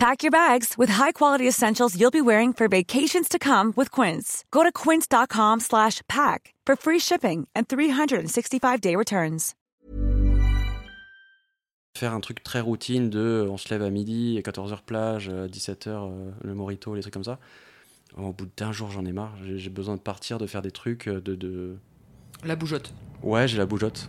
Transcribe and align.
Pack 0.00 0.22
your 0.22 0.30
bags 0.30 0.78
with 0.78 0.88
high-quality 0.88 1.46
essentials 1.46 1.94
you'll 1.94 2.10
be 2.10 2.22
wearing 2.22 2.54
for 2.54 2.68
vacations 2.68 3.28
to 3.28 3.38
come 3.38 3.74
with 3.76 3.90
Quince. 3.90 4.46
Go 4.50 4.62
to 4.62 4.72
quince.com 4.72 5.60
slash 5.60 6.00
pack 6.08 6.54
for 6.64 6.74
free 6.74 6.98
shipping 6.98 7.46
and 7.54 7.68
365-day 7.68 8.96
returns. 8.96 9.54
Faire 11.98 12.14
un 12.14 12.20
truc 12.20 12.42
très 12.42 12.60
routine 12.62 13.10
de 13.10 13.46
on 13.50 13.58
se 13.58 13.68
lève 13.68 13.82
à 13.82 13.90
midi, 13.90 14.38
à 14.38 14.40
14h 14.40 14.78
plage, 14.86 15.28
à 15.28 15.48
17h 15.48 16.10
le 16.44 16.54
morito, 16.54 16.94
les 16.94 17.02
trucs 17.02 17.12
comme 17.12 17.24
ça. 17.24 17.38
Au 18.16 18.32
bout 18.32 18.48
d'un 18.56 18.72
jour, 18.72 18.90
j'en 18.90 19.04
ai 19.04 19.12
marre. 19.12 19.34
J'ai 19.44 19.58
j'ai 19.58 19.70
besoin 19.70 19.96
de 19.96 20.00
partir, 20.00 20.38
de 20.38 20.46
faire 20.46 20.62
des 20.62 20.70
trucs, 20.70 21.10
de... 21.10 21.34
de... 21.34 21.76
La 22.42 22.56
bougeotte. 22.56 22.94
Ouais, 23.22 23.46
j'ai 23.46 23.58
la 23.58 23.66
bougeotte. 23.66 24.08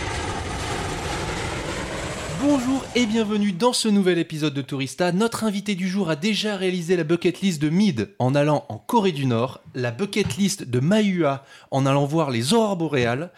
Bonjour 2.43 2.83
et 2.95 3.05
bienvenue 3.05 3.51
dans 3.51 3.71
ce 3.71 3.87
nouvel 3.87 4.17
épisode 4.17 4.55
de 4.55 4.63
Tourista. 4.63 5.11
Notre 5.11 5.43
invité 5.43 5.75
du 5.75 5.87
jour 5.87 6.09
a 6.09 6.15
déjà 6.15 6.55
réalisé 6.55 6.95
la 6.95 7.03
bucket 7.03 7.39
list 7.41 7.61
de 7.61 7.69
Mid 7.69 8.09
en 8.17 8.33
allant 8.33 8.65
en 8.67 8.79
Corée 8.79 9.11
du 9.11 9.27
Nord, 9.27 9.61
la 9.75 9.91
bucket 9.91 10.37
list 10.37 10.67
de 10.67 10.79
Mahua 10.79 11.45
en 11.69 11.85
allant 11.85 12.05
voir 12.05 12.31
les 12.31 12.55
aurores 12.55 12.77
boréales. 12.77 13.29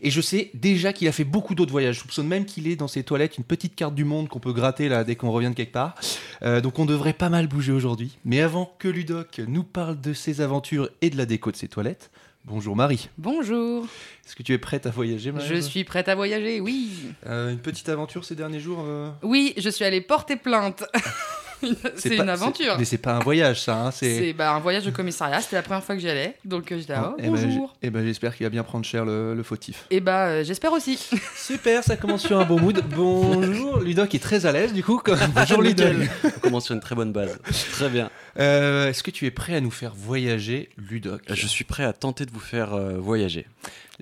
Et 0.00 0.12
je 0.12 0.20
sais 0.20 0.52
déjà 0.54 0.92
qu'il 0.92 1.08
a 1.08 1.12
fait 1.12 1.24
beaucoup 1.24 1.56
d'autres 1.56 1.72
voyages. 1.72 1.96
Je 1.96 2.00
soupçonne 2.02 2.28
même 2.28 2.44
qu'il 2.44 2.68
est 2.68 2.76
dans 2.76 2.86
ses 2.86 3.02
toilettes 3.02 3.36
une 3.36 3.42
petite 3.42 3.74
carte 3.74 3.96
du 3.96 4.04
monde 4.04 4.28
qu'on 4.28 4.38
peut 4.38 4.52
gratter 4.52 4.88
là 4.88 5.02
dès 5.02 5.16
qu'on 5.16 5.32
revient 5.32 5.50
de 5.50 5.54
quelque 5.54 5.72
part. 5.72 5.96
Euh, 6.42 6.60
donc 6.60 6.78
on 6.78 6.84
devrait 6.84 7.14
pas 7.14 7.30
mal 7.30 7.48
bouger 7.48 7.72
aujourd'hui. 7.72 8.16
Mais 8.24 8.42
avant 8.42 8.72
que 8.78 8.86
Ludoc 8.86 9.40
nous 9.48 9.64
parle 9.64 10.00
de 10.00 10.12
ses 10.12 10.40
aventures 10.40 10.88
et 11.00 11.10
de 11.10 11.16
la 11.16 11.26
déco 11.26 11.50
de 11.50 11.56
ses 11.56 11.68
toilettes, 11.68 12.12
bonjour 12.44 12.76
Marie. 12.76 13.08
Bonjour. 13.18 13.86
Est-ce 14.26 14.36
que 14.36 14.42
tu 14.42 14.52
es 14.52 14.58
prête 14.58 14.86
à 14.86 14.90
voyager 14.90 15.32
Marie 15.32 15.46
Je 15.48 15.56
suis 15.60 15.84
prête 15.84 16.08
à 16.08 16.14
voyager, 16.14 16.60
oui. 16.60 16.90
Euh, 17.26 17.50
une 17.50 17.58
petite 17.58 17.88
aventure 17.88 18.24
ces 18.24 18.34
derniers 18.34 18.60
jours 18.60 18.84
euh 18.86 19.10
Oui, 19.22 19.54
je 19.56 19.68
suis 19.68 19.84
allée 19.84 20.00
porter 20.00 20.36
plainte. 20.36 20.84
c'est 21.96 22.16
une 22.16 22.28
aventure. 22.28 22.76
Mais 22.78 22.84
c'est 22.84 22.98
pas 22.98 23.14
un 23.14 23.18
voyage 23.20 23.62
ça. 23.62 23.76
hein, 23.86 23.90
c'est... 23.92 24.18
C'est 24.18 24.32
bah, 24.32 24.52
un 24.52 24.58
voyage 24.60 24.84
de 24.84 24.90
commissariat, 24.90 25.40
c'était 25.40 25.56
la 25.56 25.62
première 25.62 25.82
fois 25.84 25.94
que 25.94 26.00
j'y 26.00 26.08
allais. 26.08 26.36
Donc 26.44 26.70
euh, 26.72 26.78
j'étais 26.78 26.92
là, 26.92 27.10
oh, 27.12 27.16
Eh 27.18 27.22
ben, 27.22 27.30
bonjour. 27.30 27.76
eh 27.82 27.90
ben, 27.90 28.04
j'espère 28.04 28.36
qu'il 28.36 28.44
va 28.46 28.50
bien 28.50 28.62
prendre 28.64 28.84
cher 28.84 29.04
le, 29.04 29.34
le 29.34 29.42
fautif. 29.42 29.86
Et 29.90 30.00
bah 30.00 30.26
euh, 30.26 30.44
j'espère 30.44 30.72
aussi. 30.72 30.98
Super, 31.36 31.84
ça 31.84 31.96
commence 31.96 32.22
sur 32.26 32.38
un 32.40 32.44
bon 32.44 32.58
mood. 32.60 32.82
Bonjour, 32.94 33.78
Ludoc 33.80 34.14
est 34.14 34.18
très 34.22 34.46
à 34.46 34.52
l'aise 34.52 34.72
du 34.72 34.82
coup. 34.82 34.98
comme- 34.98 35.18
Bonjour. 35.34 35.62
Ludoc. 35.62 35.94
On 36.24 36.40
commence 36.40 36.64
sur 36.64 36.74
une 36.74 36.80
très 36.80 36.94
bonne 36.96 37.12
base. 37.12 37.38
Très 37.72 37.88
bien. 37.88 38.10
Euh, 38.38 38.88
Est-ce 38.88 39.02
que 39.02 39.10
tu 39.10 39.26
es 39.26 39.30
prêt 39.30 39.54
à 39.54 39.60
nous 39.60 39.70
faire 39.70 39.94
voyager, 39.94 40.70
Ludoc 40.76 41.22
Je 41.28 41.46
suis 41.46 41.64
prêt 41.64 41.84
à 41.84 41.92
tenter 41.92 42.24
de 42.26 42.30
vous 42.30 42.40
faire 42.40 42.72
euh, 42.74 42.98
voyager. 42.98 43.46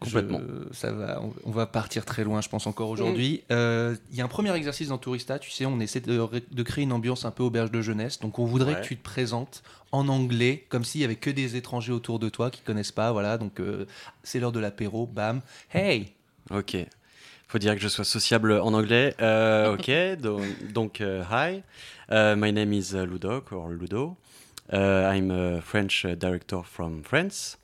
Complètement. 0.01 0.41
Je- 0.41 0.75
ça 0.77 0.93
va, 0.93 1.21
on, 1.21 1.35
on 1.45 1.51
va 1.51 1.67
partir 1.67 2.05
très 2.05 2.23
loin, 2.25 2.41
je 2.41 2.49
pense 2.49 2.67
encore 2.67 2.89
aujourd'hui. 2.91 3.43
Euh, 3.51 3.97
Il 4.13 4.17
y 4.17 4.21
a 4.21 4.25
un 4.25 4.29
premier 4.29 4.55
exercice 4.55 4.89
dans 4.89 4.99
Tourista. 4.99 5.39
Tu 5.39 5.51
sais, 5.51 5.67
on 5.67 5.81
essaie 5.81 6.01
de, 6.01 6.19
ré- 6.19 6.45
de 6.51 6.63
créer 6.63 6.85
une 6.85 6.93
ambiance 6.93 7.25
un 7.25 7.31
peu 7.33 7.43
auberge 7.43 7.71
de 7.71 7.83
jeunesse. 7.83 8.19
Donc, 8.21 8.39
on 8.39 8.45
voudrait 8.45 8.75
Ouais. 8.77 8.81
que 8.81 8.87
tu 8.87 8.97
te 8.97 9.03
présentes 9.03 9.63
en 9.93 10.09
anglais, 10.09 10.65
comme 10.69 10.85
s'il 10.85 11.01
y 11.01 11.05
avait 11.05 11.17
que 11.17 11.29
des 11.31 11.57
étrangers 11.57 11.93
autour 11.93 12.19
de 12.21 12.29
toi 12.29 12.51
qui 12.51 12.61
connaissent 12.63 12.93
pas. 12.93 13.11
Voilà, 13.13 13.37
donc 13.37 13.59
euh, 13.61 13.85
c'est 14.23 14.39
l'heure 14.39 14.53
de 14.53 14.61
l'apéro. 14.61 15.07
Bam, 15.07 15.41
hey. 15.75 16.13
Ok. 16.51 16.77
Faut 17.49 17.59
dire 17.59 17.75
que 17.75 17.81
je 17.81 17.89
sois 17.89 18.05
sociable 18.05 18.53
en 18.53 18.73
anglais. 18.75 19.15
Euh, 19.21 19.75
ok. 19.75 20.21
donc, 20.23 20.43
donc, 20.73 21.01
hi. 21.01 21.63
Uh, 22.13 22.35
my 22.37 22.53
name 22.53 22.73
is 22.73 22.93
uh, 22.95 23.05
Ludoc 23.05 23.53
or 23.53 23.69
Ludo. 23.69 24.17
Uh, 24.73 25.11
I'm 25.13 25.31
a 25.31 25.61
French 25.61 26.05
uh, 26.05 26.15
director 26.15 26.63
from 26.65 27.03
France. 27.03 27.59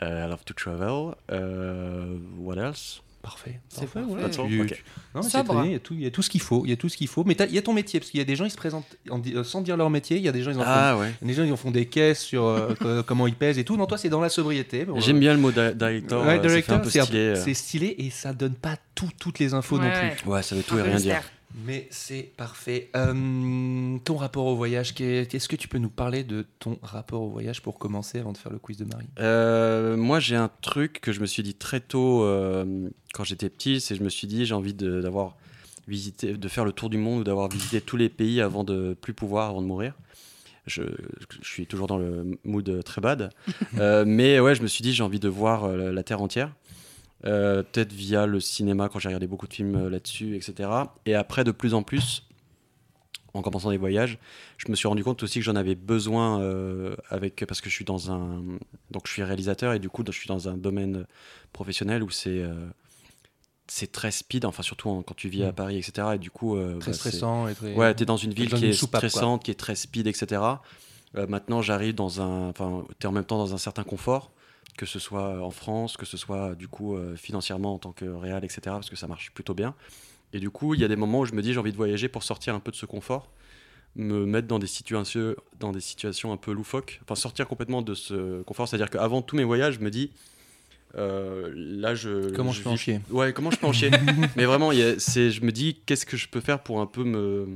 Uh, 0.00 0.06
I 0.06 0.28
love 0.28 0.44
to 0.46 0.54
travel. 0.54 1.14
Uh, 1.30 2.18
what 2.38 2.56
else? 2.58 3.00
Parfait. 3.22 3.60
C'est 3.68 3.86
parfait. 3.88 4.00
ouais. 4.00 4.20
Il 4.20 4.22
y, 4.22 5.74
a 5.76 5.78
tout- 5.78 5.94
il 5.94 6.02
y 6.02 6.06
a 6.06 6.10
tout 6.10 6.22
ce 6.22 6.28
qu'il 6.30 6.40
faut. 6.40 6.62
Il 6.66 6.70
y 6.70 6.72
a 6.72 6.76
tout 6.76 6.88
ce 6.88 6.96
qu'il 6.96 7.06
faut. 7.06 7.22
Mais 7.22 7.34
il 7.48 7.54
y 7.54 7.58
a 7.58 7.62
ton 7.62 7.72
métier, 7.72 8.00
parce 8.00 8.10
qu'il 8.10 8.18
y 8.18 8.20
a 8.20 8.24
des 8.24 8.34
gens, 8.34 8.44
ils 8.44 8.50
se 8.50 8.56
présentent 8.56 8.96
en 9.10 9.22
euh, 9.24 9.44
sans 9.44 9.60
dire 9.60 9.76
leur 9.76 9.90
métier. 9.90 10.16
Il 10.16 10.24
y 10.24 10.28
a 10.28 10.32
des 10.32 10.42
gens, 10.42 10.50
ils 10.50 10.56
en 10.58 10.64
font, 10.64 10.66
Ah 10.66 10.96
ouais. 10.98 11.12
il 11.22 11.28
y 11.28 11.30
a 11.30 11.32
des 11.32 11.40
gens, 11.40 11.44
ils 11.48 11.52
en 11.52 11.56
font 11.56 11.70
des 11.70 11.86
caisses 11.86 12.18
sur 12.20 12.44
euh, 12.46 12.74
co- 12.80 13.04
comment 13.04 13.28
ils 13.28 13.36
pèsent 13.36 13.58
et 13.58 13.64
tout. 13.64 13.76
Non, 13.76 13.86
toi, 13.86 13.96
c'est 13.96 14.08
dans 14.08 14.20
la 14.20 14.28
sobriété. 14.28 14.84
Bon, 14.84 14.98
J'aime 14.98 15.18
euh, 15.18 15.20
bien 15.20 15.34
le 15.34 15.38
mot 15.38 15.52
di- 15.52 15.72
director. 15.76 16.26
ouais, 16.26 16.40
director, 16.40 16.80
c'est 16.84 17.00
stylé. 17.02 17.36
c'est 17.36 17.54
stylé 17.54 17.94
et 17.98 18.10
ça 18.10 18.32
donne 18.32 18.54
pas 18.54 18.76
tout- 18.96 19.10
toutes 19.20 19.38
les 19.38 19.54
infos 19.54 19.78
non 19.78 19.88
plus. 19.92 20.28
Ouais, 20.28 20.42
ça 20.42 20.56
veut 20.56 20.64
tout 20.64 20.76
et 20.78 20.82
rien 20.82 20.96
dire. 20.96 21.22
Mais 21.54 21.86
c'est 21.90 22.32
parfait. 22.36 22.90
Euh, 22.96 23.98
ton 24.04 24.16
rapport 24.16 24.46
au 24.46 24.56
voyage, 24.56 24.94
est-ce 25.00 25.48
que 25.48 25.56
tu 25.56 25.68
peux 25.68 25.78
nous 25.78 25.90
parler 25.90 26.24
de 26.24 26.46
ton 26.58 26.78
rapport 26.82 27.22
au 27.22 27.28
voyage 27.28 27.60
pour 27.62 27.78
commencer 27.78 28.18
avant 28.18 28.32
de 28.32 28.38
faire 28.38 28.52
le 28.52 28.58
quiz 28.58 28.78
de 28.78 28.84
Marie? 28.84 29.06
Euh, 29.20 29.96
moi, 29.96 30.18
j'ai 30.18 30.36
un 30.36 30.50
truc 30.62 31.00
que 31.00 31.12
je 31.12 31.20
me 31.20 31.26
suis 31.26 31.42
dit 31.42 31.54
très 31.54 31.80
tôt 31.80 32.24
euh, 32.24 32.88
quand 33.12 33.24
j'étais 33.24 33.50
petit, 33.50 33.80
c'est 33.80 33.94
que 33.94 33.98
je 34.00 34.04
me 34.04 34.08
suis 34.08 34.26
dit 34.26 34.46
j'ai 34.46 34.54
envie 34.54 34.74
de- 34.74 35.00
d'avoir 35.02 35.36
visité, 35.88 36.34
de 36.34 36.48
faire 36.48 36.64
le 36.64 36.72
tour 36.72 36.88
du 36.90 36.96
monde 36.96 37.20
ou 37.20 37.24
d'avoir 37.24 37.48
visité 37.48 37.80
tous 37.80 37.96
les 37.96 38.08
pays 38.08 38.40
avant 38.40 38.64
de 38.64 38.96
plus 39.00 39.12
pouvoir, 39.14 39.50
avant 39.50 39.60
de 39.62 39.66
mourir. 39.66 39.94
Je, 40.66 40.82
je 41.42 41.48
suis 41.48 41.66
toujours 41.66 41.88
dans 41.88 41.98
le 41.98 42.38
mood 42.44 42.84
très 42.84 43.00
bad, 43.00 43.30
mais 44.06 44.38
ouais, 44.38 44.54
je 44.54 44.62
me 44.62 44.68
suis 44.68 44.82
dit 44.82 44.92
j'ai 44.92 45.02
envie 45.02 45.18
de 45.18 45.28
voir 45.28 45.66
la 45.68 46.02
terre 46.04 46.22
entière. 46.22 46.52
Euh, 47.24 47.62
peut-être 47.62 47.92
via 47.92 48.26
le 48.26 48.40
cinéma 48.40 48.88
quand 48.88 48.98
j'ai 48.98 49.08
regardé 49.08 49.26
beaucoup 49.28 49.46
de 49.46 49.54
films 49.54 49.76
euh, 49.76 49.88
là-dessus, 49.90 50.34
etc. 50.36 50.68
Et 51.06 51.14
après, 51.14 51.44
de 51.44 51.52
plus 51.52 51.72
en 51.72 51.82
plus, 51.84 52.26
en 53.32 53.42
commençant 53.42 53.70
des 53.70 53.76
voyages, 53.76 54.18
je 54.58 54.68
me 54.70 54.74
suis 54.74 54.88
rendu 54.88 55.04
compte 55.04 55.22
aussi 55.22 55.38
que 55.38 55.44
j'en 55.44 55.54
avais 55.56 55.74
besoin 55.76 56.40
euh, 56.40 56.96
avec 57.10 57.44
parce 57.46 57.60
que 57.60 57.70
je 57.70 57.74
suis 57.74 57.84
dans 57.84 58.10
un 58.10 58.42
donc 58.90 59.06
je 59.06 59.12
suis 59.12 59.22
réalisateur 59.22 59.72
et 59.72 59.78
du 59.78 59.88
coup 59.88 60.02
je 60.06 60.10
suis 60.12 60.26
dans 60.28 60.48
un 60.48 60.56
domaine 60.56 61.06
professionnel 61.52 62.02
où 62.02 62.10
c'est 62.10 62.42
c'est 63.68 63.90
très 63.90 64.10
speed, 64.10 64.44
enfin 64.44 64.62
surtout 64.62 64.90
en- 64.90 65.02
quand 65.02 65.14
tu 65.14 65.28
vis 65.28 65.44
à 65.44 65.50
Mm. 65.52 65.54
Paris, 65.54 65.78
etc. 65.78 66.08
Et 66.14 66.18
du 66.18 66.30
coup, 66.30 66.58
Très 66.80 66.90
bah, 66.90 66.96
stressant 66.96 67.48
et 67.48 67.54
très. 67.54 67.74
Ouais, 67.74 67.94
t'es 67.94 68.04
dans 68.04 68.16
une 68.18 68.34
ville 68.34 68.52
qui 68.52 68.66
est 68.66 68.72
soupape, 68.72 69.00
quoi. 69.00 69.08
stressante, 69.08 69.44
qui 69.44 69.50
est 69.50 69.54
très 69.54 69.76
speed, 69.76 70.06
etc. 70.08 70.42
Maintenant, 71.28 71.62
j'arrive 71.62 71.94
dans 71.94 72.20
un, 72.20 72.48
enfin, 72.48 72.84
t'es 72.98 73.06
en 73.06 73.12
même 73.12 73.24
temps 73.24 73.38
dans 73.38 73.54
un 73.54 73.58
certain 73.58 73.84
confort, 73.84 74.30
que 74.76 74.86
ce 74.86 74.98
soit 74.98 75.42
en 75.42 75.50
France, 75.50 75.96
que 75.96 76.06
ce 76.06 76.16
soit 76.16 76.54
du 76.54 76.68
coup 76.68 76.96
euh, 76.96 77.14
financièrement 77.16 77.74
en 77.74 77.78
tant 77.78 77.92
que 77.92 78.04
réal, 78.04 78.44
etc. 78.44 78.60
Parce 78.76 78.90
que 78.90 78.96
ça 78.96 79.06
marche 79.06 79.30
plutôt 79.32 79.54
bien. 79.54 79.74
Et 80.32 80.40
du 80.40 80.50
coup, 80.50 80.74
il 80.74 80.80
y 80.80 80.84
a 80.84 80.88
des 80.88 80.96
moments 80.96 81.20
où 81.20 81.24
je 81.26 81.34
me 81.34 81.42
dis 81.42 81.52
j'ai 81.52 81.58
envie 81.58 81.72
de 81.72 81.76
voyager 81.76 82.08
pour 82.08 82.22
sortir 82.22 82.54
un 82.54 82.60
peu 82.60 82.70
de 82.70 82.76
ce 82.76 82.86
confort, 82.86 83.30
me 83.96 84.24
mettre 84.24 84.48
dans 84.48 84.58
des 84.58 84.66
situations, 84.66 85.34
dans 85.60 85.72
des 85.72 85.80
situations 85.80 86.32
un 86.32 86.38
peu 86.38 86.52
loufoques, 86.52 87.00
enfin 87.04 87.14
sortir 87.14 87.46
complètement 87.46 87.82
de 87.82 87.94
ce 87.94 88.42
confort. 88.42 88.66
C'est-à-dire 88.66 88.88
qu'avant 88.90 89.20
tous 89.20 89.36
mes 89.36 89.44
voyages, 89.44 89.74
je 89.74 89.80
me 89.80 89.90
dis 89.90 90.10
euh, 90.94 91.50
là 91.54 91.94
je 91.94 92.34
Comment 92.34 92.52
je 92.52 92.62
peux 92.62 92.70
en 92.70 92.76
chier? 92.76 93.00
Ouais, 93.10 93.32
comment 93.32 93.50
je 93.50 93.58
peux 93.58 93.66
en 93.66 93.72
chier? 93.72 93.90
Mais 94.36 94.44
vraiment, 94.44 94.72
il 94.72 94.78
y 94.78 94.82
a- 94.82 94.98
c'est, 94.98 95.30
je 95.30 95.42
me 95.42 95.52
dis, 95.52 95.80
qu'est-ce 95.86 96.06
que 96.06 96.16
je 96.16 96.28
peux 96.28 96.40
faire 96.40 96.62
pour 96.62 96.80
un 96.80 96.86
peu 96.86 97.04
me, 97.04 97.48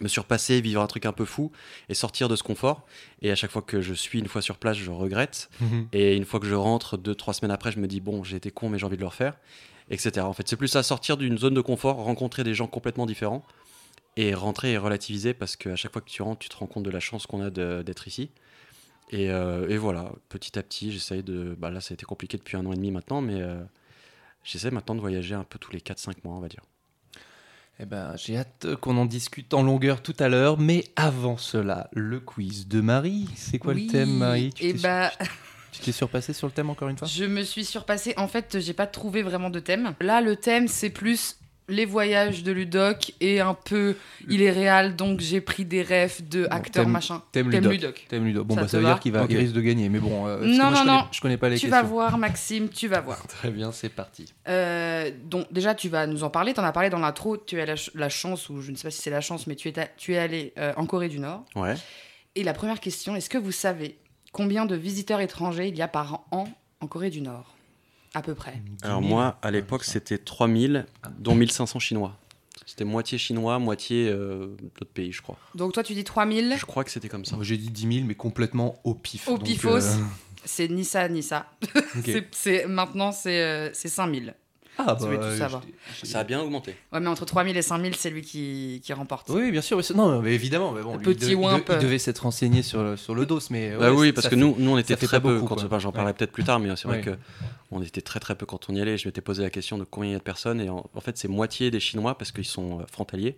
me 0.00 0.08
surpasser, 0.08 0.60
vivre 0.60 0.80
un 0.80 0.86
truc 0.86 1.06
un 1.06 1.12
peu 1.12 1.24
fou 1.24 1.52
et 1.88 1.94
sortir 1.94 2.28
de 2.28 2.36
ce 2.36 2.42
confort. 2.42 2.86
Et 3.20 3.30
à 3.30 3.34
chaque 3.34 3.50
fois 3.50 3.62
que 3.62 3.80
je 3.80 3.94
suis 3.94 4.18
une 4.18 4.28
fois 4.28 4.42
sur 4.42 4.56
place, 4.56 4.76
je 4.76 4.90
regrette. 4.90 5.50
Mhm. 5.60 5.88
Et 5.92 6.16
une 6.16 6.24
fois 6.24 6.40
que 6.40 6.46
je 6.46 6.54
rentre, 6.54 6.96
deux, 6.96 7.14
trois 7.14 7.34
semaines 7.34 7.50
après, 7.50 7.72
je 7.72 7.78
me 7.78 7.86
dis, 7.86 8.00
bon, 8.00 8.24
j'ai 8.24 8.36
été 8.36 8.50
con, 8.50 8.68
mais 8.68 8.78
j'ai 8.78 8.86
envie 8.86 8.96
de 8.96 9.02
le 9.02 9.08
refaire, 9.08 9.36
etc. 9.90 10.20
En 10.20 10.32
fait, 10.32 10.48
c'est 10.48 10.56
plus 10.56 10.68
ça, 10.68 10.82
sortir 10.82 11.16
d'une 11.16 11.38
zone 11.38 11.54
de 11.54 11.60
confort, 11.60 11.96
rencontrer 11.96 12.44
des 12.44 12.54
gens 12.54 12.66
complètement 12.66 13.06
différents 13.06 13.44
et 14.16 14.34
rentrer 14.34 14.72
et 14.72 14.78
relativiser 14.78 15.34
parce 15.34 15.56
qu'à 15.56 15.76
chaque 15.76 15.92
fois 15.92 16.02
que 16.02 16.10
tu 16.10 16.22
rentres, 16.22 16.40
tu 16.40 16.48
te 16.48 16.56
rends 16.56 16.66
compte 16.66 16.84
de 16.84 16.90
la 16.90 17.00
chance 17.00 17.26
qu'on 17.26 17.42
a 17.42 17.50
d'être 17.50 18.08
ici. 18.08 18.30
Et, 19.10 19.30
euh, 19.30 19.68
et 19.68 19.76
voilà, 19.76 20.12
petit 20.30 20.58
à 20.58 20.62
petit, 20.62 20.90
j'essaye 20.90 21.22
de. 21.22 21.54
Bah 21.58 21.70
là, 21.70 21.80
ça 21.80 21.92
a 21.92 21.94
été 21.94 22.06
compliqué 22.06 22.38
depuis 22.38 22.56
un 22.56 22.64
an 22.64 22.72
et 22.72 22.76
demi 22.76 22.90
maintenant, 22.90 23.20
mais 23.20 23.40
euh, 23.42 23.62
j'essaie 24.42 24.70
maintenant 24.70 24.94
de 24.94 25.00
voyager 25.00 25.34
un 25.34 25.44
peu 25.44 25.58
tous 25.58 25.70
les 25.72 25.80
4-5 25.80 26.14
mois, 26.24 26.34
on 26.34 26.40
va 26.40 26.48
dire. 26.48 26.62
Eh 27.80 27.84
ben, 27.86 28.14
j'ai 28.16 28.36
hâte 28.36 28.76
qu'on 28.80 28.96
en 28.96 29.06
discute 29.06 29.54
en 29.54 29.62
longueur 29.62 30.02
tout 30.02 30.14
à 30.18 30.28
l'heure. 30.28 30.58
Mais 30.58 30.84
avant 30.94 31.36
cela, 31.36 31.88
le 31.92 32.20
quiz 32.20 32.68
de 32.68 32.80
Marie. 32.80 33.28
C'est 33.34 33.58
quoi 33.58 33.72
Oui, 33.74 33.86
le 33.86 33.92
thème, 33.92 34.10
Marie? 34.18 34.52
Tu 34.54 34.72
t'es 34.72 34.78
bah, 34.78 35.10
sur- 35.10 35.26
Tu 35.72 35.80
t'es 35.80 35.92
surpassée 35.92 36.32
sur 36.32 36.46
le 36.46 36.52
thème 36.52 36.70
encore 36.70 36.88
une 36.88 36.98
fois? 36.98 37.08
Je 37.08 37.24
me 37.24 37.42
suis 37.42 37.64
surpassée. 37.64 38.14
En 38.18 38.28
fait, 38.28 38.58
j'ai 38.60 38.74
pas 38.74 38.86
trouvé 38.86 39.22
vraiment 39.22 39.50
de 39.50 39.58
thème. 39.58 39.94
Là, 40.00 40.20
le 40.20 40.36
thème, 40.36 40.68
c'est 40.68 40.90
plus 40.90 41.38
les 41.72 41.84
voyages 41.84 42.42
de 42.42 42.52
Ludoc 42.52 43.12
et 43.20 43.40
un 43.40 43.54
peu 43.54 43.96
il 44.28 44.42
est 44.42 44.50
réel, 44.50 44.94
donc 44.96 45.20
j'ai 45.20 45.40
pris 45.40 45.64
des 45.64 45.82
refs 45.82 46.22
de 46.22 46.46
acteurs 46.50 46.86
machin. 46.86 47.22
T'aimes 47.32 47.50
T'aimes 47.50 47.62
Ludoc. 47.64 47.72
Ludoc. 47.72 48.06
T'aimes 48.08 48.24
Ludoc. 48.24 48.46
Bon, 48.46 48.54
Ça 48.54 48.60
bah, 48.62 48.68
ça 48.68 48.76
veut 48.78 48.82
va 48.84 48.90
dire 48.90 49.00
qu'il 49.00 49.12
va, 49.12 49.22
Ok. 49.24 49.30
il 49.30 49.38
risque 49.38 49.54
de 49.54 49.60
gagner. 49.60 49.88
Mais 49.88 49.98
bon, 49.98 50.26
euh, 50.26 50.40
Non, 50.44 50.46
moi, 50.46 50.54
je 50.54 50.58
non, 50.58 50.70
connais- 50.70 50.92
non. 50.92 51.04
je 51.10 51.20
connais 51.20 51.36
pas 51.36 51.48
les 51.48 51.56
Tu 51.56 51.62
questions. 51.66 51.76
vas 51.82 51.82
voir, 51.88 52.18
Maxime, 52.18 52.68
tu 52.68 52.88
vas 52.88 53.00
voir. 53.00 53.26
Très 53.26 53.50
bien, 53.50 53.72
c'est 53.72 53.88
parti. 53.88 54.32
Euh, 54.48 55.10
donc 55.24 55.52
déjà, 55.52 55.74
tu 55.74 55.88
vas 55.88 56.06
nous 56.06 56.24
en 56.24 56.30
parler. 56.30 56.54
Tu 56.54 56.60
en 56.60 56.64
as 56.64 56.72
parlé 56.72 56.90
dans 56.90 56.98
l'intro. 56.98 57.36
Tu 57.36 57.60
as 57.60 57.66
la, 57.66 57.76
ch- 57.76 57.90
la 57.94 58.08
chance, 58.08 58.48
ou 58.48 58.60
je 58.60 58.70
ne 58.70 58.76
sais 58.76 58.84
pas 58.84 58.90
si 58.90 59.00
c'est 59.02 59.10
la 59.10 59.20
chance, 59.20 59.46
mais 59.46 59.56
tu 59.56 59.68
es, 59.68 59.74
tu 59.96 60.14
es 60.14 60.18
allé 60.18 60.52
euh, 60.58 60.72
en 60.76 60.86
Corée 60.86 61.08
du 61.08 61.18
Nord. 61.18 61.44
Ouais. 61.56 61.74
Et 62.36 62.44
la 62.44 62.52
première 62.54 62.80
question, 62.80 63.16
est-ce 63.16 63.28
que 63.30 63.38
vous 63.38 63.52
savez 63.52 63.98
combien 64.32 64.66
de 64.66 64.74
visiteurs 64.74 65.20
étrangers 65.20 65.68
il 65.68 65.76
y 65.76 65.82
a 65.82 65.88
par 65.88 66.22
an 66.30 66.48
en 66.80 66.86
Corée 66.86 67.10
du 67.10 67.20
Nord? 67.20 67.54
À 68.14 68.22
peu 68.22 68.34
près. 68.34 68.60
Alors 68.82 69.00
10 69.00 69.06
000. 69.08 69.16
moi, 69.18 69.38
à 69.42 69.50
l'époque, 69.50 69.84
c'était 69.84 70.18
3000, 70.18 70.86
dont 71.18 71.34
1500 71.34 71.78
chinois. 71.78 72.16
C'était 72.66 72.84
moitié 72.84 73.18
chinois, 73.18 73.58
moitié 73.58 74.08
euh, 74.08 74.54
d'autres 74.78 74.92
pays, 74.92 75.12
je 75.12 75.20
crois. 75.22 75.36
Donc 75.54 75.72
toi, 75.72 75.82
tu 75.82 75.94
dis 75.94 76.04
3000. 76.04 76.56
Je 76.58 76.64
crois 76.64 76.84
que 76.84 76.90
c'était 76.90 77.08
comme 77.08 77.24
ça. 77.24 77.36
Moi, 77.36 77.44
J'ai 77.44 77.56
dit 77.56 77.70
10 77.70 77.94
000, 77.96 78.06
mais 78.06 78.14
complètement 78.14 78.76
au 78.84 78.94
pif. 78.94 79.28
Au 79.28 79.36
pifos. 79.38 79.68
euh, 79.68 79.98
C'est 80.44 80.68
ni 80.68 80.84
ça, 80.84 81.08
ni 81.08 81.22
ça. 81.22 81.46
ok. 81.74 82.02
C'est- 82.04 82.28
C'est, 82.32 82.66
maintenant, 82.66 83.12
c'est, 83.12 83.42
euh, 83.42 83.70
c'est 83.72 83.88
5000. 83.88 84.34
Ah, 84.78 84.96
veux 84.98 85.18
tout 85.18 85.36
savoir. 85.36 85.62
Ça 86.02 86.20
a 86.20 86.24
bien 86.24 86.40
augmenté. 86.40 86.74
Ouais, 86.92 87.00
mais 87.00 87.08
entre 87.08 87.24
3000 87.26 87.56
et 87.56 87.62
5000, 87.62 87.94
c'est 87.94 88.10
lui 88.10 88.22
qui, 88.22 88.80
qui 88.82 88.92
remporte. 88.92 89.28
Oui, 89.28 89.50
bien 89.50 89.60
sûr. 89.60 89.76
mais 89.76 89.84
Non, 89.94 90.20
mais 90.22 90.32
évidemment. 90.34 90.72
Mais 90.72 90.82
bon, 90.82 90.96
lui, 90.96 91.04
Petit 91.04 91.26
il, 91.26 91.30
de- 91.32 91.34
wimp. 91.36 91.68
il 91.70 91.78
devait 91.78 91.98
s'être 91.98 92.20
renseigné 92.20 92.62
sur 92.62 92.82
le, 92.82 92.96
sur 92.96 93.14
le 93.14 93.26
dos, 93.26 93.38
mais. 93.50 93.76
Bah 93.78 93.92
oui, 93.92 94.12
parce 94.12 94.26
fait- 94.28 94.30
que 94.34 94.40
nous, 94.40 94.56
nous 94.58 94.70
on 94.70 94.78
était 94.78 94.96
très 94.96 95.06
pas 95.20 95.20
peu. 95.20 95.38
beaucoup, 95.38 95.54
quand, 95.54 95.78
j'en 95.78 95.92
parlerai 95.92 96.12
Ouais. 96.12 96.16
peut-être 96.18 96.32
plus 96.32 96.44
tard, 96.44 96.58
mais 96.58 96.74
c'est 96.76 96.88
vrai 96.88 96.98
Ouais. 96.98 97.02
que 97.04 97.16
on 97.70 97.82
était 97.82 98.00
très 98.00 98.18
très 98.20 98.34
peu 98.34 98.46
quand 98.46 98.68
on 98.70 98.74
y 98.74 98.80
allait. 98.80 98.96
Je 98.98 99.06
m'étais 99.08 99.20
posé 99.20 99.42
la 99.42 99.50
question 99.50 99.76
de 99.78 99.84
combien 99.84 100.10
il 100.10 100.12
y 100.12 100.16
a 100.16 100.18
de 100.18 100.22
personnes, 100.24 100.60
et 100.60 100.68
en, 100.70 100.88
en 100.94 101.00
fait, 101.00 101.16
c'est 101.18 101.28
moitié 101.28 101.70
des 101.70 101.80
Chinois 101.80 102.16
parce 102.16 102.32
qu'ils 102.32 102.44
sont 102.46 102.80
euh, 102.80 102.84
frontaliers, 102.90 103.36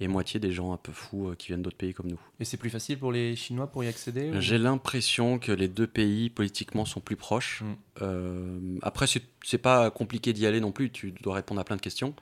et 0.00 0.08
moitié 0.08 0.40
des 0.40 0.50
gens 0.52 0.72
un 0.72 0.76
peu 0.76 0.92
fous 0.92 1.28
euh, 1.28 1.34
qui 1.36 1.48
viennent 1.48 1.62
d'autres 1.62 1.76
pays 1.76 1.94
comme 1.94 2.08
nous. 2.08 2.20
Et 2.40 2.44
c'est 2.44 2.56
plus 2.56 2.70
facile 2.70 2.98
pour 2.98 3.12
les 3.12 3.36
Chinois 3.36 3.68
pour 3.68 3.84
y 3.84 3.86
accéder 3.88 4.30
ou- 4.30 4.40
J'ai 4.40 4.58
l'impression 4.58 5.38
que 5.38 5.52
les 5.52 5.68
deux 5.68 5.86
pays 5.86 6.30
politiquement 6.30 6.84
sont 6.84 7.00
plus 7.00 7.16
proches. 7.16 7.62
Mm. 7.62 7.74
Euh, 8.02 8.58
après, 8.82 9.06
c'est 9.06 9.58
pas 9.58 9.90
compliqué 9.90 10.32
d'y 10.32 10.46
aller 10.46 10.60
non 10.60 10.72
plus. 10.72 10.90
Tu 10.90 11.12
dois 11.12 11.34
répondre 11.34 11.60
à 11.60 11.64
plein 11.64 11.76
de 11.76 11.80
questions. 11.82 12.14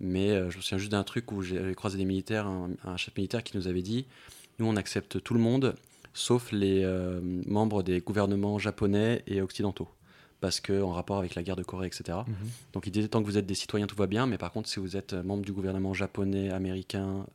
Mais 0.00 0.30
euh, 0.30 0.48
je 0.50 0.56
me 0.56 0.62
souviens 0.62 0.78
juste 0.78 0.92
d'un 0.92 1.04
truc 1.04 1.30
où 1.30 1.42
j'ai 1.42 1.74
croisé 1.74 1.98
des 1.98 2.06
militaires, 2.06 2.46
un, 2.46 2.70
un 2.84 2.96
chef 2.96 3.14
militaire 3.16 3.42
qui 3.44 3.56
nous 3.56 3.68
avait 3.68 3.82
dit 3.82 4.06
nous, 4.58 4.66
on 4.66 4.76
accepte 4.76 5.22
tout 5.22 5.32
le 5.34 5.40
monde, 5.40 5.74
sauf 6.14 6.52
les 6.52 6.82
euh, 6.84 7.20
membres 7.46 7.82
des 7.82 8.00
gouvernements 8.00 8.58
japonais 8.58 9.22
et 9.26 9.40
occidentaux. 9.42 9.88
Parce 10.40 10.60
que 10.60 10.82
en 10.82 10.92
rapport 10.92 11.18
avec 11.18 11.34
la 11.34 11.42
guerre 11.42 11.56
de 11.56 11.62
Corée, 11.62 11.86
etc. 11.86 12.18
Mhm. 12.26 12.34
Donc 12.72 12.86
il 12.86 12.90
disait 12.92 13.08
tant 13.08 13.20
que 13.20 13.26
vous 13.26 13.36
êtes 13.36 13.46
des 13.46 13.54
citoyens, 13.54 13.86
tout 13.86 13.96
va 13.96 14.06
bien. 14.06 14.26
Mais 14.26 14.38
par 14.38 14.52
contre, 14.52 14.68
si 14.68 14.80
vous 14.80 14.96
êtes 14.96 15.12
membre 15.12 15.44
du 15.44 15.52
gouvernement 15.52 15.92
japonais, 15.94 16.50
américain, 16.50 17.26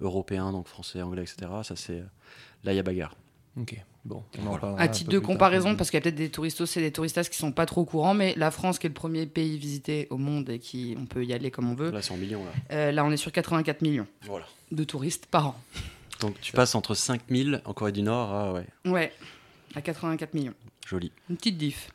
européen, 0.00 0.52
donc 0.52 0.66
français, 0.66 1.02
anglais, 1.02 1.22
etc., 1.22 1.50
ça 1.62 1.76
c'est. 1.76 2.02
Là, 2.64 2.72
il 2.72 2.76
y 2.76 2.78
a 2.78 2.82
bagarre. 2.82 3.14
Ok, 3.60 3.74
bon. 4.04 4.22
Voilà. 4.38 4.74
À 4.78 4.86
titre 4.88 5.10
de 5.10 5.18
tard. 5.18 5.26
comparaison, 5.26 5.76
parce 5.76 5.90
qu'il 5.90 5.96
y 5.96 6.00
a 6.00 6.02
peut-être 6.02 6.14
des 6.14 6.28
touristos 6.30 6.76
et 6.76 6.80
des 6.80 6.92
touristas 6.92 7.24
qui 7.24 7.38
sont 7.38 7.52
pas 7.52 7.64
trop 7.64 7.82
au 7.82 7.84
courant, 7.86 8.12
mais 8.12 8.34
la 8.36 8.50
France, 8.50 8.78
qui 8.78 8.86
est 8.86 8.90
le 8.90 8.94
premier 8.94 9.24
pays 9.26 9.56
visité 9.56 10.06
au 10.10 10.18
monde 10.18 10.50
et 10.50 10.58
qui 10.58 10.94
on 10.98 11.06
peut 11.06 11.24
y 11.24 11.32
aller 11.32 11.50
comme 11.50 11.70
on 11.70 11.74
veut, 11.74 11.90
Là, 11.90 12.02
c'est 12.02 12.12
en 12.12 12.16
millions. 12.18 12.44
Là. 12.44 12.50
euh, 12.72 12.92
là 12.92 13.04
on 13.04 13.10
est 13.10 13.16
sur 13.16 13.32
84 13.32 13.80
millions 13.82 14.06
Voilà. 14.26 14.44
de 14.72 14.84
touristes 14.84 15.24
par 15.26 15.46
an. 15.48 15.56
Donc 16.20 16.38
tu 16.40 16.52
passes 16.52 16.74
entre 16.74 16.94
5000 16.94 17.62
en 17.64 17.72
Corée 17.72 17.92
du 17.92 18.02
Nord 18.02 18.30
à 18.30 18.52
ouais, 18.52 18.66
Ouais, 18.84 19.12
à 19.74 19.80
84 19.80 20.34
millions. 20.34 20.54
joli. 20.86 21.10
Une 21.30 21.36
petite 21.36 21.56
diff. 21.56 21.90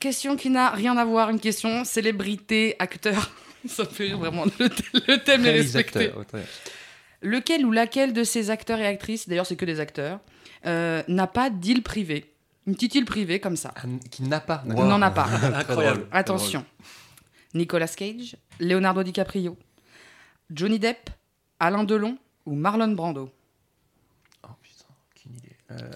Question 0.00 0.36
qui 0.36 0.50
n'a 0.50 0.70
rien 0.70 0.96
à 0.96 1.04
voir, 1.04 1.30
une 1.30 1.40
question 1.40 1.84
célébrité, 1.84 2.76
acteur. 2.78 3.30
Ça 3.68 3.84
fait 3.84 4.10
vraiment 4.10 4.44
le, 4.60 4.68
le 5.08 5.16
thème 5.24 5.44
est 5.44 5.50
respecté. 5.50 6.12
Ouais. 6.32 6.44
Lequel 7.22 7.66
ou 7.66 7.72
laquelle 7.72 8.12
de 8.12 8.22
ces 8.22 8.50
acteurs 8.50 8.78
et 8.78 8.86
actrices, 8.86 9.28
d'ailleurs 9.28 9.46
c'est 9.46 9.56
que 9.56 9.64
des 9.64 9.80
acteurs, 9.80 10.20
euh, 10.66 11.02
n'a 11.08 11.26
pas 11.26 11.50
d'île 11.50 11.82
privée? 11.82 12.32
Une 12.68 12.74
petite 12.74 12.94
île 12.94 13.04
privée 13.06 13.40
comme 13.40 13.56
ça. 13.56 13.72
Ah, 13.76 13.82
Qui 14.10 14.22
n'a 14.24 14.40
pas. 14.40 14.62
Il 14.66 14.74
n'en 14.74 15.00
a 15.02 15.10
pas. 15.10 15.24
Incroyable. 15.54 16.06
Attention. 16.12 16.64
Nicolas 17.54 17.88
Cage, 17.88 18.36
Leonardo 18.60 19.02
DiCaprio, 19.02 19.56
Johnny 20.50 20.78
Depp, 20.78 21.08
Alain 21.58 21.82
Delon 21.82 22.18
ou 22.44 22.54
Marlon 22.54 22.92
Brando? 22.92 23.32
Oh 24.44 24.48
putain, 24.62 24.84
aucune 25.16 25.32
idée. 25.34 25.56
Euh, 25.72 25.90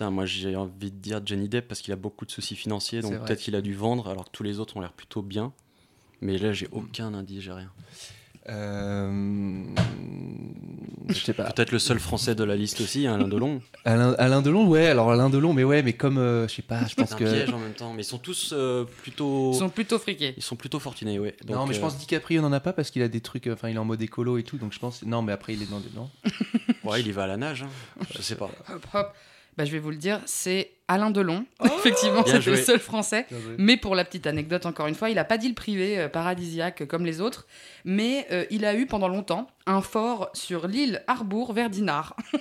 Putain, 0.00 0.10
moi 0.10 0.24
j'ai 0.24 0.56
envie 0.56 0.90
de 0.90 0.96
dire 0.96 1.20
Johnny 1.22 1.46
Depp 1.46 1.68
parce 1.68 1.82
qu'il 1.82 1.92
a 1.92 1.96
beaucoup 1.96 2.24
de 2.24 2.30
soucis 2.30 2.56
financiers, 2.56 3.02
donc 3.02 3.22
peut-être 3.22 3.40
qu'il 3.40 3.54
a 3.54 3.60
dû 3.60 3.74
vendre 3.74 4.08
alors 4.08 4.24
que 4.24 4.30
tous 4.30 4.42
les 4.42 4.58
autres 4.58 4.78
ont 4.78 4.80
l'air 4.80 4.94
plutôt 4.94 5.20
bien. 5.20 5.52
Mais 6.22 6.38
là 6.38 6.54
j'ai 6.54 6.68
aucun 6.72 7.12
indice, 7.12 7.42
j'ai 7.42 7.52
rien. 7.52 7.70
euh, 8.48 9.62
Je 11.08 11.12
sais 11.22 11.34
pas. 11.34 11.52
Peut-être 11.52 11.70
le 11.70 11.78
seul 11.78 11.98
français 12.00 12.34
de 12.34 12.42
la 12.44 12.56
liste 12.56 12.80
aussi, 12.80 13.06
Alain 13.06 13.28
Delon. 13.28 13.60
Alain, 13.84 14.14
Alain 14.16 14.40
Delon, 14.40 14.66
ouais, 14.68 14.86
alors 14.86 15.10
Alain 15.10 15.28
Delon, 15.28 15.52
mais 15.52 15.64
ouais, 15.64 15.82
mais 15.82 15.92
comme, 15.92 16.16
euh, 16.16 16.48
je 16.48 16.54
sais 16.54 16.62
pas, 16.62 16.86
je 16.86 16.94
pense 16.94 17.10
C'est 17.10 17.14
un 17.16 17.18
que. 17.18 17.24
piège 17.24 17.50
en 17.52 17.58
même 17.58 17.74
temps, 17.74 17.92
mais 17.92 18.00
ils 18.00 18.06
sont 18.06 18.16
tous 18.16 18.54
euh, 18.54 18.86
plutôt. 19.02 19.50
Ils 19.52 19.58
sont 19.58 19.68
plutôt 19.68 19.98
friqués. 19.98 20.32
Ils 20.38 20.42
sont 20.42 20.56
plutôt 20.56 20.78
fortunés, 20.78 21.18
ouais. 21.18 21.36
non, 21.46 21.66
mais 21.66 21.74
je 21.74 21.78
euh, 21.78 21.82
pense 21.82 21.98
DiCaprio 21.98 22.40
n'en 22.40 22.52
a 22.54 22.60
pas 22.60 22.72
parce 22.72 22.90
qu'il 22.90 23.02
a 23.02 23.08
des 23.08 23.20
trucs, 23.20 23.48
euh, 23.48 23.52
enfin, 23.52 23.68
il 23.68 23.76
est 23.76 23.78
en 23.78 23.84
mode 23.84 24.00
écolo 24.00 24.38
et 24.38 24.44
tout, 24.44 24.56
donc 24.56 24.72
je 24.72 24.78
pense. 24.78 25.02
Non, 25.02 25.20
mais 25.20 25.32
après, 25.32 25.52
il 25.52 25.62
est 25.62 25.70
dans 25.70 25.80
des. 25.80 25.90
Non. 25.94 26.08
ouais, 26.84 27.02
il 27.02 27.06
y 27.06 27.12
va 27.12 27.24
à 27.24 27.26
la 27.26 27.36
nage, 27.36 27.64
hein. 27.64 28.04
je 28.16 28.22
sais 28.22 28.36
pas. 28.36 28.50
Hop, 28.72 28.86
hop. 28.94 29.14
Bah, 29.60 29.66
je 29.66 29.72
vais 29.72 29.78
vous 29.78 29.90
le 29.90 29.96
dire, 29.96 30.20
c'est 30.24 30.70
Alain 30.88 31.10
Delon. 31.10 31.44
Effectivement, 31.64 32.22
Bien 32.22 32.36
c'était 32.40 32.50
le 32.52 32.56
seul 32.56 32.78
français. 32.78 33.26
Mais 33.58 33.76
pour 33.76 33.94
la 33.94 34.06
petite 34.06 34.26
anecdote, 34.26 34.64
encore 34.64 34.86
une 34.86 34.94
fois, 34.94 35.10
il 35.10 35.16
n'a 35.16 35.24
pas 35.24 35.36
d'île 35.36 35.54
privée 35.54 35.98
euh, 35.98 36.08
paradisiaque 36.08 36.86
comme 36.86 37.04
les 37.04 37.20
autres, 37.20 37.46
mais 37.84 38.26
euh, 38.32 38.46
il 38.50 38.64
a 38.64 38.74
eu 38.74 38.86
pendant 38.86 39.08
longtemps 39.08 39.48
un 39.66 39.82
fort 39.82 40.30
sur 40.32 40.66
l'île 40.66 41.02
Harbour 41.06 41.52
vers 41.52 41.68
Dinard. 41.68 42.16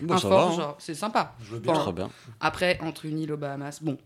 Bon, 0.00 0.14
un 0.14 0.18
ça 0.18 0.28
fort, 0.28 0.48
va, 0.48 0.52
hein. 0.54 0.56
genre, 0.56 0.76
c'est 0.80 0.94
sympa. 0.94 1.36
Bien, 1.48 1.58
Bon, 1.60 1.74
Très 1.74 1.92
bien. 1.92 2.10
Après, 2.40 2.78
entre 2.82 3.04
une 3.06 3.20
île 3.20 3.30
aux 3.32 3.36
Bahamas, 3.36 3.78
bon, 3.82 3.98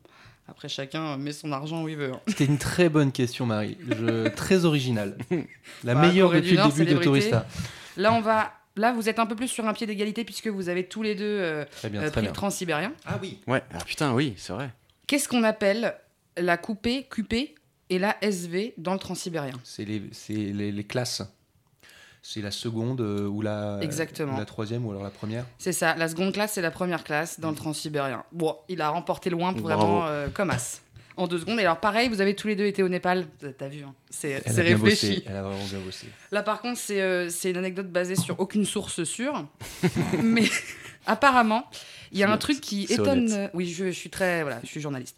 après 0.48 0.68
chacun 0.68 1.16
met 1.16 1.32
son 1.32 1.52
argent 1.52 1.84
où 1.84 1.88
il 1.88 1.96
veut. 1.96 2.12
hein. 2.12 2.20
C'était 2.26 2.44
une 2.46 2.58
très 2.58 2.88
bonne 2.90 3.12
question, 3.12 3.46
Marie. 3.46 3.78
Je- 3.88 4.28
Très 4.28 4.64
originale. 4.66 5.16
La 5.84 5.94
Bah, 5.94 6.00
meilleure 6.02 6.28
Corée 6.30 6.40
depuis 6.40 6.50
du 6.50 6.56
le 6.56 6.62
Nord, 6.64 6.72
début 6.72 6.94
de. 6.96 6.98
Tourista. 6.98 7.46
Là, 7.96 8.12
on 8.12 8.20
va. 8.20 8.52
Là, 8.76 8.92
vous 8.92 9.08
êtes 9.08 9.18
un 9.18 9.26
peu 9.26 9.34
plus 9.36 9.48
sur 9.48 9.66
un 9.66 9.72
pied 9.72 9.86
d'égalité 9.86 10.24
puisque 10.24 10.48
vous 10.48 10.68
avez 10.68 10.86
tous 10.86 11.02
les 11.02 11.14
deux 11.14 11.24
euh, 11.24 11.64
Très 11.78 11.88
bien, 11.88 12.02
euh, 12.02 12.10
pris 12.10 12.22
le 12.22 12.32
transsibérien. 12.32 12.92
Ah 13.06 13.18
oui. 13.22 13.40
Ouais, 13.46 13.62
ah, 13.74 13.78
putain, 13.84 14.12
oui, 14.12 14.34
c'est 14.36 14.52
vrai. 14.52 14.70
Qu'est-ce 15.06 15.28
qu'on 15.28 15.44
appelle 15.44 15.94
la 16.36 16.56
coupée 16.58 17.06
QP 17.10 17.54
et 17.88 17.98
la 17.98 18.16
SV 18.22 18.74
dans 18.76 18.92
le 18.92 18.98
transsibérien? 18.98 19.54
C'est 19.64 19.84
les, 19.84 20.02
c'est 20.12 20.34
les, 20.34 20.72
les 20.72 20.84
classes. 20.84 21.22
C'est 22.22 22.42
la 22.42 22.50
seconde 22.50 23.00
euh, 23.00 23.28
ou 23.28 23.40
la, 23.40 23.78
Exactement. 23.82 24.34
ou 24.34 24.38
la 24.38 24.44
troisième 24.44 24.84
ou 24.84 24.90
alors 24.90 25.04
la 25.04 25.10
première. 25.10 25.46
C'est 25.58 25.72
ça, 25.72 25.94
la 25.94 26.08
seconde 26.08 26.32
classe, 26.32 26.54
c'est 26.54 26.60
la 26.60 26.72
première 26.72 27.04
classe 27.04 27.38
dans 27.38 27.50
le 27.50 27.56
transsibérien. 27.56 28.24
Bon, 28.32 28.56
il 28.68 28.80
a 28.80 28.88
remporté 28.88 29.30
loin 29.30 29.52
pour 29.52 29.62
Bravo. 29.62 29.80
vraiment 29.80 30.06
euh, 30.08 30.26
comme 30.34 30.50
as. 30.50 30.80
En 31.16 31.26
deux 31.26 31.38
secondes. 31.38 31.58
Et 31.58 31.62
alors, 31.62 31.80
pareil, 31.80 32.08
vous 32.10 32.20
avez 32.20 32.34
tous 32.34 32.46
les 32.48 32.56
deux 32.56 32.66
été 32.66 32.82
au 32.82 32.88
Népal. 32.88 33.26
T'as 33.58 33.68
vu, 33.68 33.82
hein, 33.84 33.94
c'est 34.10 34.36
réfléchi. 34.36 34.76
bossé. 34.76 35.24
Elle 35.26 35.36
a 35.36 35.42
vraiment 35.42 35.64
bien 35.64 35.78
bossé. 35.80 36.06
Là, 36.30 36.42
par 36.42 36.60
contre, 36.60 36.78
c'est 36.78 37.00
euh, 37.00 37.30
une 37.44 37.56
anecdote 37.56 37.90
basée 37.90 38.16
sur 38.16 38.38
aucune 38.38 38.66
source 38.66 39.02
sûre. 39.04 39.46
mais 40.22 40.44
apparemment, 41.06 41.64
il 42.12 42.18
y 42.18 42.22
a 42.22 42.30
un 42.30 42.36
truc 42.36 42.60
qui 42.60 42.84
étonne. 42.84 43.08
honnête. 43.32 43.32
euh, 43.32 43.48
Oui, 43.54 43.66
je, 43.68 43.86
je 43.86 43.90
suis 43.90 44.10
très. 44.10 44.42
Voilà, 44.42 44.60
je 44.62 44.68
suis 44.68 44.80
journaliste. 44.80 45.16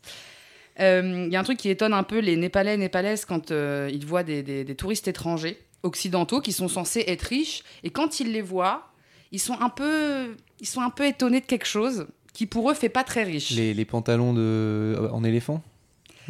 Euh, 0.80 1.24
Il 1.26 1.32
y 1.32 1.36
a 1.36 1.40
un 1.40 1.44
truc 1.44 1.58
qui 1.58 1.68
étonne 1.70 1.92
un 1.92 2.04
peu 2.04 2.20
les 2.20 2.36
Népalais 2.36 2.74
et 2.74 2.76
Népalaises 2.76 3.24
quand 3.24 3.50
euh, 3.50 3.90
ils 3.92 4.06
voient 4.06 4.22
des, 4.22 4.42
des- 4.44 4.62
des 4.64 4.74
touristes 4.76 5.08
étrangers, 5.08 5.58
occidentaux, 5.82 6.40
qui 6.40 6.52
sont 6.52 6.68
censés 6.68 7.04
être 7.08 7.22
riches. 7.22 7.64
Et 7.82 7.90
quand 7.90 8.20
ils 8.20 8.30
les 8.32 8.42
voient, 8.42 8.88
ils 9.32 9.40
sont 9.40 9.60
un 9.60 9.68
peu, 9.70 10.36
ils 10.60 10.66
sont 10.68 10.80
un 10.80 10.90
peu 10.90 11.06
étonnés 11.06 11.40
de 11.40 11.46
quelque 11.46 11.66
chose 11.66 12.06
qui, 12.32 12.46
pour 12.46 12.70
eux, 12.70 12.74
fait 12.74 12.88
pas 12.88 13.02
très 13.02 13.24
riche. 13.24 13.50
Les, 13.50 13.74
les 13.74 13.84
pantalons 13.84 14.32
de, 14.32 15.08
en 15.10 15.24
éléphant? 15.24 15.60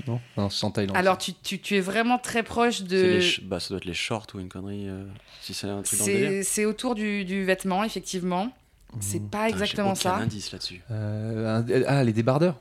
Non, 0.07 0.21
non 0.37 0.51
c'est 0.51 0.65
en 0.65 0.71
Thaïlande. 0.71 0.97
Alors, 0.97 1.19
tu, 1.19 1.33
tu- 1.35 1.61
tu 1.61 1.77
es 1.77 1.81
vraiment 1.81 2.19
très 2.19 2.43
proche 2.43 2.79
C'est 2.79 2.85
de. 2.85 3.21
bah, 3.45 3.59
ça 3.61 3.71
doit 3.71 3.79
être 3.79 3.85
les 3.85 3.95
shorts 3.95 4.27
ou 4.35 4.39
une 4.41 4.49
connerie. 4.49 4.89
euh, 4.89 5.05
si 5.41 5.55
c'est 5.55 5.67
un 5.69 5.83
truc 5.83 5.99
dans. 5.99 6.05
C'est 6.05 6.43
c'est 6.45 6.65
autour 6.65 6.95
du, 6.95 7.25
du 7.25 7.45
vêtement, 7.45 7.83
effectivement. 7.85 8.53
C'est 9.01 9.19
pas 9.21 9.47
Putain, 9.47 9.49
j'ai 9.49 9.53
exactement 9.65 9.89
aucun 9.91 9.95
ça. 10.01 10.17
indice 10.17 10.53
là-dessus. 10.53 10.81
Euh, 10.91 11.59
un- 11.63 11.83
ah, 11.87 12.05
les 12.05 12.13
débardeurs 12.13 12.59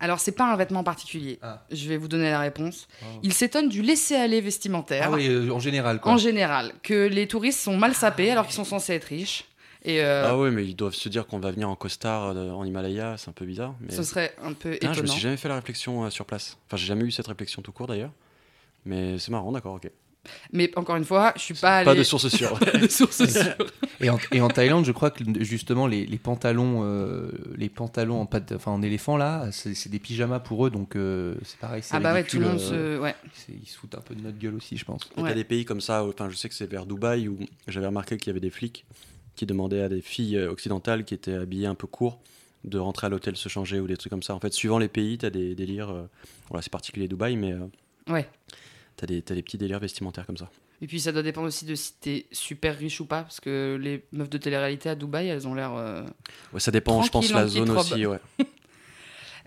Alors, 0.00 0.18
c'est 0.20 0.32
pas 0.32 0.50
un 0.50 0.56
vêtement 0.56 0.82
particulier. 0.84 1.38
Ah. 1.42 1.64
Je 1.70 1.88
vais 1.88 1.96
vous 1.98 2.08
donner 2.08 2.30
la 2.30 2.40
réponse. 2.40 2.86
Oh. 3.02 3.06
Il 3.22 3.32
s'étonne 3.34 3.68
du 3.68 3.82
laisser-aller 3.82 4.40
vestimentaire, 4.40 5.08
Ah 5.08 5.14
oui, 5.14 5.26
euh, 5.28 5.50
en 5.50 5.58
général 5.58 6.00
quoi. 6.00 6.12
en 6.12 6.16
général, 6.16 6.72
que 6.82 7.06
les 7.08 7.26
touristes 7.28 7.60
sont 7.60 7.76
mal 7.76 7.94
sapés 7.94 8.30
alors 8.30 8.46
qu'ils 8.46 8.54
sont 8.54 8.64
censés 8.64 8.94
être 8.94 9.04
riches. 9.04 9.44
Et 9.88 10.02
euh, 10.02 10.24
Ah 10.26 10.36
ouais, 10.36 10.50
mais 10.50 10.64
ils 10.66 10.74
doivent 10.74 10.94
se 10.94 11.08
dire 11.08 11.26
qu'on 11.28 11.38
va 11.38 11.52
venir 11.52 11.70
en 11.70 11.76
costard 11.76 12.32
euh, 12.36 12.50
en 12.50 12.64
Himalaya, 12.64 13.14
c'est 13.18 13.28
un 13.30 13.32
peu 13.32 13.44
bizarre. 13.46 13.74
Mais... 13.80 13.92
ce 13.94 14.02
serait 14.02 14.34
un 14.42 14.52
peu 14.52 14.72
Putain, 14.72 14.88
je 14.92 14.98
me 15.00 15.04
étonnant. 15.04 15.12
suis 15.12 15.22
jamais 15.22 15.36
fait 15.36 15.48
la 15.48 15.54
réflexion 15.54 16.04
euh, 16.04 16.10
sur 16.10 16.26
place. 16.26 16.58
Enfin, 16.66 16.76
j'ai 16.76 16.86
jamais 16.86 17.04
eu 17.04 17.10
cette 17.12 17.28
réflexion 17.28 17.62
tout 17.62 17.70
court 17.72 17.86
d'ailleurs. 17.86 18.10
Mais 18.84 19.18
c'est 19.18 19.30
marrant, 19.30 19.52
d'accord, 19.52 19.74
ok. 19.74 19.88
Mais 20.52 20.76
encore 20.76 20.96
une 20.96 21.04
fois, 21.04 21.32
je 21.36 21.42
suis 21.42 21.54
pas 21.54 21.76
allée. 21.78 21.84
Pas 21.90 21.94
de 21.94 22.02
source 22.02 22.26
sûre. 22.28 22.58
de 22.58 22.88
source 22.88 23.24
sûre. 23.28 23.54
Et 24.00 24.10
en, 24.10 24.18
et 24.32 24.40
en 24.40 24.48
Thaïlande, 24.48 24.84
je 24.84 24.90
crois 24.90 25.12
que 25.12 25.22
justement 25.44 25.86
les, 25.86 26.04
les 26.04 26.18
pantalons, 26.18 26.80
euh, 26.82 27.30
les 27.56 27.68
pantalons 27.68 28.20
en 28.20 28.26
pâte, 28.26 28.50
enfin 28.56 28.72
en 28.72 28.82
éléphant 28.82 29.16
là, 29.16 29.46
c'est 29.52 29.74
c'est 29.74 29.88
des 29.88 30.00
pyjamas 30.00 30.40
pour 30.40 30.66
eux, 30.66 30.70
donc 30.70 30.96
euh, 30.96 31.36
c'est 31.44 31.58
pareil. 31.60 31.80
c'est 31.84 31.94
Ah 31.94 32.00
bah 32.00 32.12
ouais, 32.12 32.24
tout 32.24 32.38
ridicule, 32.38 32.42
le 32.42 32.48
monde 32.48 32.72
euh, 32.72 32.96
se. 32.98 33.00
Ouais. 33.02 33.14
c'est- 33.34 33.52
Ils 33.52 33.68
se 33.68 33.78
foutent 33.78 33.94
un 33.94 34.00
peu 34.00 34.16
de 34.16 34.20
notre 34.20 34.36
gueule 34.38 34.56
aussi, 34.56 34.76
je 34.76 34.84
pense. 34.84 35.08
Et 35.16 35.20
Ouais. 35.22 35.28
t'as 35.28 35.34
des 35.36 35.44
pays 35.44 35.64
comme 35.64 35.80
ça, 35.80 36.04
enfin 36.04 36.28
je 36.28 36.34
sais 36.34 36.48
que 36.48 36.56
c'est 36.56 36.68
vers 36.68 36.86
Dubaï 36.86 37.28
où 37.28 37.38
j'avais 37.68 37.86
remarqué 37.86 38.16
qu'il 38.16 38.26
y 38.26 38.30
avait 38.30 38.40
des 38.40 38.50
flics 38.50 38.84
qui 39.36 39.46
demandaient 39.46 39.82
à 39.82 39.88
des 39.88 40.00
filles 40.00 40.36
euh, 40.36 40.50
occidentales 40.50 41.04
qui 41.04 41.14
étaient 41.14 41.34
habillées 41.34 41.66
un 41.66 41.74
peu 41.74 41.86
court 41.86 42.18
de 42.64 42.78
rentrer 42.78 43.06
à 43.06 43.10
l'hôtel 43.10 43.36
se 43.36 43.48
changer 43.48 43.78
ou 43.78 43.86
des 43.86 43.96
trucs 43.96 44.10
comme 44.10 44.22
ça. 44.24 44.34
En 44.34 44.40
fait, 44.40 44.52
suivant 44.52 44.78
les 44.78 44.88
pays, 44.88 45.18
t'as 45.18 45.30
des 45.30 45.54
délires. 45.54 45.90
euh, 45.90 46.02
voilà, 46.48 46.62
c'est 46.62 46.72
particulier 46.72 47.06
Dubaï, 47.06 47.36
mais 47.36 47.52
euh, 47.52 47.60
Ouais. 48.08 48.28
des, 49.06 49.22
t'as 49.22 49.34
des 49.34 49.42
petits 49.42 49.58
délires 49.58 49.78
vestimentaires 49.78 50.26
comme 50.26 50.36
ça. 50.36 50.50
Et 50.82 50.86
puis 50.86 51.00
ça 51.00 51.10
doit 51.12 51.22
dépendre 51.22 51.46
aussi 51.46 51.64
de 51.64 51.74
si 51.74 51.94
t'es 52.00 52.26
super 52.32 52.76
riche 52.76 53.00
ou 53.00 53.06
pas, 53.06 53.22
parce 53.22 53.40
que 53.40 53.78
les 53.80 54.04
meufs 54.12 54.28
de 54.28 54.36
télé-réalité 54.38 54.88
à 54.90 54.94
Dubaï, 54.94 55.28
elles 55.28 55.46
ont 55.48 55.54
l'air. 55.54 55.72
euh, 55.74 56.02
Ouais, 56.52 56.60
ça 56.60 56.70
dépend, 56.70 57.00
je 57.02 57.10
pense, 57.10 57.32
la 57.32 57.46
zone 57.46 57.70
aussi. 57.70 58.04
Ouais. 58.04 58.18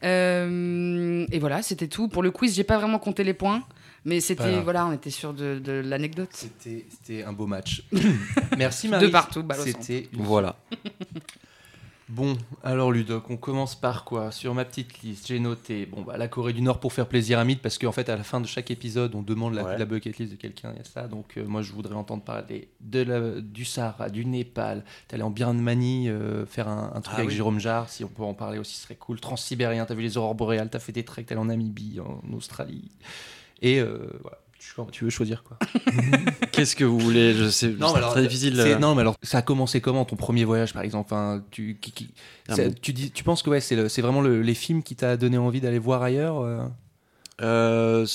Et 0.01 1.39
voilà, 1.39 1.61
c'était 1.61 1.87
tout. 1.87 2.07
Pour 2.07 2.23
le 2.23 2.31
quiz, 2.31 2.55
j'ai 2.55 2.63
pas 2.63 2.77
vraiment 2.77 2.99
compté 2.99 3.23
les 3.23 3.33
points, 3.33 3.63
mais 4.09 4.19
c'était 4.19 4.43
Voilà. 4.43 4.61
voilà, 4.61 4.85
on 4.87 4.91
était 4.91 5.09
sûr 5.09 5.33
de, 5.33 5.59
de 5.59 5.71
l'anecdote. 5.71 6.29
C'était 6.33 6.85
c'était 6.89 7.23
un 7.23 7.31
beau 7.33 7.47
match. 7.47 7.83
Merci 8.57 8.87
Marie. 8.89 9.05
De 9.05 9.11
partout. 9.11 9.43
C'était 9.63 10.09
une 10.13 10.23
Voilà. 10.23 10.55
Bon, 12.11 12.35
alors 12.63 12.91
Ludoc, 12.91 13.29
on 13.29 13.37
commence 13.37 13.75
par 13.79 14.03
quoi? 14.03 14.31
Sur 14.31 14.55
ma 14.55 14.65
petite 14.65 15.03
liste, 15.03 15.27
j'ai 15.27 15.37
noté 15.37 15.85
bon, 15.85 16.01
bah, 16.01 16.17
la 16.17 16.27
Corée 16.27 16.53
du 16.53 16.61
Nord 16.63 16.79
pour 16.79 16.91
faire 16.91 17.05
plaisir 17.07 17.37
à 17.37 17.45
Mythe, 17.45 17.61
parce 17.61 17.77
qu'en 17.77 17.91
fait, 17.91 18.09
à 18.09 18.17
la 18.17 18.23
fin 18.23 18.41
de 18.41 18.47
chaque 18.47 18.71
épisode, 18.71 19.13
on 19.13 19.21
demande 19.21 19.53
la, 19.53 19.63
Ouais. 19.63 19.77
la 19.77 19.85
bucket 19.85 20.17
list 20.17 20.31
de 20.31 20.35
quelqu'un, 20.35 20.71
il 20.73 20.77
y 20.79 20.81
a 20.81 20.83
ça. 20.85 21.07
Donc, 21.07 21.37
euh, 21.37 21.45
moi, 21.45 21.61
je 21.61 21.71
voudrais 21.71 21.93
entendre 21.93 22.23
parler 22.23 22.67
de 22.81 23.03
la- 23.03 23.41
du 23.41 23.63
Sahara, 23.63 24.09
du 24.09 24.25
Népal. 24.25 24.83
T'es 25.07 25.13
allé 25.13 25.23
en 25.23 25.29
Birmanie 25.29 26.09
euh, 26.09 26.47
faire 26.47 26.67
un, 26.67 26.93
un 26.95 27.01
truc 27.01 27.13
Ah 27.15 27.19
avec 27.19 27.29
oui. 27.29 27.35
Jérôme 27.35 27.59
Jarre, 27.59 27.89
si 27.89 28.03
on 28.03 28.07
peut 28.07 28.23
en 28.23 28.33
parler 28.33 28.57
aussi, 28.57 28.75
ce 28.75 28.85
serait 28.85 28.95
cool. 28.95 29.19
Transsibérien, 29.19 29.85
t'as 29.85 29.93
vu 29.93 30.01
les 30.01 30.17
aurores 30.17 30.33
boréales, 30.33 30.71
t'as 30.71 30.79
fait 30.79 30.91
des 30.93 31.05
treks, 31.05 31.27
t'es 31.27 31.33
allé 31.33 31.41
en 31.41 31.45
Namibie, 31.45 31.99
en 31.99 32.33
Australie. 32.35 32.89
Et 33.61 33.79
euh, 33.79 33.97
voilà. 34.21 34.37
Tu, 34.91 35.03
veux 35.03 35.09
choisir 35.09 35.43
quoi 35.43 35.57
Qu'est-ce 36.51 36.75
que 36.75 36.83
vous 36.85 36.99
voulez? 36.99 37.33
Je 37.33 37.49
sais, 37.49 37.69
Non, 37.69 37.93
alors, 37.95 38.11
très 38.11 38.21
difficile. 38.21 38.57
euh, 38.59 38.77
Non, 38.77 38.93
mais 38.95 39.01
alors, 39.01 39.15
ça 39.23 39.39
a 39.39 39.41
commencé 39.41 39.81
comment 39.81 40.05
ton 40.05 40.15
premier 40.15 40.45
voyage, 40.45 40.73
par 40.73 40.83
exemple? 40.83 41.05
Enfin, 41.07 41.43
tu, 41.51 41.77
qui- 41.81 41.91
qui- 41.91 42.13
tu, 42.81 42.93
dis, 42.93 43.11
tu 43.11 43.23
penses 43.23 43.41
que 43.41 43.49
ouais, 43.49 43.61
c'est 43.61 43.75
le- 43.75 43.89
c'est 43.89 44.01
vraiment 44.01 44.21
le- 44.21 44.41
les 44.41 44.53
films 44.53 44.83
qui 44.83 44.95
t'a 44.95 45.17
donné 45.17 45.37
envie 45.37 45.59
d'aller 45.61 45.79
voir 45.79 46.01
ailleurs 46.03 46.39
euh? 46.39 48.05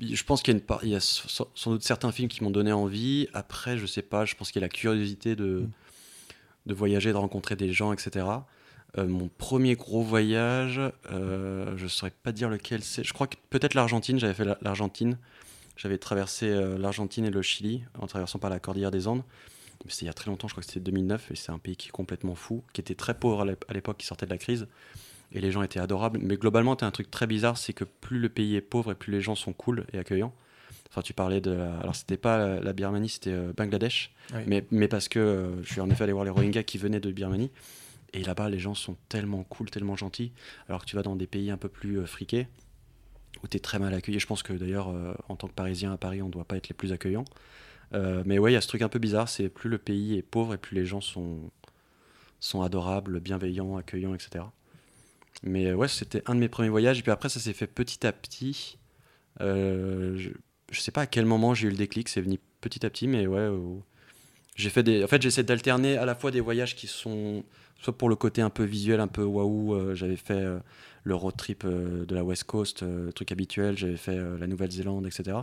Je 0.00 0.22
pense 0.24 0.42
qu'il 0.42 0.54
y 0.54 0.56
a, 0.56 0.58
une 0.58 0.64
part- 0.64 0.80
il 0.82 0.90
y 0.90 0.94
a 0.94 1.00
sans 1.00 1.46
sans 1.54 1.70
doute 1.72 1.82
certains 1.82 2.10
films 2.12 2.28
qui 2.28 2.42
m'ont 2.42 2.50
donné 2.50 2.72
envie. 2.72 3.28
Après, 3.34 3.76
je 3.76 3.84
sais 3.86 4.02
pas, 4.02 4.24
je 4.24 4.34
pense 4.34 4.50
qu'il 4.50 4.60
y 4.60 4.64
a 4.64 4.66
la 4.66 4.70
curiosité 4.70 5.36
de, 5.36 5.64
de 6.66 6.74
voyager, 6.74 7.10
de 7.12 7.16
rencontrer 7.18 7.54
des 7.56 7.72
gens, 7.72 7.92
etc. 7.92 8.26
Euh, 8.98 9.06
mon 9.06 9.28
premier 9.28 9.76
gros 9.76 10.02
voyage, 10.02 10.80
euh, 11.12 11.72
je 11.76 11.86
saurais 11.86 12.10
pas 12.22 12.32
dire 12.32 12.48
lequel 12.48 12.82
c'est. 12.82 13.04
Je 13.04 13.12
crois 13.12 13.26
que 13.26 13.36
peut-être 13.50 13.74
l'Argentine, 13.74 14.18
j'avais 14.18 14.34
fait 14.34 14.44
la- 14.44 14.58
l'Argentine. 14.62 15.16
J'avais 15.76 15.98
traversé 15.98 16.46
euh, 16.48 16.76
l'Argentine 16.76 17.24
et 17.24 17.30
le 17.30 17.40
Chili 17.42 17.82
en 17.98 18.06
traversant 18.06 18.38
par 18.38 18.50
la 18.50 18.58
cordillère 18.58 18.90
des 18.90 19.06
Andes. 19.08 19.22
C'était 19.88 20.04
il 20.04 20.06
y 20.06 20.10
a 20.10 20.12
très 20.12 20.30
longtemps, 20.30 20.46
je 20.46 20.52
crois 20.52 20.62
que 20.62 20.66
c'était 20.68 20.80
2009, 20.80 21.30
et 21.30 21.36
c'est 21.36 21.52
un 21.52 21.58
pays 21.58 21.74
qui 21.76 21.88
est 21.88 21.92
complètement 21.92 22.34
fou, 22.34 22.62
qui 22.74 22.82
était 22.82 22.94
très 22.94 23.14
pauvre 23.14 23.40
à 23.42 23.44
l'ép- 23.46 23.64
à 23.68 23.72
l'époque, 23.72 23.96
qui 23.98 24.06
sortait 24.06 24.26
de 24.26 24.30
la 24.30 24.36
crise 24.38 24.66
et 25.32 25.40
les 25.40 25.52
gens 25.52 25.62
étaient 25.62 25.80
adorables. 25.80 26.18
Mais 26.20 26.36
globalement, 26.36 26.76
tu 26.76 26.84
as 26.84 26.88
un 26.88 26.90
truc 26.90 27.10
très 27.10 27.26
bizarre, 27.26 27.56
c'est 27.56 27.72
que 27.72 27.84
plus 27.84 28.18
le 28.18 28.28
pays 28.28 28.56
est 28.56 28.60
pauvre 28.60 28.92
et 28.92 28.94
plus 28.94 29.12
les 29.12 29.20
gens 29.22 29.36
sont 29.36 29.52
cool 29.54 29.86
et 29.94 29.98
accueillants. 29.98 30.34
Enfin, 30.90 31.00
tu 31.02 31.14
parlais 31.14 31.40
de. 31.40 31.52
la- 31.52 31.78
Alors, 31.78 31.94
c'était 31.94 32.16
pas 32.18 32.60
la, 32.60 32.72
Birmanie, 32.72 33.08
c'était 33.08 33.34
Bangladesh. 33.56 34.10
Oui. 34.34 34.40
Mais, 34.48 34.66
mais 34.72 34.88
parce 34.88 35.08
que 35.08 35.52
je 35.62 35.70
suis 35.72 35.80
en 35.80 35.88
effet 35.88 36.02
allé 36.04 36.12
voir 36.12 36.24
les 36.24 36.30
Rohingyas 36.30 36.64
qui 36.64 36.76
venaient 36.78 37.00
de 37.00 37.10
Birmanie. 37.12 37.50
Et 38.12 38.22
là-bas, 38.22 38.48
les 38.48 38.58
gens 38.58 38.74
sont 38.74 38.96
tellement 39.08 39.44
cool, 39.44 39.70
tellement 39.70 39.96
gentils. 39.96 40.32
Alors 40.68 40.84
que 40.84 40.86
tu 40.86 40.96
vas 40.96 41.02
dans 41.02 41.16
des 41.16 41.26
pays 41.26 41.50
un 41.50 41.56
peu 41.56 41.68
plus 41.68 41.98
euh, 41.98 42.06
friqués, 42.06 42.48
où 43.42 43.48
tu 43.48 43.56
es 43.56 43.60
très 43.60 43.78
mal 43.78 43.94
accueilli. 43.94 44.18
Je 44.18 44.26
pense 44.26 44.42
que 44.42 44.52
d'ailleurs, 44.52 44.88
euh, 44.88 45.14
en 45.28 45.36
tant 45.36 45.48
que 45.48 45.54
Parisien 45.54 45.92
à 45.92 45.96
Paris, 45.96 46.22
on 46.22 46.26
ne 46.26 46.32
doit 46.32 46.44
pas 46.44 46.56
être 46.56 46.68
les 46.68 46.74
plus 46.74 46.92
accueillants. 46.92 47.24
Euh, 47.94 48.22
mais 48.26 48.38
ouais, 48.38 48.52
il 48.52 48.54
y 48.54 48.56
a 48.56 48.60
ce 48.60 48.68
truc 48.68 48.82
un 48.82 48.88
peu 48.88 48.98
bizarre, 48.98 49.28
c'est 49.28 49.48
plus 49.48 49.68
le 49.68 49.78
pays 49.78 50.16
est 50.16 50.22
pauvre 50.22 50.54
et 50.54 50.58
plus 50.58 50.76
les 50.76 50.86
gens 50.86 51.00
sont, 51.00 51.50
sont 52.38 52.62
adorables, 52.62 53.20
bienveillants, 53.20 53.76
accueillants, 53.76 54.14
etc. 54.14 54.44
Mais 55.42 55.72
ouais, 55.72 55.88
c'était 55.88 56.22
un 56.26 56.34
de 56.34 56.40
mes 56.40 56.48
premiers 56.48 56.68
voyages. 56.68 56.98
Et 56.98 57.02
puis 57.02 57.12
après, 57.12 57.28
ça 57.28 57.40
s'est 57.40 57.52
fait 57.52 57.66
petit 57.66 58.06
à 58.06 58.12
petit. 58.12 58.78
Je, 59.38 60.30
je 60.70 60.80
sais 60.80 60.90
pas 60.92 61.02
à 61.02 61.06
quel 61.06 61.26
moment 61.26 61.54
j'ai 61.54 61.68
eu 61.68 61.70
le 61.70 61.76
déclic, 61.76 62.08
c'est 62.08 62.20
venu 62.20 62.38
petit 62.60 62.84
à 62.84 62.90
petit, 62.90 63.08
mais 63.08 63.26
ouais. 63.26 63.48
j'ai 64.54 64.70
fait 64.70 64.82
des. 64.82 65.02
En 65.02 65.08
fait, 65.08 65.22
j'essaie 65.22 65.42
d'alterner 65.42 65.96
à 65.96 66.04
la 66.04 66.14
fois 66.14 66.30
des 66.30 66.40
voyages 66.40 66.76
qui 66.76 66.86
sont 66.86 67.44
soit 67.82 67.96
pour 67.96 68.08
le 68.08 68.16
côté 68.16 68.42
un 68.42 68.50
peu 68.50 68.64
visuel, 68.64 69.00
un 69.00 69.08
peu 69.08 69.22
waouh. 69.24 69.74
euh, 69.74 69.94
j'avais 69.94 70.16
fait 70.16 70.34
euh, 70.34 70.58
le 71.04 71.14
road 71.14 71.34
trip 71.36 71.64
euh, 71.64 72.04
de 72.04 72.14
la 72.14 72.22
West 72.24 72.44
Coast, 72.44 72.82
le 72.82 73.12
truc 73.12 73.32
habituel. 73.32 73.76
J'avais 73.78 73.96
fait 73.96 74.16
la 74.38 74.46
Nouvelle-Zélande, 74.46 75.06
etc. 75.06 75.38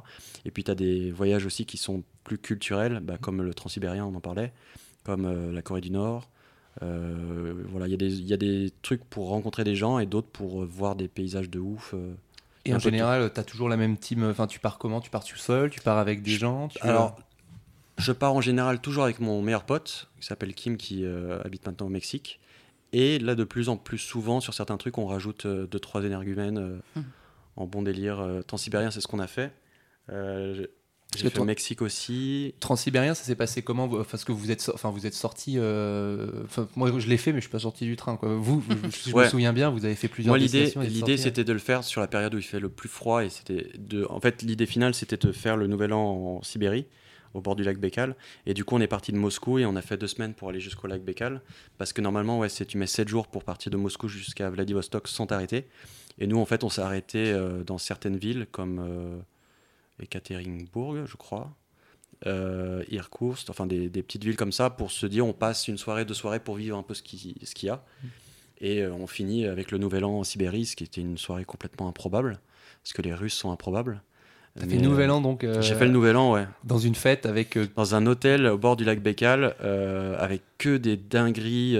Et 0.45 0.51
puis 0.51 0.63
tu 0.63 0.71
as 0.71 0.75
des 0.75 1.11
voyages 1.11 1.45
aussi 1.45 1.65
qui 1.65 1.77
sont 1.77 2.03
plus 2.23 2.37
culturels, 2.37 2.99
bah, 3.01 3.17
comme 3.19 3.41
le 3.41 3.53
Transsibérien, 3.53 4.05
on 4.05 4.13
en 4.15 4.19
parlait, 4.21 4.51
comme 5.03 5.51
la 5.53 5.61
Corée 5.61 5.81
du 5.81 5.91
Nord. 5.91 6.29
Euh, 6.83 7.53
voilà, 7.69 7.87
il 7.87 7.91
y, 7.91 7.93
a 7.95 7.97
des- 7.97 8.19
il 8.19 8.27
y 8.27 8.33
a 8.33 8.37
des 8.37 8.71
trucs 8.83 9.03
pour 9.03 9.29
rencontrer 9.29 9.63
des 9.63 9.75
gens 9.75 9.97
et 9.97 10.05
d'autres 10.05 10.27
pour 10.27 10.63
voir 10.65 10.95
des 10.95 11.07
paysages 11.07 11.49
de 11.49 11.59
ouf. 11.59 11.95
Et 12.65 12.73
en 12.73 12.79
général, 12.79 13.31
t'as 13.33 13.43
toujours 13.43 13.69
la 13.69 13.77
même 13.77 13.97
team. 13.97 14.23
Enfin, 14.29 14.45
tu 14.45 14.59
pars 14.59 14.77
comment? 14.77 15.01
Tu 15.01 15.09
pars 15.09 15.23
tout 15.23 15.37
seul? 15.37 15.69
Tu 15.71 15.79
pars 15.81 15.97
avec 15.97 16.21
des 16.21 16.31
gens? 16.31 16.67
Tu- 16.67 16.77
Alors, 16.81 17.17
je 17.97 18.11
pars 18.11 18.33
en 18.33 18.41
général 18.41 18.79
toujours 18.79 19.03
avec 19.03 19.19
mon 19.19 19.41
meilleur 19.41 19.63
pote, 19.65 20.09
qui 20.19 20.25
s'appelle 20.27 20.53
Kim, 20.53 20.77
qui 20.77 21.03
euh, 21.05 21.39
habite 21.43 21.65
maintenant 21.65 21.87
au 21.87 21.89
Mexique. 21.89 22.39
Et 22.93 23.19
là, 23.19 23.35
de 23.35 23.43
plus 23.43 23.69
en 23.69 23.75
plus 23.77 23.97
souvent, 23.97 24.39
sur 24.39 24.53
certains 24.53 24.77
trucs, 24.77 24.97
on 24.97 25.07
rajoute 25.07 25.45
euh, 25.45 25.67
deux, 25.67 25.79
trois 25.79 26.03
énergumènes 26.03 26.57
euh, 26.57 26.77
Mhm. 26.95 27.03
en 27.57 27.65
bon 27.67 27.81
délire. 27.81 28.19
Euh, 28.21 28.41
Transsibérien, 28.43 28.91
c'est 28.91 29.01
ce 29.01 29.07
qu'on 29.07 29.19
a 29.19 29.27
fait. 29.27 29.51
J'ai- 31.15 31.29
fait 31.29 31.39
au 31.39 31.45
Mexique 31.45 31.81
aussi. 31.81 32.53
Transsibérien, 32.59 33.13
ça 33.13 33.23
s'est 33.23 33.35
passé 33.35 33.61
comment 33.61 33.87
Parce 34.03 34.23
que 34.25 34.31
vous 34.33 34.51
êtes, 34.51 34.61
so- 34.61 34.73
enfin, 34.73 34.91
vous 34.91 35.05
êtes 35.07 35.13
sorti. 35.13 35.57
moi, 35.57 36.91
je 36.99 37.07
l'ai 37.07 37.17
fait, 37.17 37.31
mais 37.31 37.39
je 37.39 37.43
suis 37.45 37.51
pas 37.51 37.59
sorti 37.59 37.85
du 37.85 37.95
train. 37.95 38.17
Quoi. 38.17 38.35
Vous, 38.35 38.61
je 39.05 39.09
me 39.09 39.15
Ouais. 39.15 39.29
souviens 39.29 39.53
bien, 39.53 39.69
vous 39.69 39.85
avez 39.85 39.95
fait 39.95 40.07
plusieurs. 40.09 40.31
Moi, 40.33 40.37
l'idée, 40.37 40.65
l'idée, 40.75 40.91
sorties, 40.91 41.17
c'était 41.17 41.43
de 41.45 41.53
le 41.53 41.59
faire 41.59 41.83
sur 41.83 42.01
la 42.01 42.07
période 42.07 42.35
où 42.35 42.37
il 42.37 42.43
fait 42.43 42.59
le 42.59 42.69
plus 42.69 42.89
froid. 42.89 43.23
Et 43.23 43.29
c'était 43.29 43.69
de... 43.77 44.05
En 44.09 44.19
fait, 44.19 44.41
l'idée 44.43 44.65
finale, 44.65 44.93
c'était 44.93 45.17
de 45.17 45.31
faire 45.31 45.55
le 45.57 45.67
nouvel 45.67 45.93
an 45.93 46.37
en 46.37 46.43
Sibérie, 46.43 46.85
au 47.33 47.41
bord 47.41 47.55
du 47.55 47.63
lac 47.63 47.77
Baikal. 47.79 48.15
Et 48.45 48.53
du 48.53 48.63
coup, 48.65 48.75
on 48.75 48.81
est 48.81 48.87
parti 48.87 49.11
de 49.11 49.17
Moscou 49.17 49.59
et 49.59 49.65
on 49.65 49.75
a 49.75 49.81
fait 49.81 49.97
deux 49.97 50.07
semaines 50.07 50.33
pour 50.33 50.49
aller 50.49 50.59
jusqu'au 50.59 50.87
lac 50.87 51.01
Baikal. 51.03 51.41
Parce 51.77 51.93
que 51.93 52.01
normalement, 52.01 52.39
ouais, 52.39 52.49
tu 52.49 52.77
mets 52.77 52.87
7 52.87 53.07
jours 53.07 53.27
pour 53.27 53.43
partir 53.43 53.71
de 53.71 53.77
Moscou 53.77 54.07
jusqu'à 54.07 54.49
Vladivostok 54.49 55.07
sans 55.07 55.27
t'arrêter. 55.27 55.67
Et 56.19 56.27
nous, 56.27 56.39
en 56.39 56.45
fait, 56.45 56.63
on 56.63 56.69
s'est 56.69 56.81
arrêté 56.81 57.31
euh, 57.31 57.63
dans 57.63 57.77
certaines 57.77 58.17
villes 58.17 58.47
comme 58.51 58.79
euh, 58.79 59.17
Ekaterinbourg, 59.99 61.05
je 61.05 61.15
crois. 61.17 61.55
Euh, 62.25 62.83
Irkoutsk, 62.89 63.47
enfin 63.49 63.67
des, 63.67 63.89
des 63.89 64.01
petites 64.01 64.23
villes 64.23 64.35
comme 64.37 64.51
ça, 64.51 64.71
pour 64.71 64.91
se 64.91 65.05
dire 65.05 65.25
on 65.27 65.33
passe 65.33 65.67
une 65.67 65.77
soirée, 65.77 66.03
deux 66.03 66.15
soirées 66.15 66.39
pour 66.39 66.55
vivre 66.55 66.75
un 66.75 66.81
peu 66.81 66.95
ce 66.95 67.03
qui- 67.03 67.35
ce 67.43 67.53
qu'il 67.53 67.67
y 67.67 67.69
a. 67.69 67.83
Et 68.59 68.81
euh, 68.81 68.91
on 68.91 69.05
finit 69.05 69.45
avec 69.45 69.69
le 69.69 69.77
Nouvel 69.77 70.03
An 70.03 70.13
en 70.19 70.23
Sibérie, 70.23 70.65
ce 70.65 70.75
qui 70.75 70.83
était 70.83 71.01
une 71.01 71.19
soirée 71.19 71.45
complètement 71.45 71.87
improbable, 71.87 72.39
parce 72.83 72.93
que 72.93 73.03
les 73.03 73.13
Russes 73.13 73.35
sont 73.35 73.51
improbables. 73.51 74.01
T'as 74.59 74.65
fait 74.67 74.75
le 74.75 74.81
Nouvel 74.81 75.11
An 75.11 75.21
donc. 75.21 75.43
euh, 75.43 75.61
J'ai 75.61 75.75
fait 75.75 75.85
le 75.85 75.91
Nouvel 75.91 76.15
An, 76.17 76.33
ouais. 76.33 76.45
dans 76.63 76.77
une 76.79 76.95
fête 76.95 77.25
avec. 77.25 77.57
euh, 77.57 77.67
Dans 77.75 77.95
un 77.95 78.05
hôtel 78.07 78.47
au 78.47 78.57
bord 78.57 78.75
du 78.75 78.83
lac 78.83 79.01
Baikal, 79.01 79.55
euh, 79.63 80.15
avec 80.19 80.41
que 80.57 80.77
des 80.77 80.97
dingueries. 80.97 81.77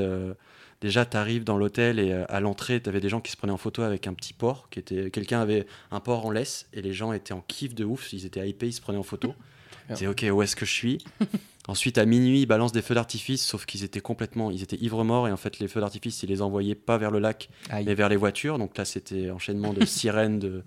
déjà, 0.82 1.06
tu 1.06 1.18
arrives 1.18 1.44
dans 1.44 1.58
l'hôtel 1.58 2.00
et 2.00 2.14
à 2.14 2.40
l'entrée, 2.40 2.80
tu 2.82 2.90
avais 2.90 3.00
des 3.00 3.10
gens 3.10 3.20
qui 3.22 3.32
se 3.32 3.38
prenaient 3.38 3.54
en 3.54 3.58
photo 3.58 3.82
avec 3.82 4.06
un 4.08 4.14
petit 4.14 4.34
porc. 4.34 4.68
qui 4.70 4.80
était 4.80 5.10
Quelqu'un 5.12 5.42
avait 5.42 5.66
un 5.92 6.00
porc 6.00 6.26
en 6.26 6.32
laisse 6.32 6.68
et 6.74 6.82
les 6.82 6.94
gens 6.94 7.14
étaient 7.14 7.34
en 7.34 7.44
kiff 7.48 7.74
de 7.74 7.84
ouf. 7.84 8.14
Ils 8.14 8.26
étaient 8.26 8.48
hypés, 8.48 8.68
ils 8.68 8.74
se 8.74 8.82
prenaient 8.82 9.00
en 9.00 9.04
photo. 9.04 9.34
C'est 9.94 10.06
ok, 10.08 10.26
où 10.34 10.42
est-ce 10.42 10.56
que 10.58 10.66
je 10.66 10.74
suis? 10.74 10.98
Ensuite, 11.70 11.98
à 11.98 12.06
minuit, 12.06 12.42
ils 12.42 12.46
balancent 12.46 12.72
des 12.74 12.82
feux 12.82 12.94
d'artifice, 12.96 13.42
sauf 13.46 13.66
qu'ils 13.66 13.84
étaient 13.84 14.00
complètement. 14.02 14.52
Ils 14.52 14.62
étaient 14.64 14.78
ivres-morts 14.78 15.28
et 15.28 15.32
en 15.32 15.38
fait, 15.38 15.60
les 15.60 15.68
feux 15.68 15.80
d'artifice, 15.82 16.24
ils 16.24 16.30
les 16.30 16.42
envoyaient 16.42 16.76
pas 16.76 16.98
vers 16.98 17.10
le 17.12 17.20
lac, 17.20 17.50
aïe. 17.70 17.84
mais 17.86 17.94
vers 17.96 18.08
les 18.10 18.16
voitures. 18.18 18.58
Donc 18.58 18.78
là, 18.78 18.86
c'était 18.86 19.32
enchaînement 19.32 19.74
de 19.74 19.84
sirènes, 19.86 20.40
de, 20.40 20.64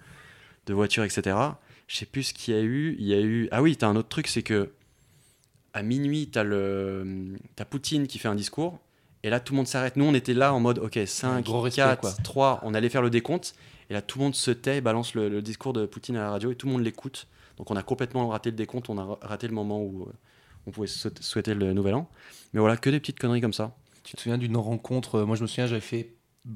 de 0.66 0.74
voitures, 0.74 1.04
etc. 1.04 1.36
Je 1.90 1.96
sais 1.96 2.06
plus 2.06 2.22
ce 2.22 2.34
qu'il 2.34 2.54
y 2.54 2.56
a 2.56 2.60
eu. 2.60 2.94
Il 3.00 3.04
y 3.06 3.14
a 3.14 3.20
eu. 3.20 3.48
Ah 3.50 3.62
oui, 3.62 3.76
t'as 3.76 3.88
un 3.88 3.96
autre 3.96 4.08
truc, 4.08 4.28
c'est 4.28 4.44
que 4.44 4.70
à 5.72 5.82
minuit, 5.82 6.28
t'as 6.30 6.44
le 6.44 7.36
t'as 7.56 7.64
Poutine 7.64 8.06
qui 8.06 8.20
fait 8.20 8.28
un 8.28 8.36
discours. 8.36 8.78
Et 9.24 9.28
là, 9.30 9.40
tout 9.40 9.52
le 9.54 9.56
monde 9.56 9.66
s'arrête. 9.66 9.96
Nous, 9.96 10.04
on 10.04 10.14
était 10.14 10.32
là 10.32 10.54
en 10.54 10.60
mode, 10.60 10.78
ok, 10.78 10.98
5, 11.04 11.44
gros 11.44 11.60
respect, 11.60 11.82
4, 11.82 12.00
quoi. 12.00 12.12
3, 12.22 12.60
on 12.62 12.74
allait 12.74 12.88
faire 12.88 13.02
le 13.02 13.10
décompte. 13.10 13.54
Et 13.90 13.92
là, 13.92 14.02
tout 14.02 14.18
le 14.18 14.24
monde 14.24 14.34
se 14.36 14.52
tait, 14.52 14.80
balance 14.80 15.14
le, 15.14 15.28
le 15.28 15.42
discours 15.42 15.72
de 15.72 15.84
Poutine 15.84 16.16
à 16.16 16.20
la 16.20 16.30
radio 16.30 16.52
et 16.52 16.54
tout 16.54 16.66
le 16.68 16.72
monde 16.74 16.82
l'écoute. 16.84 17.26
Donc, 17.56 17.72
on 17.72 17.76
a 17.76 17.82
complètement 17.82 18.28
raté 18.28 18.50
le 18.50 18.56
décompte. 18.56 18.88
On 18.88 18.96
a 18.96 19.04
ra- 19.04 19.18
raté 19.20 19.48
le 19.48 19.54
moment 19.54 19.82
où 19.82 20.04
euh, 20.04 20.12
on 20.66 20.70
pouvait 20.70 20.86
sou- 20.86 21.10
souhaiter 21.20 21.54
le 21.54 21.72
nouvel 21.72 21.94
an. 21.96 22.08
Mais 22.52 22.60
voilà, 22.60 22.76
que 22.76 22.88
des 22.88 23.00
petites 23.00 23.18
conneries 23.18 23.40
comme 23.40 23.52
ça. 23.52 23.74
Tu 24.04 24.14
te 24.16 24.20
souviens 24.22 24.38
d'une 24.38 24.56
rencontre 24.56 25.16
euh, 25.16 25.26
Moi, 25.26 25.34
je 25.34 25.42
me 25.42 25.48
souviens, 25.48 25.66
j'avais 25.66 25.80
fait 25.80 26.14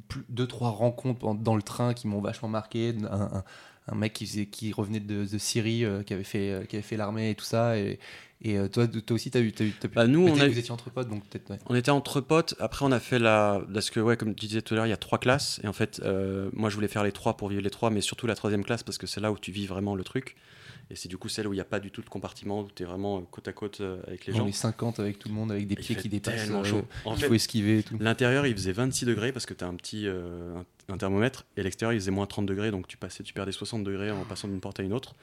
plus- 0.09 0.25
deux 0.29 0.47
trois 0.47 0.71
rencontres 0.71 1.27
en- 1.27 1.35
dans 1.35 1.57
le 1.57 1.63
train 1.63 1.93
qui 1.93 2.07
m'ont 2.07 2.21
vachement 2.21 2.49
marqué. 2.49 2.95
Un, 3.11 3.21
un- 3.21 3.45
un 3.89 3.95
mec 3.97 4.13
qui, 4.15 4.27
faisait, 4.27 4.47
qui 4.47 4.73
revenait 4.73 5.01
de, 5.01 5.25
de 5.25 5.39
Syrie, 5.39 5.85
euh, 5.85 6.03
qui 6.03 6.15
avait 6.15 6.25
fait, 6.25 6.51
euh, 6.51 6.65
qui 6.65 6.77
avait 6.77 6.83
fait 6.83 6.97
l'armée 6.97 7.31
et 7.31 7.35
tout 7.35 7.45
ça. 7.45 7.77
Et, 7.79 7.99
et 8.43 8.59
euh, 8.59 8.69
toi, 8.69 8.87
toi 8.87 9.15
aussi, 9.15 9.31
t'as 9.31 9.41
eu, 9.41 9.53
t'as 9.53 9.65
eu, 9.65 9.71
pu- 9.71 9.89
Bah, 9.89 10.07
nous, 10.07 10.27
on 10.27 10.39
a- 10.41 10.49
vous 10.49 10.59
étiez 10.59 10.71
entre 10.73 10.91
potes, 10.91 11.09
donc 11.09 11.25
peut-être. 11.29 11.51
ouais. 11.51 11.59
On 11.67 11.75
était 11.75 11.91
entre 11.91 12.21
potes. 12.21 12.55
Après, 12.61 12.85
on 12.85 12.93
a 12.93 13.01
fait 13.01 13.19
la. 13.19 13.63
Parce 13.73 13.91
que, 13.91 14.01
ouais, 14.01 14.17
comme 14.17 14.35
tu 14.35 14.47
disais 14.47 14.63
tout 14.63 14.75
à 14.75 14.77
l'heure, 14.77 14.87
il 14.87 14.91
y 14.91 14.93
a 14.93 14.97
trois 14.99 15.19
classes. 15.19 15.61
Et 15.65 15.69
en 15.69 15.73
fait, 15.73 16.03
moi, 16.53 16.71
je 16.71 16.75
voulais 16.75 16.89
faire 16.89 17.05
les 17.05 17.13
trois 17.13 17.37
pour 17.37 17.49
vivre 17.49 17.63
les 17.63 17.71
trois, 17.71 17.91
mais 17.91 18.01
surtout 18.01 18.27
la 18.27 18.35
troisième 18.35 18.65
classe 18.65 18.83
parce 18.83 18.99
que 18.99 19.07
c'est 19.07 19.21
là 19.21 19.31
où 19.33 19.39
tu 19.39 19.53
vis 19.53 19.67
vraiment 19.67 19.95
le 19.95 20.05
truc. 20.05 20.37
Et 20.91 20.97
c'est 20.97 21.09
du 21.09 21.17
coup 21.17 21.29
celle 21.29 21.49
où 21.49 21.53
il 21.53 21.57
n'y 21.57 21.61
a 21.63 21.65
pas 21.65 21.81
du 21.81 21.91
tout 21.91 22.03
de 22.03 22.09
compartiment, 22.09 22.61
où 22.61 22.69
tu 22.75 22.83
es 22.83 22.87
vraiment 22.87 23.19
euh, 23.19 23.23
côte 23.31 23.49
à 23.49 23.53
côte 23.53 23.81
euh, 23.81 24.03
avec 24.07 24.27
les 24.27 24.35
On 24.35 24.39
gens. 24.39 24.47
est 24.47 24.53
50 24.53 25.01
avec 25.01 25.19
tout 25.19 25.29
le 25.29 25.35
monde, 25.35 25.51
avec 25.51 25.67
des 25.67 25.77
pieds 25.77 25.97
qui 25.97 26.09
dépassent. 26.09 26.43
tellement 26.45 26.61
euh, 26.61 26.65
chaud. 26.65 26.85
En 27.05 27.15
il 27.15 27.21
fait, 27.21 27.29
faut 27.29 27.35
esquiver. 27.35 27.85
L'intérieur, 28.01 28.47
il 28.47 28.55
faisait 28.55 28.73
26 28.73 29.07
degrés 29.07 29.33
parce 29.33 29.47
que 29.47 29.55
tu 29.55 29.65
as 29.65 29.67
un 29.67 29.75
petit 29.77 30.07
euh, 30.07 30.55
un, 30.89 30.95
un 30.95 30.99
thermomètre. 30.99 31.47
Et 31.57 31.63
l'extérieur, 31.63 31.95
il 31.95 32.01
faisait 32.01 32.11
moins 32.11 32.27
30 32.27 32.45
degrés. 32.47 32.71
Donc 32.71 32.87
tu, 32.87 32.97
passais, 32.99 33.23
tu 33.23 33.33
perdais 33.33 33.53
60 33.53 33.83
degrés 33.83 34.11
en 34.11 34.25
passant 34.25 34.47
d'une 34.49 34.61
porte 34.61 34.79
à 34.81 34.83
une 34.83 34.93
autre. 34.93 35.15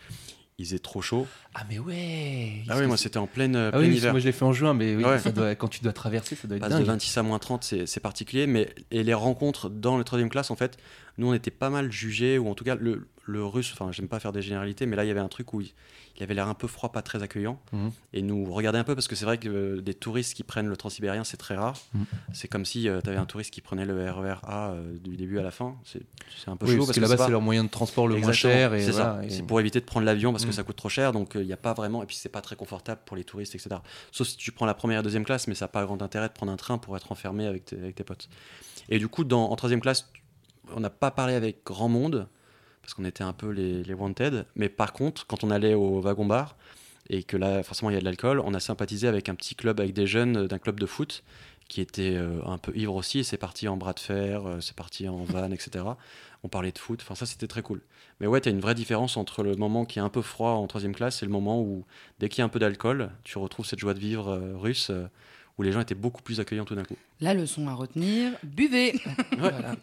Il 0.57 0.65
faisait 0.65 0.79
trop 0.79 1.01
chaud. 1.01 1.25
Ah, 1.55 1.63
mais 1.69 1.79
ouais 1.79 2.63
Ah 2.69 2.77
oui, 2.77 2.85
moi, 2.85 2.95
c'était 2.97 3.17
en 3.17 3.25
pleine, 3.25 3.55
Ah 3.55 3.71
plein 3.71 3.79
oui, 3.81 3.95
hiver. 3.95 4.11
moi 4.13 4.19
je 4.19 4.25
l'ai 4.25 4.31
fait 4.31 4.45
en 4.45 4.53
juin, 4.53 4.73
mais 4.75 4.95
oui, 4.95 5.03
Ouais. 5.03 5.17
ça 5.17 5.31
doit- 5.31 5.55
quand 5.55 5.67
tu 5.67 5.81
dois 5.81 5.93
traverser, 5.93 6.35
ça 6.35 6.47
doit 6.47 6.57
être 6.57 6.61
passe 6.61 6.73
de 6.73 6.77
dingue. 6.77 6.85
26 6.87 7.17
à 7.17 7.23
moins 7.23 7.39
30, 7.39 7.63
c'est 7.63 7.85
c'est 7.87 7.99
particulier. 7.99 8.45
Mais, 8.45 8.69
et 8.91 9.01
les 9.03 9.13
rencontres 9.15 9.69
dans 9.69 9.97
le 9.97 10.03
troisième 10.03 10.29
classe, 10.29 10.51
en 10.51 10.55
fait, 10.55 10.77
nous, 11.17 11.27
on 11.27 11.33
était 11.33 11.49
pas 11.51 11.69
mal 11.71 11.91
jugés, 11.91 12.37
ou 12.37 12.47
en 12.47 12.53
tout 12.53 12.63
cas, 12.63 12.75
le, 12.75 13.07
le 13.25 13.43
russe, 13.45 13.71
enfin, 13.73 13.91
j'aime 13.91 14.07
pas 14.07 14.19
faire 14.19 14.31
des 14.33 14.41
généralités, 14.43 14.85
mais 14.85 14.95
là, 14.95 15.03
il 15.03 15.07
y 15.07 15.11
avait 15.11 15.19
un 15.19 15.27
truc 15.29 15.51
où 15.53 15.61
il, 15.61 15.73
il 16.21 16.23
avait 16.23 16.35
l'air 16.35 16.47
un 16.47 16.53
peu 16.53 16.67
froid, 16.67 16.91
pas 16.91 17.01
très 17.01 17.23
accueillant. 17.23 17.59
Mhm. 17.73 17.91
Et 18.13 18.21
nous 18.21 18.45
regardait 18.53 18.77
un 18.77 18.83
peu, 18.83 18.93
parce 18.93 19.07
que 19.07 19.15
c'est 19.15 19.25
vrai 19.25 19.39
que 19.39 19.49
euh, 19.49 19.81
des 19.81 19.95
touristes 19.95 20.35
qui 20.35 20.43
prennent 20.43 20.67
le 20.67 20.77
transsibérien, 20.77 21.23
c'est 21.23 21.35
très 21.37 21.55
rare. 21.55 21.75
Mhm. 21.95 22.05
C'est 22.31 22.47
comme 22.47 22.63
si 22.63 22.83
tu 22.83 22.89
avais 22.89 23.15
un 23.17 23.25
touriste 23.25 23.51
qui 23.51 23.61
prenait 23.61 23.85
le 23.85 24.07
RER 24.11 24.35
A 24.43 24.69
euh, 24.73 24.97
du 24.99 25.17
début 25.17 25.39
à 25.39 25.41
la 25.41 25.49
fin. 25.49 25.75
C'est 25.83 25.99
un 26.47 26.55
peu 26.57 26.67
Oui, 26.67 26.73
chaud. 26.73 26.77
parce, 26.77 26.89
que 26.89 26.93
c'est 26.93 26.99
là-bas, 27.01 27.17
pas- 27.17 27.25
c'est 27.25 27.31
leur 27.31 27.41
moyen 27.41 27.63
de 27.63 27.69
transport 27.69 28.07
le 28.07 28.17
moins 28.17 28.31
cher. 28.33 28.75
Et 28.75 28.81
c'est 28.83 28.91
voilà, 28.91 29.15
ça. 29.21 29.25
et- 29.25 29.29
C'est 29.31 29.41
pour 29.43 29.59
éviter 29.59 29.79
de 29.79 29.85
prendre 29.85 30.05
l'avion 30.05 30.31
parce 30.31 30.43
que 30.45 30.49
Mm. 30.49 30.53
ça 30.53 30.63
coûte 30.63 30.75
trop 30.75 30.89
cher, 30.89 31.11
donc 31.11 31.31
il 31.33 31.45
n'y 31.47 31.53
a 31.53 31.57
pas 31.57 31.73
vraiment. 31.73 32.03
Et 32.03 32.05
puis 32.05 32.15
c'est 32.15 32.29
pas 32.29 32.41
très 32.41 32.55
confortable 32.55 33.01
pour 33.03 33.17
les 33.17 33.23
touristes, 33.23 33.55
etc. 33.55 33.77
Sauf 34.11 34.27
si 34.27 34.37
tu 34.37 34.51
prends 34.51 34.67
la 34.67 34.75
première 34.75 34.99
et 34.99 35.03
deuxième 35.03 35.25
classe, 35.25 35.47
mais 35.47 35.55
ça 35.55 35.65
n'a 35.65 35.69
pas 35.69 35.83
grand 35.85 36.01
intérêt 36.03 36.27
de 36.27 36.33
prendre 36.33 36.51
un 36.51 36.57
train 36.57 36.77
pour 36.77 36.95
être 36.95 37.11
enfermé 37.11 37.47
avec 37.47 37.65
tes, 37.65 37.77
avec 37.77 37.95
tes 37.95 38.03
potes. 38.03 38.29
Et 38.89 38.99
du 38.99 39.07
coup, 39.07 39.23
dans, 39.23 39.49
en 39.49 39.55
troisième 39.55 39.81
classe, 39.81 40.07
on 40.75 40.79
n'a 40.81 40.91
pas 40.91 41.09
parlé 41.09 41.33
avec 41.33 41.63
grand 41.65 41.89
monde 41.89 42.27
parce 42.81 42.93
qu'on 42.93 43.05
était 43.05 43.23
un 43.23 43.33
peu 43.33 43.49
les, 43.49 43.83
les 43.83 43.93
wanted. 43.93 44.45
Mais 44.55 44.69
par 44.69 44.93
contre, 44.93 45.27
quand 45.27 45.43
on 45.43 45.51
allait 45.51 45.73
au 45.73 45.99
wagon 45.99 46.25
bar 46.25 46.55
et 47.09 47.23
que 47.23 47.37
là, 47.37 47.63
forcément, 47.63 47.89
il 47.89 47.93
y 47.93 47.97
a 47.97 47.99
de 47.99 48.05
l'alcool, 48.05 48.39
on 48.39 48.53
a 48.53 48.59
sympathisé 48.59 49.07
avec 49.07 49.29
un 49.29 49.35
petit 49.35 49.55
club 49.55 49.79
avec 49.79 49.93
des 49.93 50.07
jeunes 50.07 50.47
d'un 50.47 50.59
club 50.59 50.79
de 50.79 50.85
foot 50.85 51.23
qui 51.67 51.79
était 51.79 52.15
euh, 52.15 52.41
un 52.45 52.57
peu 52.57 52.75
ivre 52.75 52.95
aussi. 52.95 53.19
Et 53.19 53.23
c'est 53.23 53.37
parti 53.37 53.67
en 53.69 53.77
bras 53.77 53.93
de 53.93 53.99
fer, 53.99 54.45
euh, 54.45 54.59
c'est 54.59 54.75
parti 54.75 55.07
en 55.07 55.23
van, 55.23 55.51
etc. 55.51 55.85
On 56.43 56.49
parlait 56.49 56.71
de 56.71 56.77
foot. 56.77 56.99
Enfin, 57.01 57.15
ça, 57.15 57.25
c'était 57.25 57.47
très 57.47 57.61
cool. 57.61 57.81
Mais 58.19 58.27
ouais, 58.27 58.41
tu 58.41 58.49
as 58.49 58.51
une 58.51 58.59
vraie 58.59 58.75
différence 58.75 59.15
entre 59.15 59.41
le 59.41 59.55
moment 59.55 59.85
qui 59.85 59.99
est 59.99 60.01
un 60.01 60.09
peu 60.09 60.21
froid 60.21 60.51
en 60.51 60.67
troisième 60.67 60.93
classe 60.93 61.23
et 61.23 61.25
le 61.25 61.31
moment 61.31 61.61
où, 61.61 61.85
dès 62.19 62.27
qu'il 62.27 62.39
y 62.39 62.41
a 62.41 62.45
un 62.45 62.49
peu 62.49 62.59
d'alcool, 62.59 63.09
tu 63.23 63.37
retrouves 63.37 63.65
cette 63.65 63.79
joie 63.79 63.93
de 63.93 63.99
vivre 63.99 64.29
euh, 64.29 64.57
russe 64.57 64.91
où 65.57 65.63
les 65.63 65.71
gens 65.71 65.79
étaient 65.81 65.95
beaucoup 65.95 66.21
plus 66.21 66.39
accueillants 66.39 66.65
tout 66.65 66.75
d'un 66.75 66.83
coup. 66.83 66.97
La 67.19 67.33
leçon 67.33 67.67
à 67.67 67.73
retenir, 67.73 68.31
buvez 68.43 68.93
Voilà. 69.37 69.75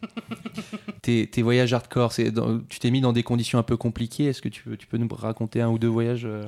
tes, 1.02 1.26
tes 1.26 1.42
voyages 1.42 1.72
hardcore, 1.72 2.12
c'est 2.12 2.30
dans- 2.30 2.58
tu 2.68 2.78
t'es 2.78 2.90
mis 2.90 3.00
dans 3.00 3.12
des 3.12 3.22
conditions 3.22 3.58
un 3.58 3.62
peu 3.62 3.76
compliquées. 3.76 4.24
Est-ce 4.26 4.42
que 4.42 4.48
tu, 4.48 4.62
peux- 4.62 4.76
tu 4.76 4.86
peux 4.86 4.96
nous 4.98 5.08
raconter 5.12 5.60
un 5.60 5.68
ou 5.68 5.78
deux 5.78 5.88
voyages 5.88 6.24
euh, 6.24 6.44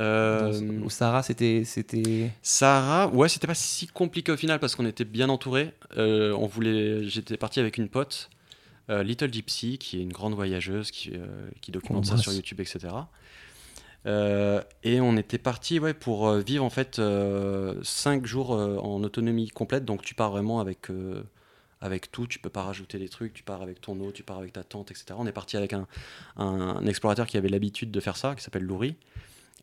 Euh, 0.00 0.60
dans- 0.60 0.86
au 0.86 0.90
Sahara 0.90 1.22
C'était, 1.22 1.62
c'était. 1.64 2.30
Sahara, 2.42 3.08
ouais, 3.08 3.28
c'était 3.28 3.46
pas 3.46 3.54
si 3.54 3.86
compliqué 3.86 4.32
au 4.32 4.36
final 4.36 4.58
parce 4.58 4.74
qu'on 4.74 4.86
était 4.86 5.04
bien 5.04 5.28
entouré. 5.28 5.72
Euh, 5.96 6.32
on 6.32 6.46
voulait, 6.46 7.04
j'étais 7.08 7.36
parti 7.36 7.60
avec 7.60 7.78
une 7.78 7.88
pote, 7.88 8.28
euh, 8.90 9.02
Little 9.02 9.32
Gypsy, 9.32 9.78
qui 9.78 9.98
est 9.98 10.02
une 10.02 10.12
grande 10.12 10.34
voyageuse, 10.34 10.90
qui, 10.90 11.12
euh, 11.14 11.48
qui 11.60 11.70
documente 11.70 12.06
ça 12.06 12.16
sur 12.16 12.32
YouTube, 12.32 12.60
etc. 12.60 12.88
Euh, 14.06 14.62
et 14.82 15.00
on 15.00 15.16
était 15.16 15.38
parti, 15.38 15.78
ouais, 15.78 15.94
pour 15.94 16.28
euh, 16.28 16.40
vivre 16.40 16.64
en 16.64 16.70
fait 16.70 17.00
5 17.82 18.26
jours 18.26 18.54
euh, 18.54 18.76
en 18.78 19.02
autonomie 19.02 19.48
complète. 19.48 19.84
Donc 19.84 20.02
tu 20.02 20.14
pars 20.14 20.30
vraiment 20.30 20.60
avec 20.60 20.88
avec 21.80 22.10
tout. 22.10 22.26
Tu 22.26 22.38
peux 22.38 22.50
pas 22.50 22.62
rajouter 22.62 22.98
des 22.98 23.08
trucs. 23.08 23.32
Tu 23.32 23.42
pars 23.42 23.62
avec 23.62 23.80
ton 23.80 23.98
eau, 24.00 24.12
tu 24.12 24.22
pars 24.22 24.38
avec 24.38 24.52
ta 24.52 24.64
tente, 24.64 24.90
etc. 24.90 25.06
On 25.18 25.26
est 25.26 25.32
parti 25.32 25.56
avec 25.56 25.72
un, 25.72 25.86
un, 26.36 26.76
un 26.76 26.86
explorateur 26.86 27.26
qui 27.26 27.36
avait 27.36 27.48
l'habitude 27.48 27.90
de 27.90 28.00
faire 28.00 28.16
ça, 28.16 28.34
qui 28.34 28.42
s'appelle 28.42 28.64
Louri. 28.64 28.96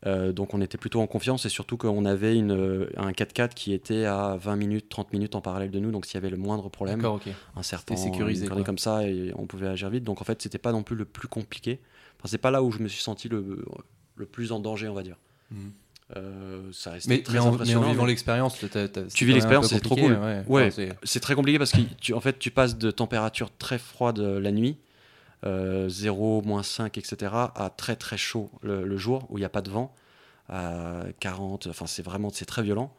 Euh, 0.04 0.32
donc 0.32 0.52
on 0.52 0.60
était 0.60 0.78
plutôt 0.78 1.00
en 1.00 1.06
confiance 1.06 1.46
et 1.46 1.48
surtout 1.48 1.76
qu'on 1.76 2.04
avait 2.04 2.36
une, 2.36 2.88
un 2.96 3.12
4x4 3.12 3.54
qui 3.54 3.72
était 3.72 4.04
à 4.04 4.36
20 4.36 4.56
minutes, 4.56 4.88
30 4.88 5.12
minutes 5.12 5.36
en 5.36 5.40
parallèle 5.40 5.70
de 5.70 5.78
nous. 5.78 5.92
Donc 5.92 6.06
s'il 6.06 6.14
y 6.14 6.18
avait 6.18 6.30
le 6.30 6.36
moindre 6.36 6.68
problème, 6.68 6.98
D'accord, 6.98 7.16
ok. 7.16 7.28
un 7.56 7.62
serpent, 7.62 7.96
sécurisé, 7.96 8.46
une 8.46 8.64
comme 8.64 8.78
ça, 8.78 9.06
et 9.06 9.32
on 9.36 9.46
pouvait 9.46 9.68
agir 9.68 9.90
vite. 9.90 10.04
Donc 10.04 10.20
en 10.20 10.24
fait, 10.24 10.42
c'était 10.42 10.58
pas 10.58 10.72
non 10.72 10.82
plus 10.82 10.96
le 10.96 11.04
plus 11.04 11.28
compliqué. 11.28 11.80
Enfin, 12.18 12.28
c'est 12.28 12.38
pas 12.38 12.50
là 12.50 12.62
où 12.62 12.72
je 12.72 12.80
me 12.80 12.88
suis 12.88 13.02
senti 13.02 13.28
le, 13.28 13.64
le 14.16 14.26
plus 14.26 14.52
en 14.52 14.60
danger, 14.60 14.88
on 14.88 14.94
va 14.94 15.02
dire. 15.02 15.16
Mhm. 15.50 15.72
Euh, 16.16 16.68
ça 16.72 16.90
restait 16.90 17.08
Mais, 17.08 17.22
très 17.22 17.34
mais, 17.34 17.38
en, 17.38 17.44
mais 17.44 17.48
en 17.50 17.54
impressionnant. 17.54 17.90
vivant 17.90 18.04
l'expérience, 18.04 18.58
Tu 19.14 19.24
vis 19.24 19.32
l'expérience, 19.32 19.68
c'est 19.68 19.80
trop 19.80 19.96
cool. 19.96 20.12
Ouais. 20.12 20.44
Ouais. 20.46 20.66
Enfin, 20.68 20.94
c'est- 21.04 21.20
très 21.20 21.34
compliqué 21.34 21.58
parce 21.58 21.72
que 21.72 21.80
tu, 22.00 22.12
en 22.12 22.20
fait, 22.20 22.38
tu 22.38 22.50
passes 22.50 22.76
de 22.76 22.90
température 22.90 23.50
très 23.56 23.78
froide 23.78 24.18
euh, 24.18 24.38
la 24.40 24.52
nuit, 24.52 24.76
euh, 25.44 25.88
0, 25.88 26.42
moins 26.42 26.62
5, 26.62 26.98
etc., 26.98 27.32
à 27.32 27.72
très 27.74 27.96
très 27.96 28.18
chaud 28.18 28.50
le, 28.62 28.84
le 28.84 28.96
jour 28.98 29.26
où 29.30 29.38
il 29.38 29.40
n'y 29.40 29.44
a 29.46 29.48
pas 29.50 29.62
de 29.62 29.70
vent, 29.70 29.94
à 30.50 31.04
40, 31.20 31.68
enfin 31.68 31.86
c'est 31.86 32.02
vraiment 32.02 32.28
c'est 32.30 32.44
très 32.44 32.62
violent. 32.62 32.92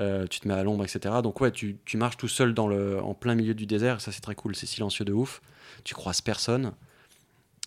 Euh, 0.00 0.26
tu 0.26 0.40
te 0.40 0.48
mets 0.48 0.54
à 0.54 0.62
l'ombre, 0.62 0.84
etc. 0.84 1.16
Donc 1.22 1.40
ouais, 1.40 1.50
tu, 1.50 1.76
tu 1.84 1.96
marches 1.98 2.16
tout 2.16 2.28
seul 2.28 2.54
dans 2.54 2.68
le, 2.68 3.02
en 3.02 3.14
plein 3.14 3.34
milieu 3.34 3.54
du 3.54 3.66
désert, 3.66 4.00
ça 4.00 4.10
c'est 4.12 4.20
très 4.20 4.34
cool, 4.34 4.54
c'est 4.56 4.66
silencieux 4.66 5.04
de 5.04 5.12
ouf. 5.12 5.42
Tu 5.84 5.94
croises 5.94 6.20
personne, 6.22 6.72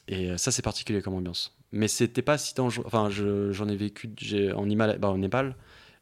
et 0.08 0.38
ça 0.38 0.52
c'est 0.52 0.62
particulier 0.63 1.02
comme 1.02 1.13
ambiance. 1.13 1.56
Mais 1.72 1.88
c'était 1.88 2.22
pas 2.22 2.38
si 2.38 2.54
dangereux. 2.54 2.84
Enfin, 2.88 3.10
je- 3.10 3.52
j'en 3.52 3.68
ai 3.70 3.76
vécu 3.76 4.10
j'ai, 4.20 4.52
en, 4.52 4.70
Himalaya, 4.70 4.98
bah, 4.98 5.10
au 5.10 5.18
Népal. 5.18 5.56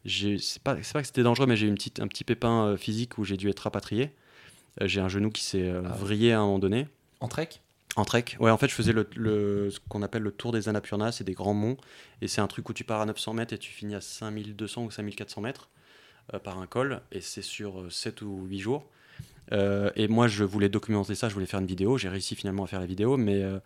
C'est 0.06 0.62
pas, 0.62 0.74
pas 0.76 1.00
que 1.00 1.06
c'était 1.06 1.22
dangereux, 1.22 1.46
mais 1.46 1.56
j'ai 1.56 1.66
eu 1.66 1.68
une 1.68 1.74
petite, 1.74 2.00
un 2.00 2.08
petit 2.08 2.24
pépin 2.24 2.66
euh, 2.68 2.76
physique 2.76 3.18
où 3.18 3.24
j'ai 3.24 3.36
dû 3.36 3.48
être 3.50 3.60
rapatrié. 3.60 4.10
Euh, 4.80 4.86
j'ai 4.88 5.00
un 5.00 5.08
genou 5.08 5.30
qui 5.30 5.42
s'est 5.44 5.68
euh, 5.68 5.82
Ah. 5.84 5.88
vrillé 5.90 6.32
à 6.32 6.40
un 6.40 6.44
moment 6.44 6.58
donné. 6.58 6.88
En 7.20 7.28
trek? 7.28 7.48
En 7.96 8.04
trek 8.04 8.24
Ouais, 8.40 8.50
en 8.50 8.56
fait, 8.56 8.68
je 8.68 8.74
faisais 8.74 8.92
le, 8.92 9.06
le- 9.16 9.70
ce 9.70 9.78
qu'on 9.88 10.02
appelle 10.02 10.22
le 10.22 10.30
tour 10.32 10.52
des 10.52 10.68
Annapurna, 10.68 11.12
c'est 11.12 11.24
des 11.24 11.34
grands 11.34 11.54
monts. 11.54 11.76
Et 12.22 12.28
c'est 12.28 12.40
un 12.40 12.46
truc 12.46 12.68
où 12.68 12.72
tu 12.72 12.84
pars 12.84 13.00
à 13.00 13.06
900 13.06 13.34
mètres 13.34 13.52
et 13.52 13.58
tu 13.58 13.70
finis 13.70 13.94
à 13.94 14.00
5200 14.00 14.84
ou 14.84 14.90
5400 14.90 15.40
mètres 15.42 15.68
euh, 16.34 16.38
par 16.38 16.58
un 16.58 16.66
col. 16.66 17.02
Et 17.12 17.20
c'est 17.20 17.42
sur 17.42 17.80
euh, 17.82 17.90
7 17.90 18.22
ou 18.22 18.44
8 18.46 18.58
jours. 18.60 18.86
Euh, 19.52 19.90
et 19.96 20.08
moi, 20.08 20.28
je 20.28 20.44
voulais 20.44 20.68
documenter 20.68 21.14
ça, 21.14 21.28
je 21.28 21.34
voulais 21.34 21.46
faire 21.46 21.60
une 21.60 21.66
vidéo. 21.66 21.98
J'ai 21.98 22.08
réussi 22.08 22.34
finalement 22.34 22.64
à 22.64 22.66
faire 22.66 22.80
la 22.80 22.86
vidéo, 22.86 23.16
mais 23.16 23.42
euh, 23.42 23.58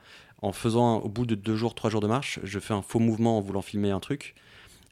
en 0.43 0.53
faisant, 0.53 0.99
au 0.99 1.09
bout 1.09 1.27
de 1.27 1.35
2 1.35 1.57
jours, 1.57 1.75
3 1.75 1.91
jours 1.91 2.01
de 2.01 2.07
marche, 2.07 2.41
je 2.43 2.59
fais 2.59 2.75
un 2.75 2.83
faux 2.83 2.99
mouvement 2.99 3.39
en 3.39 3.41
voulant 3.41 3.63
filmer 3.63 3.91
un 3.91 4.01
truc. 4.01 4.35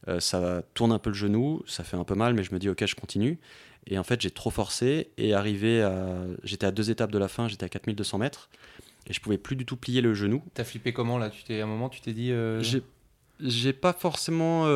Euh, 0.08 0.20
ça 0.20 0.62
tourne 0.74 0.92
un 0.92 0.98
peu 0.98 1.10
le 1.10 1.14
genou, 1.14 1.62
ça 1.66 1.84
fait 1.84 1.96
un 1.96 2.04
peu 2.04 2.14
mal, 2.14 2.34
mais 2.34 2.42
je 2.42 2.52
me 2.52 2.58
dis, 2.58 2.68
ok, 2.68 2.84
je 2.86 2.94
continue. 2.94 3.38
Et 3.86 3.98
en 3.98 4.04
fait, 4.04 4.20
j'ai 4.20 4.30
trop 4.30 4.50
forcé 4.50 5.10
et 5.18 5.34
arrivé 5.34 5.82
à. 5.82 6.24
J'étais 6.44 6.66
à 6.66 6.70
deux 6.70 6.90
étapes 6.90 7.10
de 7.10 7.18
la 7.18 7.28
fin, 7.28 7.48
j'étais 7.48 7.64
à 7.64 7.68
4200 7.68 8.18
mètres 8.18 8.48
et 9.08 9.12
je 9.12 9.20
pouvais 9.20 9.38
plus 9.38 9.56
du 9.56 9.66
tout 9.66 9.76
plier 9.76 10.00
le 10.00 10.14
genou. 10.14 10.40
T'as 10.54 10.62
flippé 10.62 10.92
comment 10.92 11.18
là? 11.18 11.30
Tu 11.30 11.42
t'es, 11.42 11.60
À 11.60 11.64
un 11.64 11.66
moment, 11.66 11.88
tu 11.88 12.00
t'es 12.00 12.12
dit. 12.12 12.32
J'ai 13.40 13.72
pas 13.72 13.92
forcément. 13.92 14.66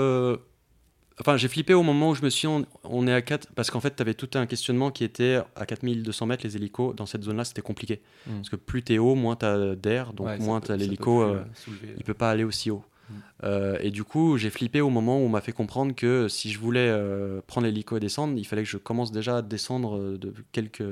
Euh, 1.19 1.21
Enfin, 1.23 1.37
j'ai 1.37 1.49
flippé 1.49 1.75
au 1.75 1.83
moment 1.83 2.11
où 2.11 2.15
je 2.15 2.23
me 2.23 2.31
suis. 2.31 2.47
On, 2.47 2.65
on 2.85 3.07
est 3.07 3.13
à 3.13 3.23
4. 3.23 3.49
Parce 3.55 3.71
qu'en 3.71 3.81
fait, 3.81 3.97
tu 3.97 4.03
avais 4.03 4.15
tout 4.15 4.31
un 4.35 4.47
questionnement 4.47 4.91
qui 4.91 5.05
était 5.05 5.41
à 5.57 5.67
4200 5.67 6.27
mètres, 6.27 6.45
les 6.45 6.57
hélicos. 6.57 6.95
Dans 6.95 7.07
cette 7.07 7.25
zone-là, 7.25 7.45
c'était 7.45 7.63
compliqué. 7.63 8.01
Hmm. 8.27 8.37
Parce 8.37 8.51
que 8.51 8.57
plus 8.57 8.83
t'es 8.83 8.99
haut, 8.99 9.15
moins 9.15 9.37
t'as 9.37 9.75
d'air. 9.75 10.13
Donc, 10.13 10.27
ouais, 10.27 10.39
moins 10.39 10.61
t'as 10.61 10.77
l'hélico. 10.77 11.23
euh, 11.23 11.37
euh, 11.69 11.75
il 11.97 12.05
peut 12.05 12.15
pas 12.15 12.31
aller 12.31 12.45
aussi 12.45 12.71
haut. 12.71 12.85
Mm. 13.09 13.15
Euh, 13.45 13.79
et 13.81 13.91
du 13.93 14.03
coup, 14.03 14.37
j'ai 14.37 14.51
flippé 14.51 14.81
au 14.81 14.91
moment 14.91 15.19
où 15.19 15.23
on 15.23 15.29
m'a 15.29 15.41
fait 15.41 15.53
comprendre 15.53 15.95
que 15.95 16.27
si 16.27 16.51
je 16.51 16.59
voulais 16.59 16.89
euh, 16.91 17.41
prendre 17.47 17.67
l'hélico 17.67 17.97
et 17.97 18.01
descendre, 18.01 18.37
il 18.37 18.45
fallait 18.45 18.65
que 18.65 18.69
je 18.69 18.79
commence 18.79 19.13
déjà 19.13 19.37
à 19.39 19.43
descendre 19.43 19.97
euh, 19.97 20.19
de 20.19 20.35
quelques 20.51 20.83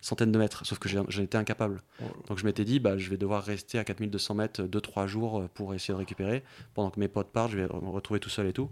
centaines 0.00 0.32
de 0.32 0.38
mètres. 0.40 0.66
Sauf 0.66 0.80
que 0.80 0.88
j'en 0.88 1.04
étais 1.06 1.38
incapable. 1.38 1.80
Oh. 2.00 2.06
Donc 2.28 2.38
je 2.38 2.44
m'étais 2.44 2.64
dit, 2.64 2.80
bah, 2.80 2.98
je 2.98 3.08
vais 3.10 3.16
devoir 3.16 3.44
rester 3.44 3.78
à 3.78 3.84
4200 3.84 4.34
mètres 4.34 4.62
2-3 4.64 5.06
jours 5.06 5.38
euh, 5.38 5.48
pour 5.54 5.72
essayer 5.72 5.94
de 5.94 5.98
récupérer. 5.98 6.42
Pendant 6.74 6.90
que 6.90 6.98
mes 6.98 7.06
potes 7.08 7.30
partent, 7.30 7.52
je 7.52 7.58
vais 7.58 7.62
me 7.62 7.90
retrouver 7.90 8.18
tout 8.18 8.30
seul 8.30 8.48
et 8.48 8.52
tout. 8.52 8.68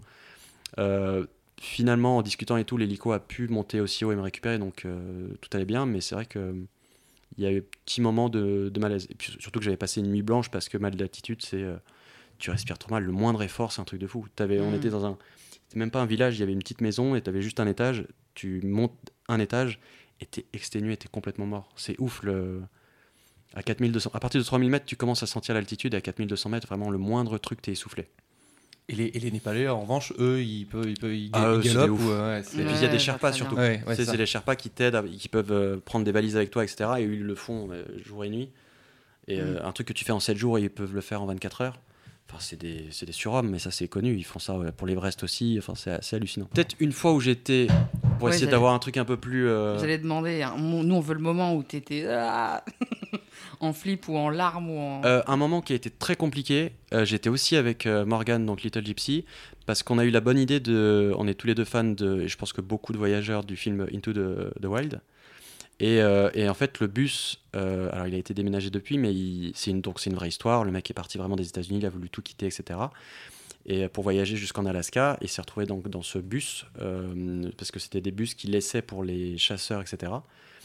Euh, 0.79 1.25
finalement, 1.59 2.17
en 2.17 2.21
discutant 2.21 2.57
et 2.57 2.65
tout, 2.65 2.77
l'hélico 2.77 3.11
a 3.11 3.19
pu 3.19 3.47
monter 3.47 3.79
aussi 3.81 4.05
haut 4.05 4.11
et 4.11 4.15
me 4.15 4.21
récupérer, 4.21 4.57
donc 4.57 4.85
euh, 4.85 5.29
tout 5.41 5.49
allait 5.53 5.65
bien. 5.65 5.85
Mais 5.85 6.01
c'est 6.01 6.15
vrai 6.15 6.25
que 6.25 6.55
il 7.37 7.43
y 7.43 7.47
a 7.47 7.51
eu 7.51 7.59
un 7.59 7.63
petit 7.85 8.01
moment 8.01 8.29
de, 8.29 8.69
de 8.73 8.79
malaise. 8.79 9.07
Et 9.09 9.15
puis 9.15 9.35
surtout 9.39 9.59
que 9.59 9.65
j'avais 9.65 9.77
passé 9.77 10.01
une 10.01 10.11
nuit 10.11 10.21
blanche 10.21 10.49
parce 10.51 10.67
que 10.69 10.77
mal 10.77 10.95
d'altitude, 10.95 11.41
c'est 11.41 11.63
euh, 11.63 11.77
tu 12.39 12.51
respires 12.51 12.77
trop 12.77 12.91
mal. 12.91 13.03
Le 13.03 13.11
moindre 13.11 13.41
effort, 13.43 13.71
c'est 13.71 13.81
un 13.81 13.85
truc 13.85 14.01
de 14.01 14.07
fou. 14.07 14.25
T'avais, 14.35 14.59
On 14.59 14.71
Mm. 14.71 14.75
était 14.75 14.89
dans 14.89 15.05
un, 15.05 15.17
c'était 15.67 15.79
même 15.79 15.91
pas 15.91 16.01
un 16.01 16.05
village, 16.05 16.37
il 16.37 16.39
y 16.41 16.43
avait 16.43 16.53
une 16.53 16.59
petite 16.59 16.81
maison 16.81 17.15
et 17.15 17.21
tu 17.21 17.29
avais 17.29 17.41
juste 17.41 17.59
un 17.59 17.67
étage. 17.67 18.05
Tu 18.33 18.61
montes 18.63 19.11
un 19.29 19.39
étage 19.39 19.79
et 20.19 20.25
t'es 20.25 20.45
exténué, 20.53 20.97
t'es 20.97 21.07
complètement 21.07 21.45
mort. 21.45 21.69
C'est 21.75 21.99
ouf 21.99 22.21
le. 22.23 22.61
À 23.53 23.63
4200, 23.63 24.11
à 24.13 24.19
partir 24.21 24.39
de 24.39 24.45
3000 24.45 24.69
mètres, 24.69 24.85
tu 24.85 24.95
commences 24.95 25.23
à 25.23 25.25
sentir 25.27 25.53
l'altitude. 25.53 25.93
Et 25.93 25.97
à 25.97 26.01
4200 26.01 26.49
mètres, 26.49 26.67
vraiment 26.67 26.89
le 26.89 26.97
moindre 26.97 27.37
truc, 27.37 27.61
t'es 27.61 27.73
essoufflé. 27.73 28.07
Et 28.91 28.95
les, 28.95 29.05
et 29.05 29.19
les 29.19 29.31
Népalais, 29.31 29.67
en 29.69 29.81
revanche, 29.81 30.11
eux, 30.19 30.41
ils 30.43 30.65
peuvent, 30.65 30.85
ils 30.87 30.99
peuvent, 30.99 31.15
ils, 31.15 31.29
Ah, 31.33 31.53
ils 31.55 31.61
galopent 31.73 31.91
ouf. 31.91 32.05
ou, 32.05 32.09
ouais, 32.11 32.41
Et 32.41 32.65
puis 32.65 32.75
il 32.75 32.81
y 32.81 32.85
a 32.85 32.89
des 32.89 32.99
Sherpas 32.99 33.31
surtout. 33.31 33.55
bien. 33.55 33.63
Ouais, 33.63 33.83
ouais, 33.87 33.95
c'est 33.95 34.15
les 34.17 34.25
Sherpas 34.25 34.55
qui 34.55 34.69
t'aident, 34.69 35.03
qui 35.17 35.29
peuvent 35.29 35.51
euh, 35.51 35.77
prendre 35.83 36.03
des 36.05 36.11
valises 36.11 36.35
avec 36.35 36.51
toi, 36.51 36.63
etc. 36.63 36.89
Et 36.99 37.05
eux, 37.05 37.13
ils 37.13 37.23
le 37.23 37.35
font 37.35 37.69
euh, 37.71 37.83
jour 38.05 38.23
et 38.25 38.29
nuit. 38.29 38.49
Et 39.27 39.39
euh, 39.39 39.59
un 39.63 39.71
truc 39.71 39.87
que 39.87 39.93
tu 39.93 40.03
fais 40.03 40.11
en 40.11 40.19
7 40.19 40.35
jours, 40.37 40.59
ils 40.59 40.69
peuvent 40.69 40.93
le 40.93 41.01
faire 41.01 41.21
en 41.21 41.25
24 41.27 41.61
heures. 41.61 41.79
Enfin, 42.29 42.39
c'est 42.39 42.59
des, 42.59 42.85
c'est 42.91 43.05
des 43.05 43.11
surhommes, 43.11 43.49
mais 43.49 43.59
ça 43.59 43.71
c'est 43.71 43.87
connu. 43.87 44.15
Ils 44.15 44.23
font 44.25 44.39
ça 44.39 44.57
ouais, 44.57 44.71
pour 44.71 44.87
l'Everest 44.87 45.23
aussi. 45.23 45.55
Enfin, 45.57 45.73
c'est 45.75 45.91
assez 45.91 46.15
hallucinant. 46.17 46.47
Peut-être 46.53 46.75
une 46.79 46.91
fois 46.91 47.13
où 47.13 47.19
j'étais 47.21 47.67
pour 48.19 48.27
Ouais, 48.29 48.35
essayer 48.35 48.47
d'avoir 48.49 48.73
un 48.73 48.79
truc 48.79 48.97
un 48.97 49.05
peu 49.05 49.17
plus. 49.17 49.47
euh, 49.47 49.75
Vous 49.77 49.83
allez 49.83 49.97
demander, 49.97 50.41
hein, 50.41 50.55
nous 50.57 50.95
on 50.95 50.99
veut 50.99 51.13
le 51.13 51.19
moment 51.21 51.55
où 51.55 51.63
t'étais 51.63 52.05
ah 52.09 52.63
en 53.61 53.73
flip 53.73 54.07
ou 54.09 54.17
en 54.17 54.29
larmes 54.29 54.69
ou 54.69 54.77
en. 54.77 55.05
Euh, 55.05 55.21
un 55.27 55.37
moment 55.37 55.61
qui 55.61 55.73
a 55.73 55.75
été 55.75 55.89
très 55.89 56.15
compliqué, 56.15 56.73
euh, 56.93 57.05
j'étais 57.05 57.29
aussi 57.29 57.55
avec 57.55 57.85
euh, 57.85 58.05
Morgan, 58.05 58.45
donc 58.45 58.63
Little 58.63 58.85
Gypsy, 58.85 59.23
parce 59.65 59.83
qu'on 59.83 59.99
a 59.99 60.03
eu 60.03 60.09
la 60.09 60.19
bonne 60.19 60.39
idée 60.39 60.59
de. 60.59 61.13
On 61.17 61.27
est 61.27 61.35
tous 61.35 61.47
les 61.47 61.55
deux 61.55 61.65
fans 61.65 61.83
de. 61.83 62.21
Et 62.21 62.27
je 62.27 62.37
pense 62.37 62.53
que 62.53 62.61
beaucoup 62.61 62.91
de 62.91 62.97
voyageurs 62.97 63.43
du 63.43 63.55
film 63.55 63.87
Into 63.93 64.13
the, 64.13 64.65
Wild. 64.65 64.99
Et, 65.79 65.95
et 65.95 66.47
en 66.47 66.53
fait, 66.53 66.79
le 66.79 66.85
bus, 66.85 67.41
alors 67.53 68.05
il 68.05 68.13
a 68.13 68.17
été 68.17 68.35
déménagé 68.35 68.69
depuis, 68.69 68.99
mais 68.99 69.11
c'est 69.55 69.71
une, 69.71 69.81
une 70.05 70.13
vraie 70.13 70.27
histoire. 70.27 70.63
Le 70.63 70.71
mec 70.71 70.91
est 70.91 70.93
parti 70.93 71.17
vraiment 71.17 71.35
des 71.35 71.47
États-Unis, 71.47 71.79
il 71.79 71.85
a 71.87 71.89
voulu 71.89 72.07
tout 72.09 72.21
quitter, 72.21 72.45
etc. 72.45 72.79
Et 73.65 73.87
pour 73.87 74.03
voyager 74.03 74.37
jusqu'en 74.37 74.67
Alaska, 74.67 75.17
il 75.21 75.27
s'est 75.27 75.41
retrouvé 75.41 75.65
donc 75.65 75.87
dans 75.89 76.03
ce 76.03 76.19
bus, 76.19 76.67
parce 77.57 77.71
que 77.71 77.79
c'était 77.79 78.01
des 78.01 78.11
bus 78.11 78.35
qu'il 78.35 78.51
laissait 78.51 78.83
pour 78.83 79.03
les 79.03 79.39
chasseurs, 79.39 79.81
etc. 79.81 80.11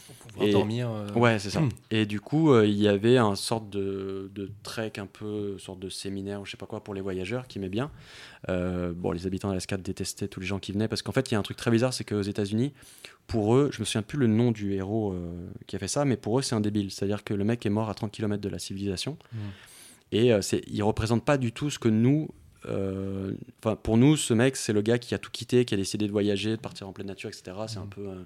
Pour 0.07 0.15
pouvoir 0.27 0.47
Et- 0.47 0.51
dormir. 0.51 0.89
euh, 0.89 1.11
Ouais, 1.13 1.37
c'est 1.39 1.49
ça. 1.49 1.59
Hmm. 1.61 1.69
Et 1.91 2.05
du 2.05 2.19
coup, 2.21 2.51
euh, 2.53 2.65
il 2.65 2.77
y 2.77 2.87
avait 2.87 3.17
un 3.17 3.35
sorte 3.35 3.69
de, 3.69 4.31
de 4.33 4.49
trek, 4.63 4.93
un 4.97 5.05
peu, 5.05 5.57
sorte 5.59 5.79
de 5.79 5.89
séminaire, 5.89 6.41
ou 6.41 6.45
je 6.45 6.51
sais 6.51 6.57
pas 6.57 6.65
quoi, 6.65 6.81
pour 6.83 6.93
les 6.93 7.01
voyageurs 7.01 7.47
qui 7.47 7.57
aimaient 7.57 7.67
bien. 7.69 7.91
Euh, 8.49 8.93
bon, 8.95 9.11
les 9.11 9.27
habitants 9.27 9.49
d'Alaska 9.49 9.77
détestaient 9.77 10.27
tous 10.27 10.39
les 10.39 10.45
gens 10.45 10.59
qui 10.59 10.71
venaient 10.71 10.87
parce 10.87 11.01
qu'en 11.01 11.11
fait, 11.11 11.29
il 11.29 11.33
y 11.33 11.35
a 11.35 11.39
un 11.39 11.43
truc 11.43 11.57
très 11.57 11.71
bizarre, 11.71 11.93
c'est 11.93 12.03
qu'aux 12.03 12.21
États-Unis, 12.21 12.73
pour 13.27 13.55
eux, 13.55 13.69
je 13.73 13.79
me 13.81 13.85
souviens 13.85 14.01
plus 14.03 14.17
le 14.17 14.27
nom 14.27 14.51
du 14.51 14.73
héros 14.73 15.13
qui 15.65 15.75
a 15.75 15.79
fait 15.79 15.87
ça, 15.89 16.05
mais 16.05 16.15
pour 16.17 16.39
eux, 16.39 16.41
c'est 16.41 16.55
un 16.55 16.61
débile. 16.61 16.89
C'est-à-dire 16.91 17.23
que 17.23 17.33
le 17.33 17.43
mec 17.43 17.65
est 17.65 17.69
mort 17.69 17.89
à 17.89 17.93
30 17.93 18.11
km 18.11 18.41
de 18.41 18.49
la 18.49 18.59
civilisation 18.59 19.17
Hmm. 19.33 19.37
et 20.13 20.31
c'est, 20.41 20.61
il 20.67 20.81
représente 20.83 21.25
pas 21.25 21.37
du 21.37 21.51
tout 21.51 21.69
ce 21.69 21.79
que 21.79 21.89
nous. 21.89 22.29
euh, 22.65 23.33
pour 23.83 23.97
nous, 23.97 24.17
ce 24.17 24.33
mec, 24.33 24.55
c'est 24.57 24.73
le 24.73 24.81
gars 24.81 24.97
qui 24.97 25.13
a 25.13 25.19
tout 25.19 25.31
quitté, 25.31 25.63
qui 25.63 25.73
a 25.73 25.77
décidé 25.77 26.05
de 26.07 26.11
voyager, 26.11 26.51
de 26.51 26.61
partir 26.61 26.87
en 26.87 26.91
pleine 26.91 27.07
nature, 27.07 27.29
etc. 27.29 27.55
C'est 27.67 27.77
un 27.77 27.83
Mhm. 27.83 27.89
peu. 27.89 28.07
euh, 28.07 28.13
un- 28.13 28.25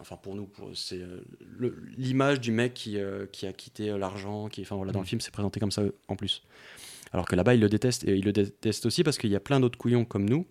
enfin, 0.00 0.16
pour 0.16 0.34
nous, 0.34 0.48
c'est 0.74 1.00
euh, 1.00 1.20
le- 1.58 1.76
l'image 1.96 2.40
du 2.40 2.52
mec 2.52 2.74
qui, 2.74 2.98
euh, 2.98 3.26
qui 3.26 3.46
a 3.46 3.52
quitté 3.52 3.90
euh, 3.90 3.98
l'argent, 3.98 4.48
qui, 4.48 4.62
enfin 4.62 4.76
voilà, 4.76 4.92
dans 4.92 5.00
le 5.00 5.06
film, 5.06 5.20
c'est 5.20 5.30
présenté 5.32 5.60
comme 5.60 5.70
ça 5.70 5.82
euh, 5.82 5.92
en 6.08 6.16
plus. 6.16 6.42
Alors 7.12 7.26
que 7.26 7.34
là-bas, 7.36 7.54
ils 7.54 7.60
le 7.60 7.68
détestent 7.68 8.04
et 8.04 8.14
ils 8.16 8.24
le 8.24 8.32
détestent 8.32 8.86
aussi 8.86 9.02
parce 9.04 9.18
qu'il 9.18 9.30
y 9.30 9.36
a 9.36 9.40
plein 9.40 9.60
d'autres 9.60 9.78
couillons 9.78 10.04
comme 10.04 10.28
nous 10.28 10.46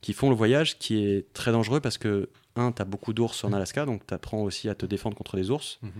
qui 0.00 0.12
font 0.12 0.30
le 0.30 0.36
voyage 0.36 0.78
qui 0.78 1.04
est 1.04 1.32
très 1.34 1.52
dangereux 1.52 1.80
parce 1.80 1.98
que 1.98 2.28
un, 2.56 2.72
t'as 2.72 2.84
beaucoup 2.84 3.12
d'ours 3.12 3.44
en 3.44 3.52
Alaska, 3.52 3.84
donc 3.84 4.06
t'apprends 4.06 4.42
aussi 4.42 4.68
à 4.68 4.74
te 4.74 4.86
défendre 4.86 5.16
contre 5.16 5.36
les 5.36 5.50
ours. 5.50 5.78
Mhm. 5.82 5.90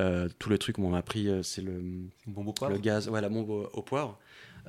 Euh, 0.00 0.28
tous 0.38 0.48
les 0.48 0.56
trucs 0.58 0.76
qu'on 0.76 0.88
m'a 0.90 0.98
appris, 0.98 1.28
euh, 1.28 1.42
c'est 1.42 1.60
le 1.60 1.82
poivre. 2.54 2.74
le 2.74 2.80
gaz, 2.80 3.08
ouais, 3.10 3.20
la 3.20 3.28
bombe 3.28 3.50
au, 3.50 3.68
au 3.74 3.82
poivre. 3.82 4.18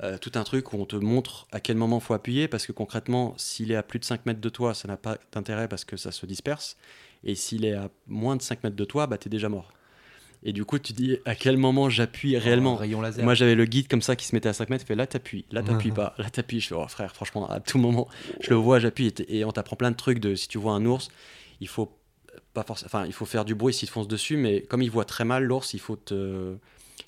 Euh, 0.02 0.18
tout 0.18 0.32
un 0.34 0.42
truc 0.44 0.72
où 0.72 0.76
on 0.76 0.86
te 0.86 0.96
montre 0.96 1.46
à 1.52 1.60
quel 1.60 1.76
moment 1.76 2.00
faut 2.00 2.14
appuyer 2.14 2.48
parce 2.48 2.66
que 2.66 2.72
concrètement, 2.72 3.32
s'il 3.38 3.70
est 3.70 3.76
à 3.76 3.82
plus 3.84 4.00
de 4.00 4.04
5 4.04 4.26
mètres 4.26 4.40
de 4.40 4.48
toi, 4.48 4.74
ça 4.74 4.88
n'a 4.88 4.96
pas 4.96 5.18
d'intérêt 5.32 5.68
parce 5.68 5.84
que 5.84 5.96
ça 5.96 6.10
se 6.10 6.26
disperse. 6.26 6.76
Et 7.24 7.34
s'il 7.34 7.64
est 7.64 7.72
à 7.74 7.90
moins 8.06 8.36
de 8.36 8.42
5 8.42 8.62
mètres 8.64 8.76
de 8.76 8.84
toi, 8.84 9.06
bah 9.06 9.18
t'es 9.18 9.30
déjà 9.30 9.48
mort. 9.48 9.72
Et 10.46 10.52
du 10.52 10.64
coup, 10.66 10.78
tu 10.78 10.92
dis 10.92 11.18
à 11.24 11.34
quel 11.34 11.56
moment 11.56 11.88
j'appuie 11.88 12.36
réellement. 12.36 12.76
rayon 12.76 13.00
laser. 13.00 13.24
Moi, 13.24 13.34
j'avais 13.34 13.54
le 13.54 13.64
guide 13.64 13.88
comme 13.88 14.02
ça 14.02 14.14
qui 14.14 14.26
se 14.26 14.34
mettait 14.34 14.50
à 14.50 14.52
5 14.52 14.68
mètres, 14.68 14.84
il 14.84 14.88
fait 14.88 14.94
là, 14.94 15.06
t'appuies, 15.06 15.46
là, 15.50 15.62
t'appuies 15.62 15.90
pas, 15.92 16.14
là, 16.18 16.28
t'appuies. 16.28 16.60
Je 16.60 16.68
fais, 16.68 16.74
oh 16.74 16.86
frère, 16.86 17.14
franchement, 17.14 17.48
à 17.48 17.60
tout 17.60 17.78
moment, 17.78 18.08
je 18.40 18.50
le 18.50 18.56
vois, 18.56 18.78
j'appuie. 18.78 19.12
Et, 19.28 19.44
on 19.46 19.52
t'apprend 19.52 19.76
plein 19.76 19.90
de 19.90 19.96
trucs 19.96 20.18
de 20.18 20.34
si 20.34 20.48
tu 20.48 20.58
vois 20.58 20.74
un 20.74 20.84
ours, 20.84 21.08
il 21.60 21.68
faut 21.68 21.90
pas 22.52 22.62
forcément, 22.62 22.86
enfin, 22.88 23.06
il 23.06 23.12
faut 23.14 23.24
faire 23.24 23.46
du 23.46 23.54
bruit 23.54 23.72
s'il 23.72 23.88
te 23.88 23.92
fonce 23.92 24.06
dessus, 24.08 24.36
mais 24.36 24.60
comme 24.60 24.82
il 24.82 24.90
voit 24.90 25.06
très 25.06 25.24
mal 25.24 25.44
l'ours, 25.44 25.72
il 25.72 25.80
faut 25.80 25.96
te. 25.96 26.56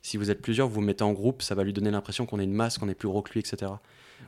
Si 0.03 0.17
vous 0.17 0.31
êtes 0.31 0.41
plusieurs, 0.41 0.69
vous 0.69 0.77
vous 0.77 0.81
mettez 0.81 1.05
en 1.05 1.13
groupe, 1.13 1.43
ça 1.43 1.55
va 1.55 1.63
lui 1.63 1.73
donner 1.73 1.91
l'impression 1.91 2.25
qu'on 2.27 2.41
est 2.41 2.45
une 2.45 2.55
masse, 2.55 2.79
qu'on 2.79 2.89
est 2.89 2.95
plus 2.95 3.09
gros 3.09 3.23
que 3.23 3.33
lui, 3.33 3.41
etc. 3.41 3.71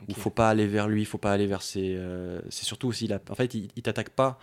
Ou 0.07 0.11
Ok. 0.11 0.17
faut 0.17 0.29
pas 0.29 0.49
aller 0.49 0.67
vers 0.67 0.87
lui, 0.87 1.03
faut 1.05 1.17
pas 1.17 1.31
aller 1.31 1.47
vers 1.47 1.61
ses. 1.61 1.95
euh, 1.97 2.41
c'est 2.49 2.65
surtout 2.65 2.87
aussi, 2.89 3.05
il 3.05 3.13
a- 3.13 3.19
en 3.29 3.35
fait, 3.35 3.53
il, 3.55 3.69
il 3.75 3.81
t'attaque 3.81 4.09
pas 4.09 4.39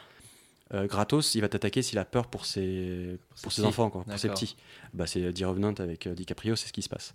euh, 0.74 0.86
gratos, 0.86 1.34
il 1.34 1.40
va 1.40 1.48
t'attaquer 1.48 1.82
s'il 1.82 1.98
a 1.98 2.04
peur 2.04 2.26
pour 2.26 2.44
ses, 2.46 3.18
pour 3.42 3.52
ses 3.52 3.62
petits. 3.62 3.68
enfants, 3.68 3.90
quoi, 3.90 4.04
pour 4.04 4.18
ses 4.18 4.28
petits. 4.28 4.56
Bah, 4.94 5.06
c'est 5.06 5.32
The 5.32 5.44
Revenant 5.44 5.74
avec 5.78 6.06
euh, 6.06 6.14
DiCaprio, 6.14 6.56
c'est 6.56 6.68
ce 6.68 6.72
qui 6.72 6.82
se 6.82 6.88
passe. 6.88 7.14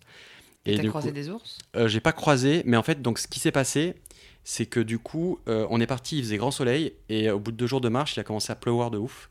Et 0.66 0.78
t'as 0.78 0.88
croisé 0.88 1.10
coup- 1.10 1.16
des 1.16 1.30
ours? 1.30 1.58
euh, 1.76 1.88
j'ai 1.88 2.00
pas 2.00 2.14
croisé, 2.14 2.62
mais 2.66 2.78
en 2.78 2.84
fait, 2.84 3.02
donc 3.02 3.18
ce 3.20 3.28
qui 3.28 3.40
s'est 3.40 3.52
passé, 3.52 3.96
c'est 4.44 4.68
que 4.68 4.80
du 4.80 5.00
coup, 5.00 5.40
euh, 5.48 5.66
on 5.70 5.82
est 5.82 5.88
parti, 5.88 6.20
il 6.20 6.24
faisait 6.24 6.38
grand 6.38 6.52
soleil, 6.52 6.94
et 7.10 7.30
au 7.32 7.40
bout 7.40 7.52
de 7.52 7.58
deux 7.58 7.68
jours 7.68 7.82
de 7.82 7.90
marche, 7.90 8.16
il 8.16 8.20
a 8.20 8.24
commencé 8.24 8.52
à 8.52 8.56
pleuvoir 8.56 8.92
de 8.92 8.98
ouf. 8.98 9.30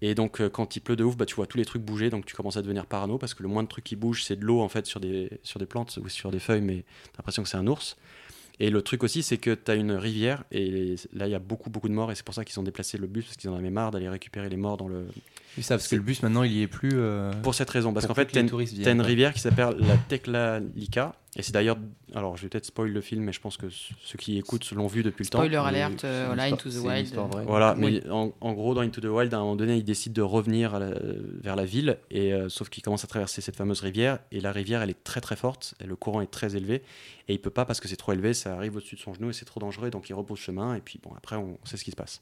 Et 0.00 0.14
donc, 0.14 0.46
quand 0.48 0.76
il 0.76 0.80
pleut 0.80 0.96
de 0.96 1.04
ouf, 1.04 1.16
bah, 1.16 1.24
tu 1.24 1.34
vois 1.34 1.46
tous 1.46 1.56
les 1.56 1.64
trucs 1.64 1.82
bouger, 1.82 2.10
donc 2.10 2.26
tu 2.26 2.34
commences 2.34 2.56
à 2.56 2.62
devenir 2.62 2.84
parano, 2.86 3.16
parce 3.16 3.32
que 3.32 3.42
le 3.42 3.48
moindre 3.48 3.68
truc 3.68 3.84
qui 3.84 3.96
bouge, 3.96 4.22
c'est 4.24 4.36
de 4.36 4.44
l'eau 4.44 4.60
en 4.60 4.68
fait 4.68 4.86
sur 4.86 5.00
des, 5.00 5.30
sur 5.42 5.58
des 5.58 5.66
plantes 5.66 5.98
ou 6.02 6.08
sur 6.08 6.30
des 6.30 6.40
feuilles, 6.40 6.60
mais 6.60 6.84
t'as 7.12 7.18
l'impression 7.18 7.42
que 7.42 7.48
c'est 7.48 7.56
un 7.56 7.66
ours. 7.66 7.96
Et 8.60 8.70
le 8.70 8.82
truc 8.82 9.02
aussi, 9.02 9.22
c'est 9.24 9.36
que 9.38 9.52
tu 9.54 9.70
as 9.70 9.74
une 9.74 9.90
rivière, 9.92 10.44
et 10.52 10.94
là, 11.12 11.26
il 11.26 11.30
y 11.30 11.34
a 11.34 11.40
beaucoup, 11.40 11.70
beaucoup 11.70 11.88
de 11.88 11.94
morts, 11.94 12.12
et 12.12 12.14
c'est 12.14 12.24
pour 12.24 12.34
ça 12.34 12.44
qu'ils 12.44 12.58
ont 12.60 12.62
déplacé 12.62 12.98
le 12.98 13.06
bus, 13.08 13.24
parce 13.24 13.36
qu'ils 13.36 13.50
en 13.50 13.56
avaient 13.56 13.70
marre 13.70 13.90
d'aller 13.90 14.08
récupérer 14.08 14.48
les 14.48 14.56
morts 14.56 14.76
dans 14.76 14.86
le. 14.88 15.06
Oui, 15.56 15.62
ça, 15.62 15.76
parce 15.76 15.88
que 15.88 15.96
le 15.96 16.02
bus 16.02 16.22
maintenant 16.22 16.42
il 16.44 16.52
y 16.52 16.62
est 16.62 16.66
plus. 16.68 16.90
euh, 16.94 17.32
Pour 17.42 17.54
cette 17.54 17.70
raison, 17.70 17.92
parce 17.92 18.06
qu'en 18.06 18.14
fait, 18.14 18.32
les 18.32 18.46
t'as 18.46 18.92
une- 18.92 19.00
rivière 19.00 19.32
qui 19.34 19.40
s'appelle 19.40 19.74
la 19.80 19.96
Teklalika, 19.96 21.14
et 21.36 21.42
c'est 21.42 21.52
d'ailleurs, 21.52 21.76
alors 22.14 22.36
je 22.36 22.42
vais 22.42 22.48
peut-être 22.48 22.64
spoil 22.66 22.90
le 22.90 23.00
film, 23.00 23.24
mais 23.24 23.32
je 23.32 23.40
pense 23.40 23.56
que 23.56 23.66
ceux 23.70 24.18
qui 24.18 24.38
écoutent 24.38 24.70
l'ont 24.72 24.86
vu 24.86 25.02
depuis 25.02 25.24
le 25.24 25.28
temps. 25.30 25.38
Spoiler 25.38 25.88
c'est 25.98 26.04
euh, 26.06 26.24
voilà, 26.26 26.44
Into 26.44 26.70
the 26.70 26.76
Wild. 26.76 27.12
Voilà, 27.46 27.74
Oui. 27.76 28.00
mais 28.04 28.10
en, 28.10 28.32
en 28.40 28.52
gros, 28.52 28.72
dans 28.74 28.82
Into 28.82 29.00
the 29.00 29.06
Wild, 29.06 29.34
à 29.34 29.38
un 29.38 29.40
moment 29.40 29.56
donné, 29.56 29.76
il 29.76 29.84
décide 29.84 30.12
de 30.12 30.22
revenir 30.22 30.78
la- 30.78 30.94
vers 31.42 31.56
la 31.56 31.64
ville, 31.64 31.98
et 32.10 32.32
euh, 32.32 32.48
sauf 32.48 32.68
qu'il 32.68 32.82
commence 32.84 33.02
à 33.04 33.08
traverser 33.08 33.40
cette 33.40 33.56
fameuse 33.56 33.80
rivière, 33.80 34.20
et 34.30 34.40
la 34.40 34.52
rivière, 34.52 34.82
elle 34.82 34.90
est 34.90 35.02
très 35.04 35.20
très 35.20 35.36
forte, 35.36 35.74
et 35.82 35.86
le 35.86 35.96
courant 35.96 36.20
est 36.20 36.30
très 36.30 36.54
élevé, 36.56 36.82
et 37.26 37.32
il 37.34 37.40
peut 37.40 37.50
pas 37.50 37.64
parce 37.64 37.80
que 37.80 37.88
c'est 37.88 37.96
trop 37.96 38.12
élevé, 38.12 38.32
ça 38.34 38.54
arrive 38.54 38.76
au-dessus 38.76 38.94
de 38.96 39.00
son 39.00 39.12
genou, 39.14 39.30
et 39.30 39.32
c'est 39.32 39.44
trop 39.44 39.58
dangereux, 39.60 39.90
donc 39.90 40.08
il 40.08 40.14
rebrousse 40.14 40.40
chemin, 40.40 40.74
et 40.76 40.80
puis 40.80 41.00
bon, 41.02 41.10
après, 41.16 41.36
on 41.36 41.58
sait 41.64 41.76
ce 41.76 41.82
qui 41.84 41.90
se 41.90 41.96
passe. 41.96 42.20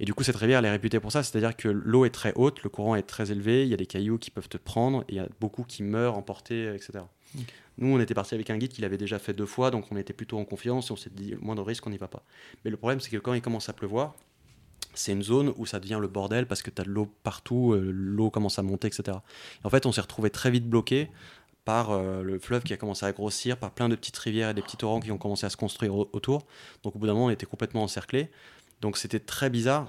Et 0.00 0.04
du 0.04 0.14
coup, 0.14 0.22
cette 0.24 0.36
rivière, 0.36 0.58
elle 0.60 0.64
est 0.64 0.70
réputée 0.70 1.00
pour 1.00 1.12
ça, 1.12 1.22
c'est-à-dire 1.22 1.54
que 1.56 1.68
l'eau 1.68 2.04
est 2.06 2.10
très 2.10 2.32
haute, 2.34 2.62
le 2.62 2.70
courant 2.70 2.94
est 2.96 3.02
très 3.02 3.30
élevé, 3.30 3.62
il 3.64 3.68
y 3.68 3.74
a 3.74 3.76
des 3.76 3.86
cailloux 3.86 4.16
qui 4.18 4.30
peuvent 4.30 4.48
te 4.48 4.56
prendre, 4.56 5.02
et 5.02 5.12
il 5.12 5.14
y 5.16 5.20
a 5.20 5.28
beaucoup 5.40 5.64
qui 5.64 5.82
meurent 5.82 6.16
emportés, 6.16 6.66
etc. 6.74 7.04
Nous, 7.78 7.86
on 7.94 8.00
était 8.00 8.14
parti 8.14 8.34
avec 8.34 8.50
un 8.50 8.58
guide 8.58 8.72
qui 8.72 8.82
l'avait 8.82 8.98
déjà 8.98 9.18
fait 9.18 9.32
deux 9.32 9.46
fois, 9.46 9.70
donc 9.70 9.86
on 9.90 9.96
était 9.96 10.12
plutôt 10.12 10.38
en 10.38 10.44
confiance 10.44 10.90
et 10.90 10.92
on 10.92 10.96
s'est 10.96 11.10
dit, 11.10 11.34
moindre 11.40 11.62
risque, 11.62 11.86
on 11.86 11.90
n'y 11.90 11.96
va 11.96 12.08
pas. 12.08 12.22
Mais 12.64 12.70
le 12.70 12.76
problème, 12.76 13.00
c'est 13.00 13.10
que 13.10 13.16
quand 13.16 13.32
il 13.34 13.40
commence 13.40 13.68
à 13.68 13.72
pleuvoir, 13.72 14.14
c'est 14.94 15.12
une 15.12 15.22
zone 15.22 15.54
où 15.56 15.64
ça 15.64 15.80
devient 15.80 15.98
le 16.00 16.08
bordel 16.08 16.46
parce 16.46 16.60
que 16.62 16.70
tu 16.70 16.82
as 16.82 16.84
de 16.84 16.90
l'eau 16.90 17.06
partout, 17.22 17.72
euh, 17.72 17.90
l'eau 17.92 18.30
commence 18.30 18.58
à 18.58 18.62
monter, 18.62 18.88
etc. 18.88 19.18
Et 19.62 19.66
en 19.66 19.70
fait, 19.70 19.86
on 19.86 19.92
s'est 19.92 20.02
retrouvé 20.02 20.28
très 20.28 20.50
vite 20.50 20.68
bloqué 20.68 21.08
par 21.64 21.92
euh, 21.92 22.22
le 22.22 22.38
fleuve 22.38 22.62
qui 22.62 22.74
a 22.74 22.76
commencé 22.76 23.06
à 23.06 23.12
grossir, 23.12 23.56
par 23.56 23.70
plein 23.70 23.88
de 23.88 23.94
petites 23.94 24.18
rivières 24.18 24.50
et 24.50 24.54
des 24.54 24.62
petits 24.62 24.76
torrents 24.76 25.00
qui 25.00 25.10
ont 25.10 25.18
commencé 25.18 25.46
à 25.46 25.50
se 25.50 25.56
construire 25.56 25.94
au- 25.94 26.10
autour. 26.12 26.44
Donc 26.82 26.94
au 26.96 26.98
bout 26.98 27.06
d'un 27.06 27.14
moment, 27.14 27.26
on 27.26 27.30
était 27.30 27.46
complètement 27.46 27.84
encerclé. 27.84 28.30
Donc 28.82 28.98
c'était 28.98 29.20
très 29.20 29.48
bizarre. 29.48 29.88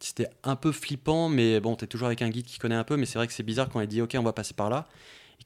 C'était 0.00 0.28
un 0.44 0.56
peu 0.56 0.72
flippant, 0.72 1.30
mais 1.30 1.58
bon, 1.60 1.74
tu 1.76 1.84
es 1.84 1.88
toujours 1.88 2.06
avec 2.06 2.20
un 2.20 2.28
guide 2.28 2.44
qui 2.44 2.58
connaît 2.58 2.74
un 2.74 2.84
peu, 2.84 2.96
mais 2.98 3.06
c'est 3.06 3.18
vrai 3.18 3.26
que 3.26 3.32
c'est 3.32 3.42
bizarre 3.42 3.70
quand 3.70 3.80
il 3.80 3.86
dit, 3.86 4.02
ok, 4.02 4.14
on 4.18 4.22
va 4.22 4.34
passer 4.34 4.52
par 4.52 4.68
là. 4.68 4.86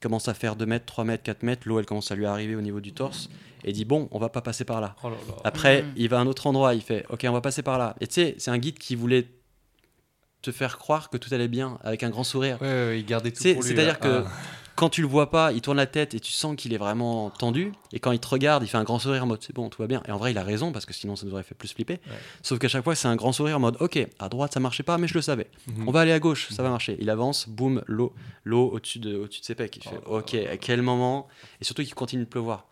Commence 0.01 0.27
à 0.27 0.33
faire 0.33 0.55
2 0.55 0.65
mètres, 0.65 0.85
3 0.85 1.03
mètres, 1.03 1.23
4 1.23 1.43
mètres, 1.43 1.61
l'eau 1.67 1.79
elle 1.79 1.85
commence 1.85 2.11
à 2.11 2.15
lui 2.15 2.25
arriver 2.25 2.55
au 2.55 2.61
niveau 2.61 2.79
du 2.79 2.91
torse, 2.91 3.29
et 3.63 3.71
dit, 3.71 3.85
bon, 3.85 4.07
on 4.11 4.17
va 4.17 4.29
pas 4.29 4.41
passer 4.41 4.65
par 4.65 4.81
là. 4.81 4.95
Oh 5.03 5.09
là 5.09 5.15
là. 5.27 5.33
Après, 5.43 5.83
Mhm. 5.83 5.93
il 5.95 6.09
va 6.09 6.17
à 6.17 6.21
un 6.21 6.27
autre 6.27 6.47
endroit, 6.47 6.73
il 6.73 6.81
fait 6.81 7.05
Ok, 7.09 7.23
on 7.29 7.31
va 7.31 7.41
passer 7.41 7.61
par 7.61 7.77
là. 7.77 7.95
Et 8.01 8.07
tu 8.07 8.15
sais, 8.15 8.35
c'est 8.39 8.49
un 8.49 8.57
guide 8.57 8.79
qui 8.79 8.95
voulait 8.95 9.27
te 10.41 10.51
faire 10.51 10.79
croire 10.79 11.11
que 11.11 11.17
tout 11.17 11.31
allait 11.35 11.47
bien 11.47 11.77
avec 11.83 12.01
un 12.01 12.09
grand 12.09 12.23
sourire. 12.23 12.57
Ouais, 12.61 12.67
ouais, 12.67 12.85
ouais, 12.87 12.99
il 12.99 13.05
gardait 13.05 13.29
tout 13.31 13.43
C'est- 13.43 13.53
pour 13.53 13.61
lui. 13.61 13.69
C'est-à-dire 13.69 13.99
que 13.99 14.23
Ah. 14.25 14.31
Quand 14.81 14.89
tu 14.89 15.03
le 15.03 15.07
vois 15.07 15.29
pas, 15.29 15.51
il 15.51 15.61
tourne 15.61 15.77
la 15.77 15.85
tête 15.85 16.15
et 16.15 16.19
tu 16.19 16.31
sens 16.31 16.55
qu'il 16.55 16.73
est 16.73 16.77
vraiment 16.79 17.29
tendu. 17.29 17.71
Et 17.93 17.99
quand 17.99 18.11
il 18.13 18.19
te 18.19 18.27
regarde, 18.27 18.63
il 18.63 18.67
fait 18.67 18.79
un 18.79 18.83
grand 18.83 18.97
sourire 18.97 19.21
en 19.21 19.27
mode 19.27 19.43
C'est 19.43 19.53
bon, 19.53 19.69
tout 19.69 19.79
va 19.79 19.87
bien. 19.87 20.01
Et 20.07 20.11
en 20.11 20.17
vrai, 20.17 20.31
il 20.31 20.37
a 20.39 20.43
raison 20.43 20.71
parce 20.71 20.87
que 20.87 20.93
sinon, 20.93 21.15
ça 21.15 21.27
nous 21.27 21.33
aurait 21.33 21.43
fait 21.43 21.53
plus 21.53 21.71
flipper. 21.71 21.99
Ouais. 22.07 22.17
Sauf 22.41 22.57
qu'à 22.57 22.67
chaque 22.67 22.83
fois, 22.83 22.95
c'est 22.95 23.07
un 23.07 23.15
grand 23.15 23.31
sourire 23.31 23.57
en 23.57 23.59
mode 23.59 23.77
Ok, 23.79 24.03
à 24.17 24.27
droite, 24.27 24.53
ça 24.53 24.59
marchait 24.59 24.81
pas, 24.81 24.97
mais 24.97 25.07
je 25.07 25.13
le 25.13 25.21
savais. 25.21 25.45
Mhm. 25.67 25.87
On 25.87 25.91
va 25.91 25.99
aller 25.99 26.11
à 26.11 26.19
gauche, 26.19 26.49
ça 26.49 26.63
va 26.63 26.71
marcher. 26.71 26.97
Il 26.99 27.11
avance, 27.11 27.47
boum, 27.47 27.83
l'eau, 27.85 28.15
l'eau 28.43 28.71
au-dessus 28.73 28.97
de, 28.97 29.17
au-dessus 29.17 29.41
de 29.41 29.45
ses 29.45 29.53
pecs. 29.53 29.77
Il 29.77 29.83
fait 29.83 29.99
Oh 30.07 30.17
Ok, 30.17 30.33
à 30.33 30.57
quel 30.57 30.81
moment? 30.81 31.27
Et 31.61 31.63
surtout 31.63 31.83
qu'il 31.83 31.93
continue 31.93 32.23
de 32.23 32.29
pleuvoir. 32.29 32.65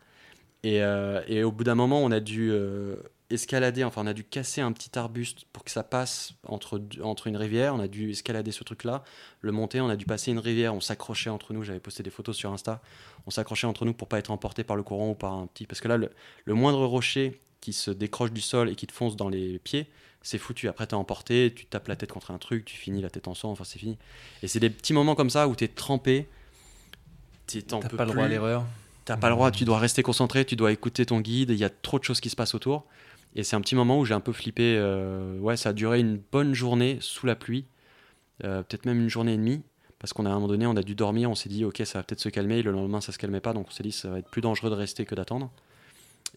Et, 0.63 0.82
euh, 0.82 1.22
et 1.28 1.43
au 1.43 1.52
bout 1.52 1.63
d'un 1.63 1.76
moment, 1.76 2.04
on 2.04 2.10
a 2.10 2.19
dû 2.19 2.50
euh, 2.52 2.95
escalader, 3.30 3.84
enfin, 3.84 4.02
on 4.04 4.08
a 4.08 4.13
dû 4.13 4.24
casser 4.24 4.62
un 4.62 4.72
petit 4.72 4.98
arbuste 4.98 5.46
pour 5.54 5.63
que 5.63 5.72
ça 5.72 5.84
passe 5.84 6.34
entre, 6.48 6.82
entre 7.04 7.28
une 7.28 7.38
rivière. 7.38 7.76
On 7.76 7.80
a 7.80 7.88
dû 7.88 8.10
escalader 8.12 8.52
ce 8.52 8.63
truc-là, 8.63 9.04
le 9.42 9.52
monter. 9.52 9.82
On 9.82 9.89
a 9.89 9.96
dû 9.96 10.06
passer 10.06 10.32
une 10.32 10.39
rivière. 10.39 10.74
On 10.74 10.82
s'accrochait 10.82 11.30
entre 11.30 11.54
nous. 11.54 11.63
J'avais 11.63 11.80
posté 11.80 12.02
des 12.04 12.10
photos 12.10 12.36
sur 12.36 12.52
Insta. 12.52 12.82
On 13.28 13.32
s'accrochait 13.32 13.68
entre 13.68 13.86
nous 13.86 13.94
pour 13.94 14.08
pas 14.08 14.20
être 14.20 14.32
emporté 14.32 14.63
par 14.63 14.76
le 14.76 14.84
courant 14.84 15.12
ou 15.12 15.15
par 15.15 15.34
un 15.34 15.48
petit. 15.48 15.65
Parce 15.68 15.82
que 15.82 15.88
là, 15.88 15.98
le, 15.98 16.10
le 16.46 16.54
moindre 16.54 16.86
rocher 16.86 17.39
qui 17.62 17.74
se 17.74 17.92
décroche 17.92 18.32
du 18.32 18.42
sol 18.42 18.70
et 18.70 18.76
qui 18.76 18.88
te 18.88 18.94
fonce 18.94 19.15
dans 19.15 19.30
les 19.30 19.60
pieds, 19.60 19.88
c'est 20.22 20.38
foutu. 20.38 20.68
Après, 20.68 20.88
t'es 20.88 20.96
emporté, 20.96 21.54
tu 21.56 21.65
tapes 21.65 21.88
la 21.88 21.96
tête 21.96 22.12
contre 22.12 22.32
un 22.32 22.38
truc, 22.38 22.65
tu 22.65 22.76
finis 22.78 23.02
la 23.02 23.10
tête 23.10 23.28
en 23.28 23.36
sang, 23.36 23.52
enfin, 23.52 23.63
c'est 23.63 23.80
fini. 23.80 23.98
Et 24.44 24.48
c'est 24.48 24.60
des 24.60 24.70
petits 24.70 24.94
moments 24.94 25.15
comme 25.15 25.30
ça 25.30 25.48
où 25.48 25.56
t'es 25.56 25.68
trempé. 25.68 26.28
t'es- 27.48 27.62
T'as 27.62 27.80
pas 27.98 28.06
le 28.06 28.12
droit 28.12 28.24
à 28.24 28.28
plus. 28.28 28.34
l'erreur. 28.34 28.65
T'as 29.06 29.18
pas 29.18 29.30
le 29.30 29.36
droit, 29.36 29.50
tu 29.50 29.65
dois 29.65 29.80
rester 29.80 30.04
concentré, 30.04 30.46
tu 30.46 30.56
dois 30.56 30.72
écouter 30.72 31.04
ton 31.06 31.20
guide, 31.20 31.50
il 31.50 31.56
y 31.58 31.63
a 31.63 31.70
trop 31.70 31.98
de 31.98 32.04
choses 32.04 32.20
qui 32.22 32.30
se 32.30 32.36
passent 32.36 32.54
autour. 32.54 32.86
Et 33.36 33.44
c'est 33.44 33.56
un 33.56 33.62
petit 33.62 33.76
moment 33.76 34.00
où 34.00 34.06
j'ai 34.06 34.13
un 34.13 34.20
peu 34.20 34.34
flippé. 34.34 34.76
euh, 34.78 35.38
ouais, 35.39 35.56
ça 35.58 35.70
a 35.70 35.74
duré 35.74 36.00
une 36.00 36.18
bonne 36.32 36.54
journée 36.54 36.98
sous 37.02 37.26
la 37.26 37.36
pluie, 37.36 37.65
euh, 38.44 38.63
peut-être 38.63 38.86
même 38.86 39.00
une 39.02 39.10
journée 39.10 39.34
et 39.34 39.38
demie, 39.38 39.62
Parce 40.00 40.13
qu'on 40.13 40.26
a 40.26 40.30
à 40.30 40.32
un 40.32 40.36
moment 40.36 40.48
donné, 40.48 40.65
on 40.65 40.76
a 40.78 40.82
dû 40.82 40.96
dormir, 40.96 41.30
on 41.30 41.36
s'est 41.36 41.50
dit, 41.50 41.65
ok, 41.65 41.82
ça 41.86 42.00
va 42.00 42.04
peut-être 42.04 42.22
se 42.22 42.30
calmer. 42.30 42.62
Le 42.63 42.72
lendemain, 42.72 43.02
ça 43.02 43.12
se 43.12 43.18
calmait 43.18 43.42
pas, 43.42 43.54
donc 43.54 43.68
on 43.68 43.72
s'est 43.72 43.84
dit, 43.84 43.92
ça 43.92 44.10
va 44.10 44.20
être 44.20 44.30
plus 44.30 44.42
dangereux 44.42 44.70
de 44.70 44.76
rester 44.76 45.06
que 45.06 45.13
d'attendre. 45.13 45.52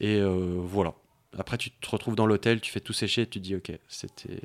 Et 0.01 0.19
euh, 0.21 0.57
voilà. 0.59 0.95
Après, 1.39 1.57
tu 1.59 1.71
te 1.71 1.89
retrouves 1.89 2.17
dans 2.17 2.27
l'hôtel, 2.27 2.61
tu 2.61 2.71
fais 2.73 2.81
tout 2.81 2.93
sécher, 2.93 3.23
et 3.23 3.27
tu 3.27 3.39
te 3.41 3.45
dis, 3.45 3.55
ok, 3.57 3.73
c'était. 3.89 4.41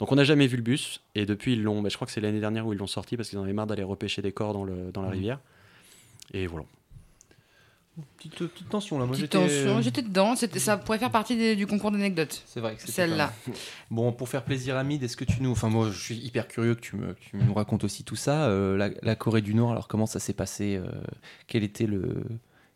Donc 0.00 0.10
on 0.10 0.16
n'a 0.16 0.24
jamais 0.24 0.48
vu 0.48 0.56
le 0.56 0.62
bus, 0.64 1.00
et 1.14 1.24
depuis 1.26 1.52
ils 1.52 1.62
l'ont, 1.62 1.88
je 1.88 1.94
crois 1.94 2.06
que 2.06 2.12
c'est 2.12 2.20
l'année 2.20 2.40
dernière 2.40 2.66
où 2.66 2.72
ils 2.72 2.78
l'ont 2.78 2.88
sorti 2.88 3.16
parce 3.16 3.28
qu'ils 3.30 3.38
en 3.38 3.44
avaient 3.44 3.52
marre 3.52 3.68
d'aller 3.68 3.84
repêcher 3.84 4.20
des 4.22 4.32
corps 4.32 4.52
dans, 4.52 4.64
le, 4.64 4.90
dans 4.92 5.00
la 5.02 5.08
Mhm. 5.08 5.14
rivière. 5.14 5.40
Et 6.32 6.46
voilà. 6.48 6.66
Petite, 8.16 8.34
petite 8.36 8.68
tension 8.68 8.98
là. 8.98 9.06
Moi, 9.06 9.14
j'étais- 9.16 9.38
tension, 9.38 9.80
j'étais 9.80 10.02
dedans. 10.02 10.34
Ça 10.36 10.76
pourrait 10.76 10.98
faire 10.98 11.12
partie 11.12 11.36
des- 11.36 11.54
du 11.54 11.66
concours 11.66 11.92
d'anecdotes. 11.92 12.42
C'est 12.46 12.58
vrai 12.60 12.74
que 12.74 12.80
c'était 12.80 12.92
Celle-là. 12.92 13.28
pas. 13.28 13.52
Bon, 13.90 14.10
pour 14.12 14.28
faire 14.28 14.42
plaisir 14.44 14.76
à 14.76 14.82
Mid, 14.82 15.02
est-ce 15.02 15.16
que 15.16 15.24
tu 15.24 15.40
nous. 15.42 15.52
Enfin, 15.52 15.68
moi, 15.68 15.90
je 15.92 15.98
suis 16.02 16.16
hyper 16.16 16.48
curieux 16.48 16.74
que 16.74 16.80
tu, 16.80 16.96
me, 16.96 17.12
que 17.14 17.20
tu 17.20 17.36
nous 17.36 17.54
racontes 17.54 17.84
aussi 17.84 18.02
tout 18.02 18.16
ça. 18.16 18.46
Euh, 18.48 18.76
la, 18.76 18.90
la 19.02 19.14
Corée 19.14 19.42
du 19.42 19.54
Nord, 19.54 19.70
alors 19.70 19.86
comment 19.86 20.06
ça 20.06 20.18
s'est 20.18 20.32
passé 20.32 20.74
euh, 20.76 20.86
quel, 21.46 21.62
était 21.62 21.86
le, 21.86 22.24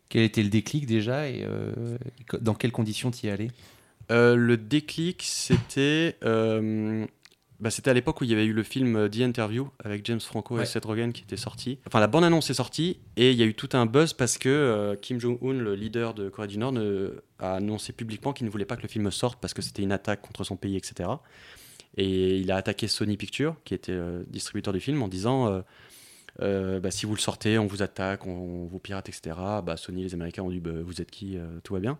quel 0.07 0.21
était 0.23 0.43
le 0.43 0.49
déclic 0.49 0.85
déjà 0.85 1.27
Et 1.27 1.43
euh, 1.43 1.97
dans 2.39 2.53
quelles 2.53 2.71
conditions 2.71 3.11
tu 3.11 3.25
y 3.25 3.29
es 3.29 3.31
allé? 3.33 3.51
Euh, 4.11 4.35
le 4.35 4.55
déclic, 4.55 5.21
c'était. 5.23 6.15
Euh, 7.59 7.63
bah, 7.63 7.69
c'était 7.69 7.89
à 7.89 7.93
l'époque 7.93 8.21
où 8.21 8.23
il 8.23 8.29
y 8.29 8.33
avait 8.33 8.45
eu 8.45 8.53
le 8.53 8.63
film 8.63 8.95
euh, 8.95 9.09
The 9.09 9.19
Interview 9.21 9.69
avec 9.83 10.05
James 10.05 10.19
Franco 10.19 10.55
Ouais. 10.55 10.63
et 10.63 10.65
Seth 10.65 10.85
Rogen 10.85 11.11
qui 11.11 11.23
était 11.23 11.37
sorti. 11.37 11.79
Enfin, 11.87 11.99
la 11.99 12.07
bande-annonce 12.07 12.49
est 12.49 12.53
sortie 12.53 12.99
et 13.17 13.31
il 13.31 13.37
y 13.37 13.43
a 13.43 13.45
eu 13.45 13.53
tout 13.53 13.69
un 13.73 13.85
buzz 13.85 14.13
parce 14.13 14.37
que 14.37 14.49
euh, 14.49 14.95
Kim 14.95 15.19
Jong-un, 15.19 15.53
le 15.53 15.75
leader 15.75 16.13
de 16.13 16.29
Corée 16.29 16.47
du 16.47 16.57
Nord, 16.57 16.71
ne- 16.71 17.21
a 17.39 17.55
annoncé 17.55 17.93
publiquement 17.93 18.33
qu'il 18.33 18.45
ne 18.45 18.51
voulait 18.51 18.65
pas 18.65 18.75
que 18.75 18.81
le 18.83 18.87
film 18.87 19.09
sorte 19.11 19.39
parce 19.41 19.53
que 19.53 19.61
c'était 19.61 19.81
une 19.83 19.91
attaque 19.91 20.21
contre 20.21 20.43
son 20.43 20.55
pays, 20.57 20.75
etc. 20.77 21.09
Et 21.97 22.37
il 22.37 22.51
a 22.51 22.55
attaqué 22.55 22.87
Sony 22.87 23.17
Pictures, 23.17 23.55
qui 23.65 23.73
était 23.73 23.91
euh, 23.91 24.23
distributeur 24.27 24.73
du 24.73 24.79
film, 24.79 25.01
en 25.01 25.07
disant 25.07 25.63
euh, 26.41 26.79
bah, 26.79 26.91
si 26.91 27.05
vous 27.05 27.15
le 27.15 27.19
sortez, 27.19 27.57
on 27.57 27.67
vous 27.67 27.81
attaque, 27.81 28.25
on, 28.25 28.65
vous 28.65 28.79
pirate, 28.79 29.09
etc. 29.09 29.35
Bah, 29.63 29.77
Sony, 29.77 30.03
les 30.03 30.13
Américains 30.13 30.43
ont 30.43 30.49
dit 30.49 30.59
bah, 30.59 30.71
vous 30.83 31.01
êtes 31.01 31.11
qui 31.11 31.37
Euh, 31.37 31.59
Tout 31.63 31.73
va 31.73 31.79
bien. 31.79 31.97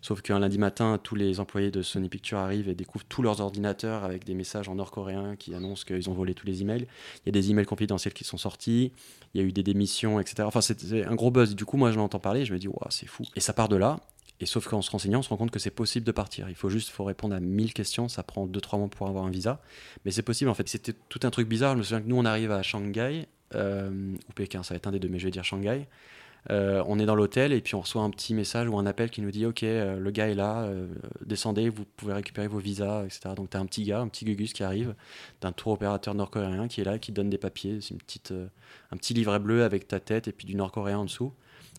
Sauf 0.00 0.22
qu'un 0.22 0.38
lundi 0.38 0.58
matin, 0.58 0.98
tous 1.02 1.14
les 1.14 1.40
employés 1.40 1.70
de 1.70 1.82
Sony 1.82 2.08
Pictures 2.08 2.38
arrivent 2.38 2.68
et 2.68 2.74
découvrent 2.74 3.04
tous 3.08 3.22
leurs 3.22 3.40
ordinateurs 3.40 4.04
avec 4.04 4.24
des 4.24 4.34
messages 4.34 4.68
en 4.68 4.74
nord-coréen 4.74 5.36
qui 5.36 5.54
annoncent 5.54 5.84
qu'ils 5.84 6.10
ont 6.10 6.14
volé 6.14 6.34
tous 6.34 6.46
les 6.46 6.62
emails. 6.62 6.86
Il 7.24 7.26
y 7.26 7.28
a 7.28 7.32
des 7.32 7.50
emails 7.50 7.66
confidentiels 7.66 8.14
qui 8.14 8.24
sont 8.24 8.38
sortis, 8.38 8.92
il 9.34 9.40
y 9.40 9.44
a 9.44 9.46
eu 9.46 9.52
des 9.52 9.62
démissions, 9.62 10.20
etc. 10.20 10.42
Enfin, 10.42 10.60
c'était 10.60 11.04
un 11.04 11.14
gros 11.14 11.30
buzz. 11.30 11.54
Du 11.54 11.64
coup, 11.64 11.76
moi, 11.76 11.90
je 11.90 11.96
l'entends 11.96 12.18
parler 12.18 12.44
je 12.44 12.52
me 12.52 12.58
dis, 12.58 12.68
c'est 12.90 13.06
fou. 13.06 13.24
Et 13.36 13.40
ça 13.40 13.52
part 13.52 13.68
de 13.68 13.76
là. 13.76 14.00
Et 14.40 14.46
sauf 14.46 14.66
qu'en 14.66 14.82
se 14.82 14.90
renseignant, 14.90 15.20
on 15.20 15.22
se 15.22 15.28
rend 15.28 15.36
compte 15.36 15.52
que 15.52 15.60
c'est 15.60 15.70
possible 15.70 16.04
de 16.04 16.12
partir. 16.12 16.48
Il 16.48 16.56
faut 16.56 16.68
juste 16.68 16.90
faut 16.90 17.04
répondre 17.04 17.34
à 17.34 17.40
1000 17.40 17.72
questions. 17.72 18.08
Ça 18.08 18.22
prend 18.22 18.46
2-3 18.46 18.78
mois 18.78 18.88
pour 18.88 19.06
avoir 19.06 19.24
un 19.24 19.30
visa. 19.30 19.60
Mais 20.04 20.10
c'est 20.10 20.22
possible, 20.22 20.50
en 20.50 20.54
fait. 20.54 20.68
C'était 20.68 20.92
tout 21.08 21.20
un 21.22 21.30
truc 21.30 21.48
bizarre. 21.48 21.74
Je 21.74 21.78
me 21.78 21.82
souviens 21.82 22.00
que 22.00 22.08
nous, 22.08 22.16
on 22.16 22.24
arrive 22.24 22.50
à 22.50 22.62
Shanghai, 22.62 23.28
ou 23.54 24.32
Pékin, 24.34 24.62
ça 24.62 24.74
va 24.74 24.76
être 24.76 24.86
un 24.86 24.92
des 24.92 24.98
deux, 24.98 25.08
mais 25.08 25.18
je 25.18 25.24
vais 25.26 25.30
dire 25.30 25.44
Shanghai. 25.44 25.86
Euh, 26.50 26.84
on 26.88 26.98
est 26.98 27.06
dans 27.06 27.14
l'hôtel 27.14 27.54
et 27.54 27.62
puis 27.62 27.74
on 27.74 27.80
reçoit 27.80 28.02
un 28.02 28.10
petit 28.10 28.34
message 28.34 28.68
ou 28.68 28.76
un 28.78 28.84
appel 28.84 29.08
qui 29.08 29.22
nous 29.22 29.30
dit 29.30 29.46
Ok, 29.46 29.62
euh, 29.62 29.98
le 29.98 30.10
gars 30.10 30.28
est 30.28 30.34
là, 30.34 30.64
euh, 30.64 30.88
descendez, 31.24 31.70
vous 31.70 31.86
pouvez 31.96 32.12
récupérer 32.12 32.48
vos 32.48 32.58
visas, 32.58 33.04
etc. 33.06 33.30
Donc 33.34 33.48
tu 33.48 33.56
as 33.56 33.60
un 33.60 33.64
petit 33.64 33.82
gars, 33.84 34.00
un 34.00 34.08
petit 34.08 34.26
Gugus 34.26 34.52
qui 34.52 34.62
arrive, 34.62 34.94
d'un 35.40 35.52
tour 35.52 35.72
opérateur 35.72 36.14
nord-coréen 36.14 36.68
qui 36.68 36.82
est 36.82 36.84
là, 36.84 36.98
qui 36.98 37.12
donne 37.12 37.30
des 37.30 37.38
papiers, 37.38 37.78
c'est 37.80 37.92
une 37.94 37.98
petite, 37.98 38.32
euh, 38.32 38.46
un 38.92 38.98
petit 38.98 39.14
livret 39.14 39.38
bleu 39.38 39.64
avec 39.64 39.88
ta 39.88 40.00
tête 40.00 40.28
et 40.28 40.32
puis 40.32 40.46
du 40.46 40.54
nord-coréen 40.54 40.98
en 40.98 41.04
dessous. 41.06 41.32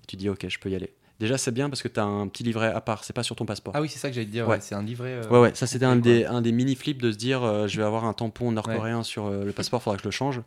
tu 0.07 0.15
dis 0.15 0.29
Ok, 0.29 0.47
je 0.49 0.57
peux 0.57 0.71
y 0.71 0.75
aller. 0.75 0.91
Déjà, 1.19 1.37
c'est 1.37 1.51
bien 1.51 1.69
parce 1.69 1.83
que 1.83 1.87
tu 1.87 1.99
as 1.99 2.03
un 2.03 2.27
petit 2.27 2.41
livret 2.43 2.67
à 2.73 2.81
part, 2.81 3.03
c'est 3.03 3.13
pas 3.13 3.23
sur 3.23 3.35
ton 3.35 3.45
passeport. 3.45 3.73
Ah 3.75 3.81
oui, 3.81 3.87
c'est 3.87 3.99
ça 3.99 4.09
que 4.09 4.15
j'allais 4.15 4.25
te 4.25 4.31
dire. 4.31 4.47
Ouais. 4.47 4.59
c'est 4.61 4.73
un 4.75 4.81
livret. 4.83 5.21
euh, 5.23 5.29
Ouais, 5.29 5.39
ouais, 5.41 5.53
ça 5.53 5.67
c'était 5.67 5.85
un 5.85 5.95
des, 5.95 6.25
un 6.25 6.41
des 6.41 6.51
mini-flips 6.51 7.01
de 7.03 7.11
se 7.11 7.17
dire 7.17 7.43
euh, 7.43 7.67
je 7.67 7.77
vais 7.77 7.85
avoir 7.85 8.05
un 8.05 8.13
tampon 8.13 8.51
nord-coréen 8.51 9.03
sur 9.03 9.27
euh, 9.27 9.45
le 9.45 9.51
passeport, 9.51 9.83
faudra 9.83 9.95
que 9.97 10.01
je 10.01 10.07
le 10.07 10.11
change. 10.11 10.41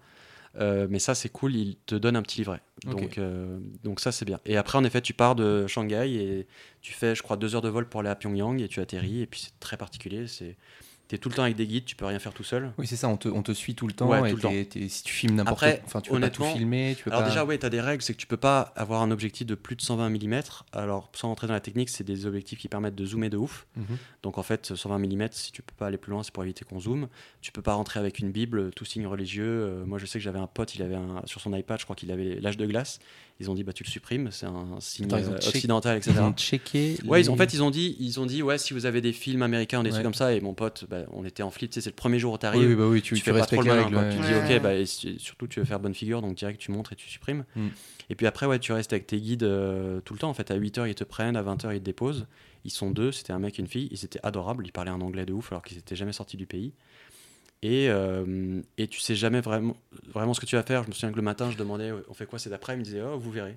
Euh, 0.56 0.86
mais 0.90 0.98
ça 0.98 1.14
c'est 1.14 1.28
cool, 1.28 1.54
il 1.54 1.76
te 1.86 1.94
donne 1.94 2.16
un 2.16 2.22
petit 2.22 2.38
livret. 2.38 2.60
Donc, 2.84 3.18
euh, 3.18 3.58
donc 3.84 4.00
ça 4.00 4.12
c'est 4.12 4.24
bien. 4.24 4.40
Et 4.46 4.56
après 4.56 4.78
en 4.78 4.84
effet 4.84 5.00
tu 5.00 5.12
pars 5.12 5.34
de 5.34 5.66
Shanghai 5.66 6.14
et 6.14 6.46
tu 6.80 6.92
fais 6.92 7.14
je 7.14 7.22
crois 7.22 7.36
deux 7.36 7.54
heures 7.54 7.62
de 7.62 7.68
vol 7.68 7.88
pour 7.88 8.00
aller 8.00 8.08
à 8.08 8.14
Pyongyang 8.14 8.60
et 8.60 8.68
tu 8.68 8.80
atterris 8.80 9.22
et 9.22 9.26
puis 9.26 9.40
c'est 9.40 9.58
très 9.60 9.76
particulier. 9.76 10.26
C'est 10.26 10.56
T'es 11.08 11.16
tout 11.16 11.30
le 11.30 11.34
temps 11.34 11.42
avec 11.44 11.56
des 11.56 11.66
guides, 11.66 11.86
tu 11.86 11.96
peux 11.96 12.04
rien 12.04 12.18
faire 12.18 12.34
tout 12.34 12.44
seul. 12.44 12.70
Oui, 12.76 12.86
c'est 12.86 12.96
ça, 12.96 13.08
on 13.08 13.16
te, 13.16 13.28
on 13.28 13.42
te 13.42 13.52
suit 13.52 13.74
tout 13.74 13.86
le 13.86 13.94
temps. 13.94 14.08
Ouais, 14.08 14.28
et 14.28 14.30
tout 14.30 14.36
le 14.36 14.42
temps. 14.42 14.50
t'es- 14.50 14.66
t'es- 14.66 14.88
si 14.90 15.02
tu 15.02 15.14
filmes 15.14 15.36
n'importe 15.36 15.64
Enfin, 15.86 16.02
tu 16.02 16.10
peux 16.10 16.20
pas 16.20 16.28
tout 16.28 16.44
filmer. 16.44 16.94
Tu 16.98 17.04
peux 17.04 17.10
Alors 17.10 17.22
pas... 17.22 17.28
déjà, 17.30 17.46
ouais, 17.46 17.56
tu 17.56 17.64
as 17.64 17.70
des 17.70 17.80
règles, 17.80 18.02
c'est 18.02 18.12
que 18.12 18.18
tu 18.18 18.26
peux 18.26 18.36
pas 18.36 18.74
avoir 18.76 19.00
un 19.00 19.10
objectif 19.10 19.46
de 19.46 19.54
plus 19.54 19.74
de 19.74 19.80
120 19.80 20.10
mm. 20.10 20.42
Alors, 20.72 21.10
sans 21.14 21.28
rentrer 21.28 21.46
dans 21.46 21.54
la 21.54 21.60
technique, 21.60 21.88
c'est 21.88 22.04
des 22.04 22.26
objectifs 22.26 22.58
qui 22.58 22.68
permettent 22.68 22.94
de 22.94 23.06
zoomer 23.06 23.30
de 23.30 23.38
ouf. 23.38 23.66
Mhm. 23.76 23.96
Donc 24.22 24.36
en 24.36 24.42
fait, 24.42 24.74
120 24.74 24.98
mm, 24.98 25.28
si 25.32 25.50
tu 25.50 25.62
peux 25.62 25.74
pas 25.78 25.86
aller 25.86 25.96
plus 25.96 26.10
loin, 26.10 26.22
c'est 26.22 26.32
pour 26.32 26.44
éviter 26.44 26.66
qu'on 26.66 26.78
zoome. 26.78 27.08
Tu 27.40 27.52
peux 27.52 27.62
pas 27.62 27.72
rentrer 27.72 27.98
avec 28.00 28.18
une 28.18 28.30
Bible, 28.30 28.70
tout 28.72 28.84
signe 28.84 29.06
religieux. 29.06 29.44
Euh, 29.46 29.86
moi, 29.86 29.96
je 29.98 30.04
sais 30.04 30.18
que 30.18 30.22
j'avais 30.24 30.38
un 30.38 30.46
pote, 30.46 30.74
il 30.74 30.82
avait 30.82 30.96
un, 30.96 31.22
sur 31.24 31.40
son 31.40 31.54
iPad, 31.54 31.78
je 31.78 31.84
crois 31.84 31.96
qu'il 31.96 32.10
avait 32.12 32.38
l'âge 32.38 32.58
de 32.58 32.66
glace. 32.66 32.98
Ils 33.40 33.48
ont 33.50 33.54
dit, 33.54 33.62
bah 33.62 33.72
tu 33.72 33.84
le 33.84 33.88
supprimes, 33.88 34.30
c'est 34.32 34.46
un 34.46 34.66
signe 34.80 35.06
Attends, 35.06 35.30
euh, 35.30 35.38
check- 35.38 35.48
occidental, 35.54 35.96
etc. 35.96 36.12
Ils 36.16 36.22
ont 36.22 36.32
checké. 36.32 36.96
Ouais, 37.06 37.20
ils, 37.20 37.30
en 37.30 37.34
les- 37.34 37.38
fait, 37.38 37.54
ils 37.54 37.62
ont 37.62 37.70
dit, 37.70 37.96
ils 38.00 38.18
ont 38.18 38.26
dit, 38.26 38.42
ouais, 38.42 38.58
si 38.58 38.74
vous 38.74 38.84
avez 38.84 39.00
des 39.00 39.12
films 39.12 39.42
américains 39.42 39.78
ou 39.78 39.82
des 39.84 39.90
Ouais. 39.90 39.92
trucs 39.92 40.02
comme 40.04 40.14
ça, 40.14 40.32
et 40.34 40.40
mon 40.40 40.54
pote, 40.54 40.86
bah, 40.90 41.02
on 41.12 41.24
était 41.24 41.44
en 41.44 41.50
flip, 41.50 41.70
tu 41.70 41.76
sais, 41.76 41.80
c'est 41.82 41.90
le 41.90 41.94
premier 41.94 42.18
jour 42.18 42.32
où 42.32 42.38
t'arrives. 42.38 42.68
oui, 42.68 42.74
bah 42.74 42.86
oui, 42.88 43.00
tu, 43.00 43.14
tu, 43.14 43.20
tu 43.20 43.24
fais 43.24 43.32
pas 43.32 43.46
trop 43.46 43.62
le 43.62 43.70
les 43.70 43.76
malin, 43.84 43.96
ouais. 43.96 44.16
Tu 44.16 44.20
dis 44.22 44.34
ok, 44.56 44.60
bah, 44.62 44.74
et 44.74 44.86
surtout 44.86 45.46
tu 45.46 45.60
veux 45.60 45.66
faire 45.66 45.78
bonne 45.78 45.94
figure, 45.94 46.20
donc 46.20 46.34
direct 46.34 46.60
tu 46.60 46.72
montres 46.72 46.92
et 46.92 46.96
tu 46.96 47.08
supprimes. 47.08 47.44
Mm. 47.54 47.68
Et 48.10 48.14
puis 48.16 48.26
après, 48.26 48.46
ouais, 48.46 48.58
tu 48.58 48.72
restes 48.72 48.92
avec 48.92 49.06
tes 49.06 49.20
guides 49.20 49.44
euh, 49.44 50.00
tout 50.00 50.14
le 50.14 50.18
temps. 50.18 50.30
En 50.30 50.34
fait, 50.34 50.50
à 50.50 50.56
8h, 50.58 50.88
ils 50.88 50.94
te 50.96 51.04
prennent, 51.04 51.36
à 51.36 51.42
20h, 51.42 51.72
ils 51.74 51.78
te 51.78 51.84
déposent. 51.84 52.26
Ils 52.64 52.70
sont 52.72 52.90
deux, 52.90 53.12
c'était 53.12 53.32
un 53.32 53.38
mec 53.38 53.58
et 53.58 53.62
une 53.62 53.68
fille. 53.68 53.86
Ils 53.92 54.04
étaient 54.04 54.18
adorables, 54.24 54.66
ils 54.66 54.72
parlaient 54.72 54.90
un 54.90 55.00
anglais 55.00 55.26
de 55.26 55.32
ouf 55.32 55.52
alors 55.52 55.62
qu'ils 55.62 55.76
n'étaient 55.76 55.94
jamais 55.94 56.12
sortis 56.12 56.36
du 56.36 56.46
pays. 56.46 56.72
Et, 57.62 57.88
euh, 57.90 58.60
et 58.76 58.86
tu 58.86 59.00
sais 59.00 59.14
jamais 59.16 59.40
vraiment, 59.40 59.76
vraiment 60.14 60.32
ce 60.34 60.40
que 60.40 60.46
tu 60.46 60.54
vas 60.56 60.62
faire. 60.62 60.84
Je 60.84 60.88
me 60.88 60.92
souviens 60.92 61.10
que 61.10 61.16
le 61.16 61.22
matin, 61.22 61.50
je 61.50 61.56
demandais 61.56 61.92
on 62.08 62.14
fait 62.14 62.26
quoi 62.26 62.38
cet 62.38 62.52
après 62.52 62.74
Ils 62.74 62.78
me 62.78 62.82
disaient 62.84 63.02
oh, 63.02 63.18
vous 63.18 63.30
verrez. 63.30 63.56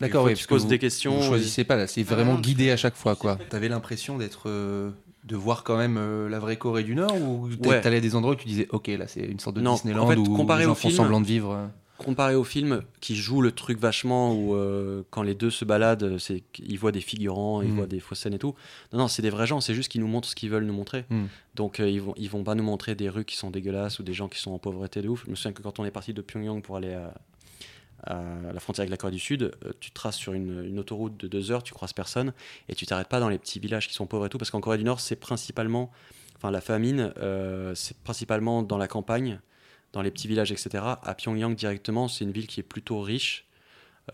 D'accord, 0.00 0.24
Il 0.28 0.32
oui, 0.32 0.34
tu 0.38 0.44
que 0.44 0.48
poses 0.48 0.62
vous- 0.62 0.68
des 0.68 0.78
questions. 0.78 1.16
Vous 1.16 1.24
et- 1.24 1.28
choisissez 1.28 1.62
pas 1.64 1.76
là, 1.76 1.86
c'est 1.86 2.00
Ah, 2.08 2.14
vraiment 2.14 2.34
non, 2.34 2.40
guidé 2.40 2.70
à 2.70 2.76
chaque 2.76 2.96
fois 2.96 3.14
quoi. 3.16 3.36
T'avais 3.50 3.68
l'impression 3.68 4.16
d'être 4.18 4.48
euh, 4.48 4.90
de 5.24 5.36
voir 5.36 5.62
quand 5.62 5.76
même 5.76 5.96
euh, 5.98 6.28
la 6.28 6.38
vraie 6.38 6.56
Corée 6.56 6.82
du 6.84 6.94
Nord 6.94 7.14
ou 7.20 7.48
Ouais. 7.66 7.80
t'allais 7.80 7.98
à 7.98 8.00
des 8.00 8.14
endroits 8.16 8.32
où 8.32 8.36
tu 8.36 8.48
disais 8.48 8.66
ok 8.70 8.88
là 8.88 9.06
c'est 9.06 9.20
une 9.20 9.38
sorte 9.38 9.56
de 9.56 9.60
Non, 9.60 9.74
Disneyland 9.74 10.04
en 10.04 10.08
fait, 10.08 10.16
où 10.16 10.36
les 10.56 10.64
gens 10.64 10.72
au 10.72 10.74
font 10.74 10.88
film- 10.88 10.96
semblant 10.96 11.20
de 11.20 11.26
vivre. 11.26 11.70
Comparé 11.98 12.34
au 12.34 12.44
film 12.44 12.82
qui 13.00 13.14
joue 13.16 13.40
le 13.40 13.52
truc 13.52 13.78
vachement 13.78 14.34
où 14.34 14.54
euh, 14.54 15.02
quand 15.10 15.22
les 15.22 15.34
deux 15.34 15.50
se 15.50 15.64
baladent, 15.64 16.18
c'est 16.18 16.40
qu'ils 16.52 16.78
voient 16.78 16.90
des 16.92 17.00
figurants, 17.00 17.62
ils 17.62 17.68
Mm. 17.70 17.76
voient 17.76 17.86
des 17.86 18.00
fausses 18.00 18.20
scènes 18.20 18.34
et 18.34 18.38
tout. 18.38 18.54
Non, 18.92 18.98
non, 19.00 19.08
c'est 19.08 19.22
des 19.22 19.30
vrais 19.30 19.46
gens, 19.46 19.60
c'est 19.60 19.74
juste 19.74 19.90
qu'ils 19.90 20.00
nous 20.00 20.08
montrent 20.08 20.28
ce 20.28 20.34
qu'ils 20.34 20.50
veulent 20.50 20.64
nous 20.66 20.74
montrer. 20.74 21.04
Mm. 21.10 21.24
Donc 21.54 21.78
euh, 21.80 21.88
ils 21.88 22.00
vont 22.02 22.14
ils 22.16 22.28
vont 22.28 22.42
pas 22.44 22.54
nous 22.54 22.64
montrer 22.64 22.94
des 22.94 23.08
rues 23.08 23.24
qui 23.24 23.36
sont 23.36 23.50
dégueulasses 23.50 23.98
ou 24.00 24.02
des 24.02 24.12
gens 24.14 24.28
qui 24.28 24.40
sont 24.40 24.50
en 24.52 24.58
pauvreté 24.58 25.02
de 25.02 25.08
ouf. 25.08 25.22
Je 25.26 25.30
me 25.30 25.36
souviens 25.36 25.52
que 25.52 25.62
quand 25.62 25.78
on 25.78 25.84
est 25.84 25.90
parti 25.92 26.12
de 26.12 26.20
Pyongyang 26.20 26.62
pour 26.62 26.76
aller 26.76 26.94
à, 26.94 27.14
à 28.02 28.52
la 28.52 28.60
frontière 28.60 28.82
avec 28.82 28.90
la 28.90 28.96
Corée 28.96 29.12
du 29.12 29.18
Sud, 29.20 29.42
euh, 29.64 29.72
tu 29.80 29.90
traces 29.92 30.16
sur 30.16 30.32
une, 30.32 30.64
une 30.64 30.78
autoroute 30.78 31.16
de 31.16 31.28
deux 31.28 31.50
heures, 31.52 31.62
tu 31.62 31.72
croises 31.74 31.92
personne 31.92 32.32
et 32.68 32.74
tu 32.74 32.86
t'arrêtes 32.86 33.08
pas 33.08 33.20
dans 33.20 33.28
les 33.28 33.38
petits 33.38 33.60
villages 33.60 33.88
qui 33.88 33.94
sont 33.94 34.06
pauvres 34.06 34.26
et 34.26 34.28
tout 34.28 34.38
parce 34.38 34.50
qu'en 34.50 34.60
Corée 34.60 34.78
du 34.78 34.84
Nord, 34.84 35.00
c'est 35.00 35.16
principalement 35.16 35.90
enfin 36.36 36.50
la 36.50 36.60
famine, 36.60 37.12
euh, 37.18 37.72
c'est 37.76 37.96
principalement 37.98 38.62
dans 38.62 38.76
la 38.78 38.88
campagne 38.88 39.40
dans 39.94 40.02
les 40.02 40.10
petits 40.10 40.28
villages, 40.28 40.52
etc. 40.52 40.84
À 41.02 41.14
Pyongyang 41.14 41.54
directement, 41.54 42.08
c'est 42.08 42.24
une 42.24 42.32
ville 42.32 42.48
qui 42.48 42.60
est 42.60 42.64
plutôt 42.64 43.00
riche 43.00 43.46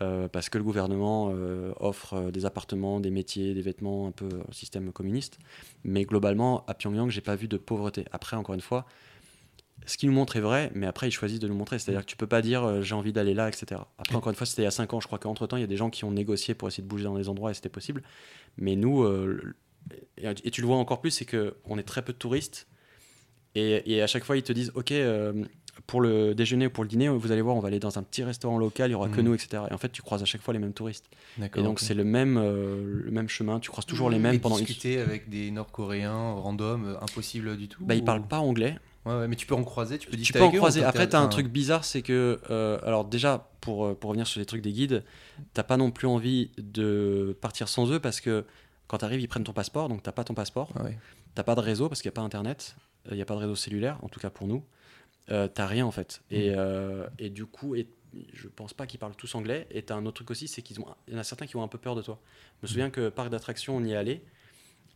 euh, 0.01 0.27
parce 0.27 0.49
que 0.49 0.57
le 0.57 0.63
gouvernement 0.63 1.31
euh, 1.33 1.73
offre 1.79 2.13
euh, 2.13 2.31
des 2.31 2.45
appartements, 2.45 2.99
des 2.99 3.09
métiers, 3.09 3.53
des 3.53 3.61
vêtements, 3.61 4.07
un 4.07 4.11
peu 4.11 4.29
euh, 4.31 4.43
système 4.51 4.91
communiste. 4.93 5.39
Mais 5.83 6.05
globalement, 6.05 6.63
à 6.67 6.75
Pyongyang, 6.75 7.09
j'ai 7.09 7.21
pas 7.21 7.35
vu 7.35 7.47
de 7.47 7.57
pauvreté. 7.57 8.05
Après, 8.11 8.37
encore 8.37 8.55
une 8.55 8.61
fois, 8.61 8.85
ce 9.87 9.97
qu'ils 9.97 10.09
nous 10.09 10.15
montrent 10.15 10.37
est 10.37 10.41
vrai, 10.41 10.71
mais 10.75 10.85
après, 10.85 11.07
ils 11.09 11.11
choisissent 11.11 11.39
de 11.39 11.47
nous 11.47 11.55
montrer. 11.55 11.79
C'est-à-dire 11.79 12.01
que 12.01 12.09
tu 12.09 12.15
peux 12.15 12.27
pas 12.27 12.43
dire 12.43 12.83
j'ai 12.83 12.93
envie 12.93 13.11
d'aller 13.11 13.33
là, 13.33 13.49
etc. 13.49 13.81
Après, 13.97 14.15
encore 14.15 14.29
une 14.29 14.35
fois, 14.35 14.45
c'était 14.45 14.61
il 14.61 14.65
y 14.65 14.67
a 14.67 14.71
5 14.71 14.93
ans. 14.93 14.99
Je 14.99 15.07
crois 15.07 15.17
qu'entre 15.17 15.47
temps, 15.47 15.57
il 15.57 15.61
y 15.61 15.65
a 15.65 15.67
des 15.67 15.77
gens 15.77 15.89
qui 15.89 16.05
ont 16.05 16.11
négocié 16.11 16.53
pour 16.53 16.67
essayer 16.67 16.83
de 16.83 16.87
bouger 16.87 17.05
dans 17.05 17.17
des 17.17 17.27
endroits 17.27 17.49
et 17.49 17.55
c'était 17.55 17.67
possible. 17.67 18.03
Mais 18.57 18.75
nous, 18.75 19.03
et, 20.17 20.51
tu 20.51 20.61
le 20.61 20.67
vois 20.67 20.77
encore 20.77 21.01
plus, 21.01 21.09
c'est 21.09 21.25
qu'on 21.25 21.77
est 21.79 21.83
très 21.83 22.03
peu 22.03 22.13
de 22.13 22.17
touristes. 22.17 22.67
Et, 23.55 24.01
à 24.01 24.07
chaque 24.07 24.23
fois, 24.23 24.37
ils 24.37 24.43
te 24.43 24.53
disent 24.53 24.71
Ok, 24.75 24.93
pour 25.87 26.01
le 26.01 26.35
déjeuner 26.35 26.67
ou 26.67 26.69
pour 26.69 26.83
le 26.83 26.89
dîner, 26.89 27.07
vous 27.09 27.31
allez 27.31 27.41
voir, 27.41 27.55
on 27.55 27.59
va 27.59 27.67
aller 27.69 27.79
dans 27.79 27.97
un 27.97 28.03
petit 28.03 28.23
restaurant 28.23 28.57
local, 28.57 28.89
il 28.89 28.93
y 28.93 28.95
aura 28.95 29.09
que 29.09 29.19
Mhm. 29.21 29.25
nous, 29.27 29.33
etc. 29.33 29.63
Et 29.69 29.73
en 29.73 29.77
fait, 29.77 29.91
tu 29.91 30.01
croises 30.01 30.21
à 30.21 30.25
chaque 30.25 30.41
fois 30.41 30.53
les 30.53 30.59
mêmes 30.59 30.73
touristes. 30.73 31.05
Et 31.39 31.61
donc, 31.63 31.79
c'est 31.79 31.93
le 31.93 32.03
même, 32.03 32.37
euh, 32.37 33.01
le 33.05 33.11
même 33.11 33.29
chemin. 33.29 33.59
Tu 33.59 33.69
croises 33.69 33.85
toujours 33.85 34.09
les 34.09 34.17
Et 34.17 34.19
mêmes 34.19 34.35
Et 34.35 34.39
pendant 34.39 34.57
une. 34.57 34.65
discuter 34.65 34.99
avec 34.99 35.29
des 35.29 35.49
Nord-Coréens 35.51 36.33
random, 36.33 36.85
euh, 36.85 36.95
impossible 37.01 37.57
du 37.57 37.67
tout. 37.67 37.85
Bah, 37.85 37.95
ils 37.95 38.01
ou- 38.01 38.05
parlent 38.05 38.27
pas 38.27 38.39
anglais. 38.39 38.77
Ouais, 39.05 39.13
ouais, 39.15 39.27
mais 39.27 39.35
tu 39.35 39.47
peux 39.47 39.55
en 39.55 39.63
croiser, 39.63 39.97
tu 39.97 40.05
peux 40.07 40.11
tu 40.11 40.17
discuter 40.17 40.37
peux 40.39 40.45
en 40.45 40.49
avec 40.49 40.59
croiser. 40.59 40.81
t'as- 40.81 40.89
Après, 40.89 41.09
tu 41.09 41.15
as 41.15 41.19
un 41.21 41.27
truc 41.27 41.47
bizarre, 41.47 41.85
c'est 41.85 42.03
que. 42.03 42.39
euh, 42.51 42.77
alors, 42.83 43.03
déjà, 43.05 43.49
pour, 43.61 43.97
pour 43.97 44.09
revenir 44.11 44.27
sur 44.27 44.39
les 44.39 44.45
trucs 44.45 44.61
des 44.61 44.71
guides, 44.73 45.03
t'as 45.53 45.63
pas 45.63 45.77
non 45.77 45.89
plus 45.89 46.07
envie 46.07 46.51
de 46.59 47.35
partir 47.41 47.67
sans 47.67 47.91
eux 47.91 47.99
parce 47.99 48.21
que 48.21 48.45
quand 48.87 48.99
tu 48.99 49.05
arrives, 49.05 49.21
ils 49.21 49.27
prennent 49.27 49.43
ton 49.43 49.53
passeport, 49.53 49.89
donc 49.89 50.03
t'as 50.03 50.11
pas 50.11 50.23
ton 50.23 50.33
passeport. 50.35 50.69
ah 50.75 50.83
ouais. 50.83 50.97
T'as 51.33 51.43
pas 51.43 51.55
de 51.55 51.61
réseau 51.61 51.87
parce 51.89 52.01
qu'il 52.01 52.09
n'y 52.09 52.13
a 52.13 52.17
pas 52.19 52.21
internet, 52.21 52.75
il 53.09 53.15
n'y 53.15 53.21
a 53.21 53.25
pas 53.25 53.33
de 53.35 53.39
réseau 53.39 53.55
cellulaire, 53.55 53.97
en 54.03 54.09
tout 54.09 54.19
cas 54.19 54.29
pour 54.29 54.47
nous. 54.47 54.63
Euh, 55.29 55.47
t'as 55.47 55.67
rien 55.67 55.85
en 55.85 55.91
fait. 55.91 56.21
Mm. 56.31 56.35
Et, 56.35 56.53
euh, 56.55 57.07
et 57.19 57.29
du 57.29 57.45
coup, 57.45 57.75
et, 57.75 57.87
je 58.33 58.47
pense 58.49 58.73
pas 58.73 58.87
qu'ils 58.87 58.99
parlent 58.99 59.15
tous 59.15 59.35
anglais. 59.35 59.67
Et 59.71 59.83
t'as 59.83 59.95
un 59.95 60.05
autre 60.05 60.15
truc 60.15 60.31
aussi, 60.31 60.47
c'est 60.47 60.61
qu'ils 60.61 60.79
ont, 60.81 60.85
il 61.07 61.13
y 61.13 61.17
en 61.17 61.19
a 61.19 61.23
certains 61.23 61.45
qui 61.47 61.55
ont 61.55 61.63
un 61.63 61.67
peu 61.67 61.77
peur 61.77 61.95
de 61.95 62.01
toi. 62.01 62.19
Je 62.61 62.65
me 62.65 62.67
souviens 62.67 62.89
que 62.89 63.09
parc 63.09 63.29
d'attractions, 63.29 63.77
on 63.77 63.83
y 63.83 63.91
est 63.91 63.95
allé 63.95 64.21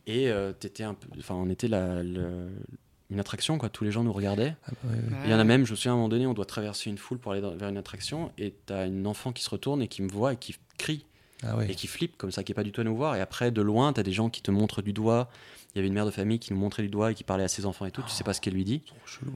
et 0.06 0.28
euh, 0.28 0.52
t'étais 0.52 0.82
un 0.84 0.94
peu, 0.94 1.08
enfin, 1.18 1.34
on 1.34 1.48
était 1.48 1.68
la, 1.68 2.02
une 2.02 3.20
attraction, 3.20 3.56
quoi. 3.58 3.68
Tous 3.70 3.84
les 3.84 3.90
gens 3.92 4.04
nous 4.04 4.12
regardaient. 4.12 4.54
Ah 4.66 4.70
bah 4.82 4.90
ouais, 4.90 4.96
ouais. 4.96 5.18
Il 5.24 5.30
y 5.30 5.34
en 5.34 5.38
a 5.38 5.44
même, 5.44 5.64
je 5.64 5.70
me 5.72 5.76
souviens 5.76 5.92
à 5.92 5.94
un 5.94 5.96
moment 5.96 6.08
donné, 6.08 6.26
on 6.26 6.34
doit 6.34 6.44
traverser 6.44 6.90
une 6.90 6.98
foule 6.98 7.18
pour 7.18 7.32
aller 7.32 7.40
dans- 7.40 7.54
vers 7.56 7.68
une 7.68 7.76
attraction 7.78 8.30
et 8.36 8.52
t'as 8.66 8.86
une 8.86 9.06
enfant 9.06 9.32
qui 9.32 9.42
se 9.42 9.50
retourne 9.50 9.80
et 9.82 9.88
qui 9.88 10.02
me 10.02 10.08
voit 10.08 10.32
et 10.34 10.36
qui 10.36 10.56
crie 10.76 11.06
Ah 11.42 11.56
ouais. 11.56 11.70
et 11.70 11.74
qui 11.74 11.86
flippe 11.86 12.16
comme 12.18 12.30
ça, 12.32 12.44
qui 12.44 12.52
est 12.52 12.54
pas 12.54 12.64
du 12.64 12.72
tout 12.72 12.80
à 12.82 12.84
nous 12.84 12.96
voir. 12.96 13.16
Et 13.16 13.20
après, 13.20 13.50
de 13.50 13.62
loin, 13.62 13.92
t'as 13.92 14.02
des 14.02 14.12
gens 14.12 14.28
qui 14.28 14.42
te 14.42 14.50
montrent 14.50 14.82
du 14.82 14.92
doigt. 14.92 15.30
Il 15.74 15.78
y 15.78 15.80
avait 15.80 15.88
une 15.88 15.94
mère 15.94 16.06
de 16.06 16.10
famille 16.10 16.38
qui 16.38 16.52
nous 16.52 16.58
montrait 16.58 16.82
du 16.82 16.88
doigt 16.88 17.12
et 17.12 17.14
qui 17.14 17.24
parlait 17.24 17.44
à 17.44 17.48
ses 17.48 17.64
enfants 17.66 17.86
et 17.86 17.90
tout. 17.90 18.02
Tu 18.02 18.10
sais 18.10 18.24
pas 18.24 18.32
ce 18.34 18.40
qu'elle 18.40 18.54
lui 18.54 18.64
dit. 18.64 18.80
Trop 18.80 18.96
chelou. 19.06 19.32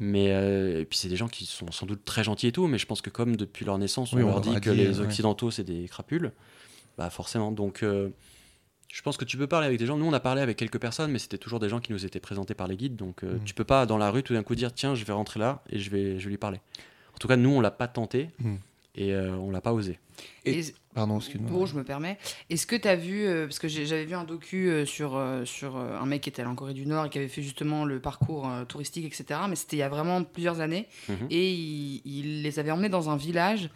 Mais 0.00 0.32
euh, 0.32 0.80
et 0.80 0.84
puis 0.84 0.98
c'est 0.98 1.08
des 1.08 1.16
gens 1.16 1.28
qui 1.28 1.44
sont 1.46 1.70
sans 1.70 1.86
doute 1.86 2.04
très 2.04 2.24
gentils 2.24 2.46
et 2.46 2.52
tout, 2.52 2.66
mais 2.66 2.78
je 2.78 2.86
pense 2.86 3.02
que 3.02 3.10
comme 3.10 3.36
depuis 3.36 3.64
leur 3.64 3.78
naissance, 3.78 4.12
on 4.12 4.16
Oui, 4.16 4.22
on 4.22 4.26
leur 4.26 4.36
leur 4.36 4.54
dit 4.54 4.60
que 4.60 4.70
les 4.70 4.98
ouais. 5.00 5.04
occidentaux 5.06 5.50
c'est 5.50 5.64
des 5.64 5.86
crapules, 5.88 6.32
bah 6.98 7.10
forcément. 7.10 7.52
Donc 7.52 7.82
euh, 7.82 8.08
je 8.92 9.02
pense 9.02 9.16
que 9.16 9.24
tu 9.24 9.36
peux 9.36 9.46
parler 9.46 9.66
avec 9.66 9.78
des 9.78 9.86
gens. 9.86 9.96
Nous 9.96 10.04
on 10.06 10.12
a 10.12 10.20
parlé 10.20 10.40
avec 10.42 10.56
quelques 10.56 10.78
personnes, 10.78 11.10
mais 11.10 11.18
c'était 11.18 11.38
toujours 11.38 11.60
des 11.60 11.68
gens 11.68 11.80
qui 11.80 11.92
nous 11.92 12.04
étaient 12.06 12.20
présentés 12.20 12.54
par 12.54 12.68
les 12.68 12.76
guides. 12.76 12.96
Donc 12.96 13.22
euh, 13.24 13.34
Mm. 13.36 13.44
tu 13.44 13.54
peux 13.54 13.64
pas 13.64 13.86
dans 13.86 13.98
la 13.98 14.10
rue 14.10 14.22
tout 14.22 14.34
d'un 14.34 14.42
coup 14.42 14.54
dire 14.54 14.72
tiens 14.72 14.94
je 14.94 15.04
vais 15.04 15.12
rentrer 15.12 15.40
là 15.40 15.62
et 15.70 15.78
je 15.78 15.90
vais 15.90 16.18
je 16.18 16.24
vais 16.24 16.30
lui 16.30 16.38
parler. 16.38 16.60
En 17.14 17.18
tout 17.18 17.28
cas 17.28 17.36
nous 17.36 17.50
on 17.50 17.60
l'a 17.60 17.70
pas 17.70 17.88
tenté 17.88 18.28
Mm. 18.38 18.54
Et 18.94 19.12
euh, 19.14 19.30
on 19.36 19.50
l'a 19.50 19.60
pas 19.60 19.72
osé. 19.72 19.98
Et- 20.44 20.58
Et- 20.60 20.74
Pardon, 20.94 21.16
excuse-moi. 21.18 21.50
Bon, 21.50 21.64
je 21.64 21.74
me 21.74 21.84
permets. 21.84 22.18
Est-ce 22.50 22.66
que 22.66 22.76
tu 22.76 22.86
as 22.86 22.96
vu, 22.96 23.24
euh, 23.24 23.46
parce 23.46 23.58
que 23.58 23.66
j'avais 23.66 24.04
vu 24.04 24.14
un 24.14 24.24
docu 24.24 24.68
euh, 24.68 24.84
sur, 24.84 25.16
euh, 25.16 25.46
sur 25.46 25.76
un 25.78 26.04
mec 26.04 26.20
qui 26.20 26.28
était 26.28 26.42
allé 26.42 26.50
en 26.50 26.54
Corée 26.54 26.74
du 26.74 26.84
Nord 26.84 27.06
et 27.06 27.08
qui 27.08 27.16
avait 27.16 27.28
fait 27.28 27.40
justement 27.40 27.86
le 27.86 27.98
parcours 27.98 28.46
euh, 28.46 28.66
touristique, 28.66 29.06
etc. 29.06 29.40
Mais 29.48 29.56
c'était 29.56 29.76
il 29.76 29.78
y 29.78 29.82
a 29.84 29.88
vraiment 29.88 30.22
plusieurs 30.22 30.60
années. 30.60 30.86
Mhm. 31.08 31.28
Et 31.30 31.50
il, 31.54 32.02
il 32.04 32.42
les 32.42 32.58
avait 32.58 32.70
emmenés 32.70 32.90
dans 32.90 33.08
un 33.08 33.16
village 33.16 33.70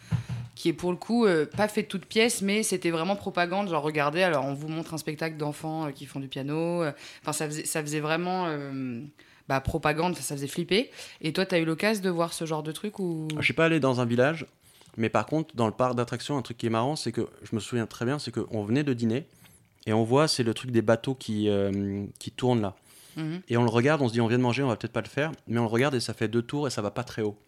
qui 0.54 0.68
est 0.68 0.72
pour 0.74 0.90
le 0.90 0.98
coup 0.98 1.24
euh, 1.24 1.46
pas 1.46 1.68
fait 1.68 1.84
de 1.84 1.86
toutes 1.88 2.04
pièces, 2.04 2.42
mais 2.42 2.62
c'était 2.62 2.90
vraiment 2.90 3.16
propagande. 3.16 3.70
Genre, 3.70 3.82
regardez, 3.82 4.22
alors 4.22 4.44
on 4.44 4.52
vous 4.52 4.68
montre 4.68 4.92
un 4.92 4.98
spectacle 4.98 5.38
d'enfants 5.38 5.86
euh, 5.86 5.90
qui 5.92 6.04
font 6.04 6.20
du 6.20 6.28
piano. 6.28 6.82
euh, 6.82 6.92
Enfin, 7.22 7.32
ça, 7.32 7.46
faisait, 7.46 7.64
ça 7.64 7.80
faisait 7.80 8.00
vraiment. 8.00 8.44
euh, 8.48 9.00
bah, 9.48 9.60
propagande, 9.62 10.16
ça, 10.16 10.22
ça 10.22 10.34
faisait 10.34 10.48
flipper. 10.48 10.90
Et 11.22 11.32
toi, 11.32 11.46
tu 11.46 11.54
as 11.54 11.58
eu 11.60 11.64
l'occasion 11.64 12.02
de 12.02 12.10
voir 12.10 12.32
ce 12.34 12.44
genre 12.44 12.62
de 12.62 12.72
truc 12.72 12.98
ou... 12.98 13.28
Je 13.38 13.42
suis 13.44 13.54
pas 13.54 13.66
allé 13.66 13.78
dans 13.80 14.00
un 14.00 14.04
village, 14.04 14.44
mais 14.96 15.08
par 15.08 15.26
contre, 15.26 15.54
dans 15.54 15.66
le 15.66 15.72
parc 15.72 15.94
d'attractions, 15.94 16.36
un 16.36 16.42
truc 16.42 16.56
qui 16.56 16.66
est 16.66 16.70
marrant, 16.70 16.96
c'est 16.96 17.12
que 17.12 17.28
je 17.42 17.54
me 17.54 17.60
souviens 17.60 17.86
très 17.86 18.04
bien, 18.04 18.18
c'est 18.18 18.32
qu'on 18.32 18.64
venait 18.64 18.84
de 18.84 18.92
dîner 18.92 19.26
et 19.86 19.92
on 19.92 20.04
voit, 20.04 20.28
c'est 20.28 20.42
le 20.42 20.54
truc 20.54 20.70
des 20.70 20.82
bateaux 20.82 21.14
qui, 21.14 21.48
euh, 21.48 22.06
qui 22.18 22.30
tournent 22.30 22.62
là. 22.62 22.74
Mhm. 23.16 23.42
Et 23.48 23.56
on 23.56 23.62
le 23.62 23.70
regarde, 23.70 24.02
on 24.02 24.08
se 24.08 24.12
dit, 24.12 24.20
on 24.20 24.26
vient 24.26 24.38
de 24.38 24.42
manger, 24.42 24.62
on 24.62 24.68
va 24.68 24.76
peut-être 24.76 24.92
pas 24.92 25.02
le 25.02 25.08
faire, 25.08 25.32
mais 25.46 25.58
on 25.58 25.62
le 25.62 25.68
regarde 25.68 25.94
et 25.94 26.00
ça 26.00 26.12
fait 26.12 26.28
deux 26.28 26.42
tours 26.42 26.66
et 26.66 26.70
ça 26.70 26.82
va 26.82 26.90
pas 26.90 27.04
très 27.04 27.22
haut. 27.22 27.38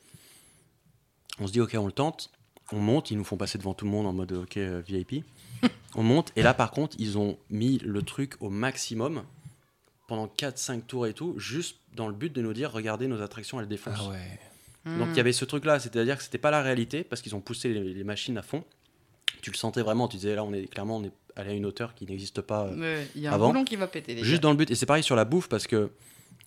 On 1.41 1.47
se 1.47 1.53
dit, 1.53 1.61
ok, 1.61 1.77
on 1.79 1.87
le 1.87 1.93
tente, 1.93 2.31
on 2.73 2.79
monte, 2.79 3.11
ils 3.11 3.17
nous 3.17 3.25
font 3.25 3.37
passer 3.37 3.59
devant 3.59 3.75
tout 3.75 3.85
le 3.85 3.91
monde 3.91 4.07
en 4.07 4.13
mode, 4.13 4.33
ok, 4.33 4.57
euh, 4.57 4.83
VIP. 4.87 5.25
on 5.95 6.03
monte, 6.03 6.33
et 6.37 6.43
là 6.43 6.55
par 6.55 6.71
contre, 6.71 6.97
ils 6.99 7.19
ont 7.19 7.39
mis 7.51 7.79
le 7.79 8.03
truc 8.03 8.37
au 8.41 8.51
maximum 8.51 9.25
pendant 10.07 10.27
4-5 10.27 10.83
tours 10.83 11.07
et 11.07 11.13
tout, 11.13 11.35
juste 11.39 11.79
dans 11.95 12.09
le 12.09 12.15
but 12.15 12.33
de 12.33 12.41
nous 12.41 12.53
dire, 12.53 12.73
regardez, 12.73 13.09
nos 13.09 13.21
attractions, 13.21 13.61
elles 13.61 13.69
défoncent. 13.69 13.99
Ah 14.01 14.11
ouais. 14.11 14.41
Donc 14.99 15.09
il 15.13 15.17
y 15.17 15.21
avait 15.21 15.33
ce 15.33 15.45
truc-là, 15.45 15.79
c'est-à-dire 15.81 16.17
que 16.17 16.23
c'était 16.23 16.39
pas 16.39 16.51
la 16.51 16.63
réalité 16.63 17.05
parce 17.05 17.21
qu'ils 17.23 17.35
ont 17.35 17.41
poussé 17.41 17.69
les, 17.73 17.95
les 17.95 18.05
machines 18.05 18.39
à 18.39 18.43
fond. 18.43 18.65
Tu 19.43 19.51
le 19.51 19.57
sentais 19.57 19.83
vraiment, 19.83 20.09
tu 20.09 20.17
disais 20.17 20.35
là 20.35 20.45
on 20.45 20.53
est 20.53 20.67
clairement 20.67 20.97
on 20.97 21.05
est 21.05 21.13
allé 21.37 21.51
à 21.51 21.53
une 21.55 21.67
hauteur 21.67 21.95
qui 21.95 22.07
n'existe 22.07 22.41
pas. 22.41 22.67
euh, 22.67 23.05
Il 23.15 23.21
y 23.23 23.27
a 23.27 23.31
un 23.31 23.35
Avant. 23.35 23.49
boulon 23.49 23.65
qui 23.65 23.77
va 23.77 23.87
péter. 23.87 24.15
les 24.15 24.25
juste 24.25 24.43
dans 24.43 24.51
le 24.51 24.57
but 24.57 24.71
et 24.71 24.75
c'est 24.75 24.87
pareil 24.87 25.03
sur 25.05 25.15
la 25.17 25.25
bouffe 25.25 25.49
parce 25.49 25.67
que 25.67 25.91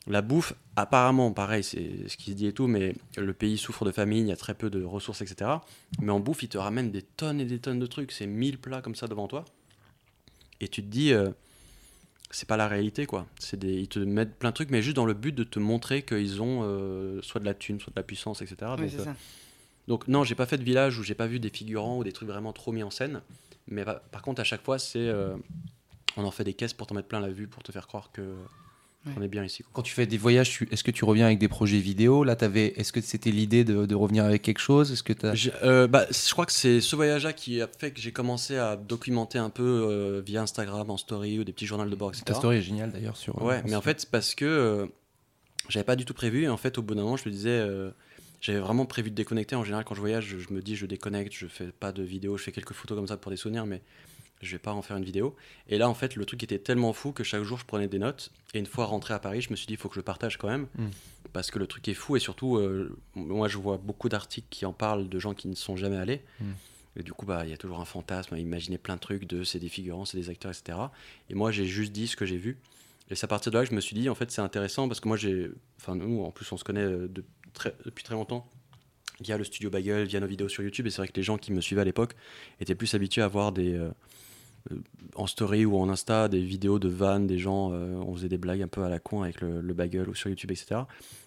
la 0.07 0.21
bouffe 0.21 0.53
apparemment 0.75 1.31
pareil 1.31 1.63
c'est 1.63 2.07
ce 2.09 2.17
qui 2.17 2.31
se 2.31 2.35
dit 2.35 2.47
et 2.47 2.53
tout 2.53 2.67
mais 2.67 2.95
le 3.17 3.33
pays 3.33 3.57
souffre 3.57 3.85
de 3.85 3.91
famine, 3.91 4.25
il 4.25 4.29
y 4.29 4.33
a 4.33 4.35
très 4.37 4.55
peu 4.55 4.69
de 4.69 4.83
ressources 4.83 5.21
etc. 5.21 5.49
Mais 6.01 6.11
en 6.11 6.19
bouffe 6.19 6.43
ils 6.43 6.49
te 6.49 6.57
ramènent 6.57 6.91
des 6.91 7.03
tonnes 7.03 7.39
et 7.39 7.45
des 7.45 7.59
tonnes 7.59 7.79
de 7.79 7.85
trucs, 7.85 8.11
c'est 8.11 8.25
1000 8.27 8.57
plats 8.57 8.81
comme 8.81 8.95
ça 8.95 9.07
devant 9.07 9.27
toi 9.27 9.45
et 10.59 10.67
tu 10.67 10.81
te 10.83 10.87
dis 10.87 11.13
euh, 11.13 11.29
c'est 12.31 12.47
pas 12.47 12.57
la 12.57 12.67
réalité 12.67 13.05
quoi. 13.05 13.25
C'est 13.39 13.57
des, 13.59 13.73
ils 13.73 13.87
te 13.87 13.99
mettent 13.99 14.35
plein 14.37 14.49
de 14.49 14.55
trucs 14.55 14.69
mais 14.71 14.81
juste 14.81 14.95
dans 14.95 15.05
le 15.05 15.13
but 15.13 15.33
de 15.33 15.43
te 15.43 15.59
montrer 15.59 16.03
qu'ils 16.03 16.41
ont 16.41 16.61
euh, 16.63 17.21
soit 17.21 17.39
de 17.41 17.45
la 17.45 17.53
thune, 17.53 17.79
soit 17.79 17.91
de 17.91 17.99
la 17.99 18.03
puissance 18.03 18.41
etc. 18.41 18.55
Oui, 18.77 18.83
Donc, 18.83 18.89
c'est 18.91 18.99
euh, 19.01 19.03
ça. 19.05 19.15
donc 19.87 20.07
non, 20.07 20.23
j'ai 20.23 20.35
pas 20.35 20.45
fait 20.45 20.57
de 20.57 20.63
village 20.63 20.97
où 20.99 21.03
j'ai 21.03 21.15
pas 21.15 21.27
vu 21.27 21.39
des 21.39 21.49
figurants 21.49 21.97
ou 21.97 22.03
des 22.03 22.11
trucs 22.11 22.29
vraiment 22.29 22.53
trop 22.53 22.71
mis 22.71 22.83
en 22.83 22.89
scène. 22.91 23.21
Mais 23.67 23.83
pa- 23.85 24.01
par 24.11 24.21
contre, 24.21 24.41
à 24.41 24.43
chaque 24.43 24.63
fois, 24.63 24.79
c'est 24.79 24.99
euh, 24.99 25.35
on 26.17 26.23
en 26.25 26.31
fait 26.31 26.43
des 26.43 26.53
caisses 26.53 26.73
pour 26.73 26.87
t'en 26.87 26.95
mettre 26.95 27.07
plein 27.07 27.19
la 27.19 27.29
vue, 27.29 27.47
pour 27.47 27.63
te 27.63 27.71
faire 27.71 27.87
croire 27.87 28.11
que 28.11 28.35
Ouais. 29.05 29.13
on 29.17 29.21
est 29.23 29.27
bien 29.27 29.43
ici. 29.43 29.63
quoi. 29.63 29.71
Quand 29.73 29.81
tu 29.81 29.93
fais 29.93 30.05
des 30.05 30.17
voyages, 30.17 30.51
tu- 30.51 30.67
est-ce 30.71 30.83
que 30.83 30.91
tu 30.91 31.05
reviens 31.05 31.25
avec 31.25 31.39
des 31.39 31.47
projets 31.47 31.79
vidéo? 31.79 32.23
Là, 32.23 32.35
t'avais, 32.35 32.67
est-ce 32.77 32.91
que 32.93 33.01
c'était 33.01 33.31
l'idée 33.31 33.63
de, 33.63 33.85
de 33.87 33.95
revenir 33.95 34.25
avec 34.25 34.43
quelque 34.43 34.59
chose? 34.59 34.91
Est-ce 34.91 35.01
que 35.01 35.13
t'as... 35.13 35.33
J'ai- 35.33 35.51
euh, 35.63 35.87
bah, 35.87 36.05
je 36.11 36.31
crois 36.31 36.45
que 36.45 36.51
c'est 36.51 36.81
ce 36.81 36.95
voyage-là 36.95 37.33
qui 37.33 37.61
a 37.61 37.67
fait 37.79 37.91
que 37.91 37.99
j'ai 37.99 38.11
commencé 38.11 38.57
à 38.57 38.75
documenter 38.75 39.39
un 39.39 39.49
peu 39.49 39.63
euh, 39.89 40.21
via 40.23 40.43
Instagram 40.43 40.89
en 40.91 40.97
story 40.97 41.39
ou 41.39 41.43
des 41.43 41.51
petits 41.51 41.65
journaux 41.65 41.89
de 41.89 41.95
bord, 41.95 42.09
etc. 42.09 42.23
Ta 42.25 42.33
story 42.35 42.57
est 42.57 42.61
géniale 42.61 42.91
d'ailleurs 42.91 43.17
sur. 43.17 43.41
Ouais, 43.41 43.55
euh, 43.57 43.61
mais 43.65 43.75
en 43.75 43.81
fait, 43.81 44.01
c'est 44.01 44.09
parce 44.11 44.35
que 44.35 44.87
j'avais 45.69 45.83
pas 45.83 45.95
du 45.95 46.05
tout 46.05 46.13
prévu. 46.13 46.43
Et 46.43 46.47
en 46.47 46.57
fait, 46.57 46.77
au 46.77 46.83
bout 46.83 46.93
d'un 46.93 47.01
moment, 47.01 47.17
je 47.17 47.27
me 47.27 47.33
disais, 47.33 47.65
j'avais 48.39 48.59
vraiment 48.59 48.85
prévu 48.85 49.09
de 49.09 49.15
déconnecter. 49.15 49.55
En 49.55 49.63
général, 49.63 49.83
quand 49.83 49.95
je 49.95 49.99
voyage, 49.99 50.25
je, 50.27 50.37
je 50.37 50.53
me 50.53 50.61
dis, 50.61 50.75
je 50.75 50.85
déconnecte, 50.85 51.33
je 51.33 51.47
fais 51.47 51.71
pas 51.71 51.91
de 51.91 52.03
vidéo, 52.03 52.37
je 52.37 52.43
fais 52.43 52.51
quelques 52.51 52.73
photos 52.73 52.97
comme 52.97 53.07
ça 53.07 53.17
pour 53.17 53.31
des 53.31 53.37
souvenirs, 53.37 53.65
mais 53.65 53.81
je 54.41 54.51
vais 54.51 54.59
pas 54.59 54.73
en 54.73 54.81
faire 54.81 54.97
une 54.97 55.03
vidéo. 55.03 55.35
Et 55.67 55.77
là, 55.77 55.89
en 55.89 55.93
fait, 55.93 56.15
le 56.15 56.25
truc 56.25 56.43
était 56.43 56.59
tellement 56.59 56.93
fou 56.93 57.11
que 57.11 57.23
chaque 57.23 57.43
jour, 57.43 57.57
je 57.57 57.65
prenais 57.65 57.87
des 57.87 57.99
notes. 57.99 58.31
Et 58.53 58.59
une 58.59 58.65
fois 58.65 58.85
rentré 58.85 59.13
à 59.13 59.19
Paris, 59.19 59.41
je 59.41 59.49
me 59.51 59.55
suis 59.55 59.67
dit, 59.67 59.73
il 59.73 59.77
faut 59.77 59.87
que 59.89 59.95
je 59.95 59.99
le 59.99 60.03
partage 60.05 60.37
quand 60.37 60.47
même. 60.49 60.67
Mm. 60.77 60.87
Parce 61.33 61.51
que 61.51 61.59
le 61.59 61.67
truc 61.67 61.87
est 61.87 61.93
fou. 61.93 62.15
Et 62.15 62.19
surtout, 62.19 62.57
euh, 62.57 62.95
moi, 63.15 63.47
je 63.47 63.57
vois 63.57 63.77
beaucoup 63.77 64.09
d'articles 64.09 64.47
qui 64.49 64.65
en 64.65 64.73
parlent 64.73 65.07
de 65.09 65.19
gens 65.19 65.33
qui 65.33 65.47
ne 65.47 65.55
sont 65.55 65.75
jamais 65.75 65.97
allés. 65.97 66.21
Mm. 66.39 66.51
Et 66.97 67.03
du 67.03 67.13
coup, 67.13 67.25
bah, 67.25 67.43
il 67.45 67.49
y 67.49 67.53
a 67.53 67.57
toujours 67.57 67.79
un 67.79 67.85
fantasme 67.85 68.33
à 68.35 68.39
imaginer 68.39 68.77
plein 68.77 68.95
de 68.95 68.99
trucs 68.99 69.25
de 69.25 69.43
c'est 69.45 69.59
des 69.59 69.69
figurants, 69.69 70.03
c'est 70.05 70.17
des 70.17 70.29
acteurs, 70.29 70.51
etc. 70.51 70.77
Et 71.29 71.35
moi, 71.35 71.51
j'ai 71.51 71.65
juste 71.65 71.91
dit 71.93 72.07
ce 72.07 72.15
que 72.17 72.25
j'ai 72.25 72.37
vu. 72.37 72.57
Et 73.09 73.15
c'est 73.15 73.23
à 73.25 73.27
partir 73.27 73.51
de 73.51 73.57
là 73.57 73.63
que 73.63 73.69
je 73.69 73.75
me 73.75 73.81
suis 73.81 73.95
dit, 73.95 74.09
en 74.09 74.15
fait, 74.15 74.29
c'est 74.31 74.41
intéressant 74.41 74.87
parce 74.87 74.99
que 74.99 75.07
moi, 75.07 75.17
j'ai. 75.17 75.49
Enfin, 75.79 75.95
nous, 75.95 76.23
en 76.23 76.31
plus, 76.31 76.51
on 76.51 76.57
se 76.57 76.63
connaît 76.63 76.81
euh, 76.83 77.07
de 77.07 77.23
très- 77.53 77.75
depuis 77.85 78.03
très 78.03 78.15
longtemps 78.15 78.45
via 79.21 79.37
le 79.37 79.43
studio 79.43 79.69
Bagel, 79.69 80.05
via 80.07 80.19
nos 80.19 80.27
vidéos 80.27 80.49
sur 80.49 80.63
YouTube. 80.63 80.87
Et 80.87 80.89
c'est 80.89 80.97
vrai 80.97 81.07
que 81.07 81.13
les 81.15 81.21
gens 81.23 81.37
qui 81.37 81.51
me 81.53 81.61
suivaient 81.61 81.81
à 81.81 81.85
l'époque 81.85 82.15
étaient 82.59 82.73
plus 82.75 82.93
habitués 82.95 83.21
à 83.21 83.27
voir 83.27 83.51
des. 83.51 83.73
euh, 83.75 83.89
en 85.15 85.27
story 85.27 85.65
ou 85.65 85.77
en 85.77 85.89
Insta, 85.89 86.27
des 86.27 86.41
vidéos 86.41 86.79
de 86.79 86.87
vannes, 86.87 87.27
des 87.27 87.37
gens, 87.37 87.71
euh, 87.73 87.95
on 87.95 88.13
faisait 88.15 88.29
des 88.29 88.37
blagues 88.37 88.61
un 88.61 88.67
peu 88.67 88.83
à 88.83 88.89
la 88.89 88.99
con 88.99 89.23
avec 89.23 89.41
le, 89.41 89.61
bagel 89.73 90.07
ou 90.09 90.15
sur 90.15 90.29
YouTube, 90.29 90.51
etc. 90.51 90.81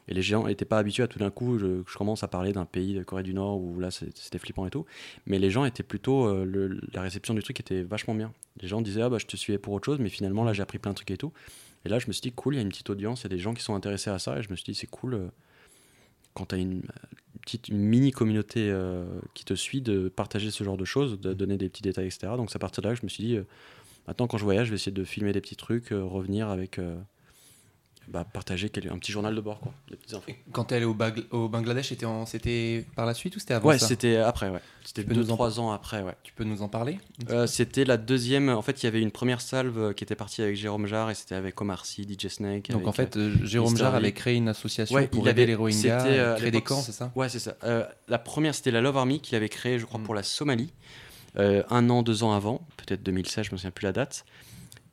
Et 0.08 0.14
les 0.14 0.22
gens 0.22 0.46
n'étaient 0.46 0.64
pas 0.64 0.78
habitués 0.78 1.02
à 1.02 1.08
tout 1.08 1.18
d'un 1.18 1.30
coup, 1.30 1.58
je, 1.58 1.82
commence 1.96 2.22
à 2.22 2.28
parler 2.28 2.52
d'un 2.52 2.64
pays 2.64 2.94
de 2.94 3.02
Corée 3.02 3.22
du 3.22 3.34
Nord 3.34 3.60
où 3.60 3.80
là 3.80 3.90
c'était 3.90 4.38
flippant 4.38 4.66
et 4.66 4.70
tout. 4.70 4.86
Mais 5.26 5.38
les 5.38 5.50
gens 5.50 5.64
étaient 5.64 5.82
plutôt, 5.82 6.26
euh, 6.26 6.78
la 6.92 7.02
réception 7.02 7.34
du 7.34 7.42
truc 7.42 7.60
était 7.60 7.82
vachement 7.82 8.14
bien. 8.14 8.32
Les 8.60 8.68
gens 8.68 8.80
disaient, 8.80 9.02
ah 9.02 9.08
bah 9.08 9.18
je 9.18 9.26
te 9.26 9.36
suivais 9.36 9.58
pour 9.58 9.72
autre 9.72 9.86
chose, 9.86 9.98
mais 9.98 10.08
finalement 10.08 10.44
là 10.44 10.52
j'ai 10.52 10.62
appris 10.62 10.78
plein 10.78 10.92
de 10.92 10.96
trucs 10.96 11.10
et 11.10 11.16
tout. 11.16 11.32
Et 11.84 11.88
là 11.88 11.98
je 11.98 12.06
me 12.06 12.12
suis 12.12 12.22
dit, 12.22 12.32
cool, 12.32 12.54
il 12.54 12.56
y 12.58 12.60
a 12.60 12.62
une 12.62 12.68
petite 12.68 12.90
audience, 12.90 13.22
il 13.22 13.24
y 13.24 13.26
a 13.26 13.30
des 13.30 13.38
gens 13.38 13.54
qui 13.54 13.62
sont 13.62 13.74
intéressés 13.74 14.10
à 14.10 14.18
ça, 14.18 14.38
et 14.38 14.42
je 14.42 14.50
me 14.50 14.56
suis 14.56 14.72
dit, 14.72 14.74
c'est 14.74 14.86
cool. 14.86 15.14
euh, 15.14 15.28
quand 16.34 16.46
tu 16.46 16.54
as 16.56 16.58
une, 16.58 16.78
euh, 16.78 17.33
petite 17.44 17.68
une 17.68 17.78
mini 17.78 18.10
communauté 18.10 18.70
euh, 18.70 19.04
qui 19.34 19.44
te 19.44 19.54
suit, 19.54 19.80
de 19.80 20.08
partager 20.08 20.50
ce 20.50 20.64
genre 20.64 20.76
de 20.76 20.84
choses, 20.84 21.20
de 21.20 21.32
donner 21.34 21.56
des 21.56 21.68
petits 21.68 21.82
détails, 21.82 22.06
etc. 22.06 22.32
Donc 22.36 22.50
c'est 22.50 22.56
à 22.56 22.58
partir 22.58 22.82
de 22.82 22.88
là 22.88 22.94
que 22.94 23.00
je 23.00 23.06
me 23.06 23.10
suis 23.10 23.24
dit, 23.24 23.36
euh, 23.36 23.44
maintenant 24.08 24.26
quand 24.26 24.38
je 24.38 24.44
voyage, 24.44 24.66
je 24.66 24.70
vais 24.70 24.76
essayer 24.76 24.92
de 24.92 25.04
filmer 25.04 25.32
des 25.32 25.40
petits 25.40 25.56
trucs, 25.56 25.92
euh, 25.92 26.02
revenir 26.02 26.48
avec, 26.48 26.80
bah, 28.08 28.24
partager 28.30 28.70
un 28.90 28.98
petit 28.98 29.12
journal 29.12 29.34
de 29.34 29.40
bord, 29.40 29.60
quoi, 29.60 29.72
des 29.90 29.96
petites 29.96 30.14
infos. 30.14 30.30
Quand 30.52 30.64
t'es 30.64 30.76
allé 30.76 30.84
au, 30.84 30.94
Bangladesh, 31.48 31.92
c'était, 32.26 32.84
par 32.94 33.06
la 33.06 33.14
suite 33.14 33.36
ou 33.36 33.38
c'était 33.38 33.54
avant 33.54 33.68
Ouais, 33.68 33.78
c'était 33.78 34.16
après, 34.16 34.50
ouais. 34.50 34.60
C'était 34.84 35.02
Tu 35.02 35.08
peux 35.08 35.14
nous 35.14 35.30
en 35.30 35.36
2-3 35.36 35.58
ans 35.60 35.72
après, 35.72 36.02
ouais. 36.02 36.14
Tu 36.22 36.32
peux 36.34 36.44
nous 36.44 36.62
en 36.62 36.68
parler 36.68 36.98
Euh, 37.30 37.46
c'était 37.46 37.84
la 37.84 37.96
deuxième. 37.96 38.48
En 38.50 38.60
fait, 38.62 38.82
il 38.82 38.86
y 38.86 38.88
avait 38.88 39.00
une 39.00 39.10
première 39.10 39.40
salve 39.40 39.78
euh, 39.78 39.92
qui 39.94 40.04
était 40.04 40.14
partie 40.14 40.42
avec 40.42 40.56
Jérôme 40.56 40.86
Jarre 40.86 41.10
et 41.10 41.14
c'était 41.14 41.34
avec 41.34 41.58
Omar 41.60 41.86
Sy, 41.86 42.02
DJ 42.06 42.28
Snake. 42.28 42.70
Donc 42.70 42.86
en 42.86 42.92
fait, 42.92 43.16
euh, 43.16 43.34
Jérôme. 43.44 43.76
Jarre 43.76 43.94
avait 43.94 44.12
créé 44.12 44.34
une 44.36 44.48
association 44.48 44.94
Ouais, 44.94 45.06
pour 45.08 45.24
il 45.26 45.30
aider 45.30 45.42
avait- 45.42 45.46
les 45.46 45.54
Rohingyas, 45.54 46.06
euh, 46.06 46.36
créer 46.36 46.50
des 46.50 46.60
camps, 46.60 46.80
c'est 46.82 46.92
ça 46.92 47.10
Ouais, 47.14 47.28
c'est 47.28 47.38
ça. 47.38 47.56
La 48.08 48.18
première, 48.18 48.54
c'était 48.54 48.70
la 48.70 48.80
Love 48.82 48.96
Army 48.98 49.20
qu'il 49.20 49.34
avait 49.36 49.48
créée, 49.48 49.78
je 49.78 49.86
crois, 49.86 50.00
Mm. 50.00 50.04
pour 50.04 50.14
la 50.14 50.22
Somalie. 50.22 50.72
Un 51.36 51.90
an, 51.90 52.02
deux 52.02 52.22
ans 52.22 52.32
avant, 52.32 52.66
peut-être 52.76 53.02
2016, 53.02 53.46
je 53.46 53.52
me 53.52 53.56
souviens 53.56 53.70
plus 53.70 53.84
la 53.84 53.92
date. 53.92 54.24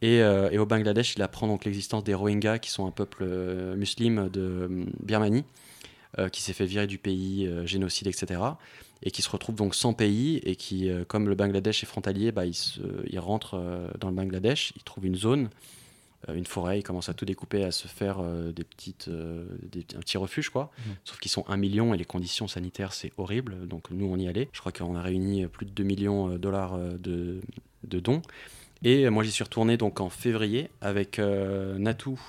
Et, 0.01 0.21
euh, 0.21 0.49
et 0.51 0.57
au 0.57 0.65
Bangladesh, 0.65 1.15
il 1.15 1.21
apprend 1.21 1.47
donc 1.47 1.65
l'existence 1.65 2.03
des 2.03 2.13
Rohingyas, 2.13 2.59
qui 2.59 2.71
sont 2.71 2.87
un 2.87 2.91
peuple 2.91 3.23
euh, 3.23 3.75
musulman 3.75 4.27
de 4.27 4.41
euh, 4.41 4.85
Birmanie, 5.01 5.45
euh, 6.17 6.29
qui 6.29 6.41
s'est 6.41 6.53
fait 6.53 6.65
virer 6.65 6.87
du 6.87 6.97
pays, 6.97 7.49
génocide, 7.65 8.07
etc. 8.07 8.41
Et 9.03 9.11
qui 9.11 9.21
se 9.21 9.29
retrouve 9.29 9.55
donc 9.55 9.75
sans 9.75 9.93
pays, 9.93 10.41
et 10.43 10.55
qui, 10.55 10.91
comme 11.07 11.29
le 11.29 11.35
Bangladesh 11.35 11.83
est 11.83 11.87
frontalier, 11.87 12.31
bah, 12.31 12.45
il, 12.45 12.53
se, 12.53 12.81
il 13.07 13.19
rentre 13.19 13.59
dans 13.99 14.09
le 14.09 14.15
Bangladesh, 14.15 14.73
il 14.75 14.83
trouve 14.83 15.05
une 15.07 15.15
zone, 15.15 15.49
une 16.31 16.45
forêt, 16.45 16.77
il 16.77 16.83
commence 16.83 17.09
à 17.09 17.15
tout 17.15 17.25
découper, 17.25 17.63
à 17.63 17.71
se 17.71 17.87
faire 17.87 18.21
des 18.53 18.63
petites, 18.63 19.09
des, 19.09 19.85
un 19.95 20.01
petit 20.01 20.17
refuge, 20.17 20.51
quoi. 20.51 20.71
Sauf 21.03 21.19
qu'ils 21.19 21.31
sont 21.31 21.43
un 21.47 21.57
million 21.57 21.95
et 21.95 21.97
les 21.97 22.05
conditions 22.05 22.47
sanitaires, 22.47 22.93
c'est 22.93 23.11
horrible. 23.17 23.67
Donc 23.67 23.89
nous, 23.89 24.05
on 24.05 24.17
y 24.17 24.27
allait. 24.27 24.49
Je 24.53 24.59
crois 24.59 24.71
qu'on 24.71 24.95
a 24.95 25.01
réuni 25.01 25.47
plus 25.47 25.65
de 25.65 25.71
2 25.71 25.83
millions 25.83 26.29
de 26.29 26.37
dollars 26.37 26.77
de, 26.77 27.41
de 27.83 27.99
dons. 27.99 28.21
Et 28.83 29.09
moi, 29.09 29.23
j'y 29.23 29.31
suis 29.31 29.43
retourné 29.43 29.77
donc 29.77 29.99
en 29.99 30.09
février 30.09 30.69
avec 30.81 31.19
euh, 31.19 31.77
Natou, 31.77 32.19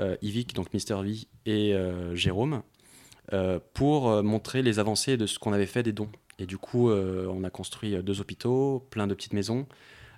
euh, 0.00 0.16
Yvick, 0.22 0.54
donc 0.54 0.72
Mister 0.74 0.96
V, 1.02 1.26
et 1.46 1.74
euh, 1.74 2.14
Jérôme, 2.14 2.62
euh, 3.32 3.60
pour 3.72 4.10
euh, 4.10 4.22
montrer 4.22 4.62
les 4.62 4.78
avancées 4.78 5.16
de 5.16 5.26
ce 5.26 5.38
qu'on 5.38 5.52
avait 5.52 5.66
fait 5.66 5.82
des 5.82 5.92
dons. 5.92 6.10
Et 6.38 6.46
du 6.46 6.58
coup, 6.58 6.90
euh, 6.90 7.26
on 7.30 7.44
a 7.44 7.50
construit 7.50 7.94
euh, 7.94 8.02
deux 8.02 8.20
hôpitaux, 8.20 8.86
plein 8.90 9.06
de 9.06 9.14
petites 9.14 9.32
maisons, 9.32 9.66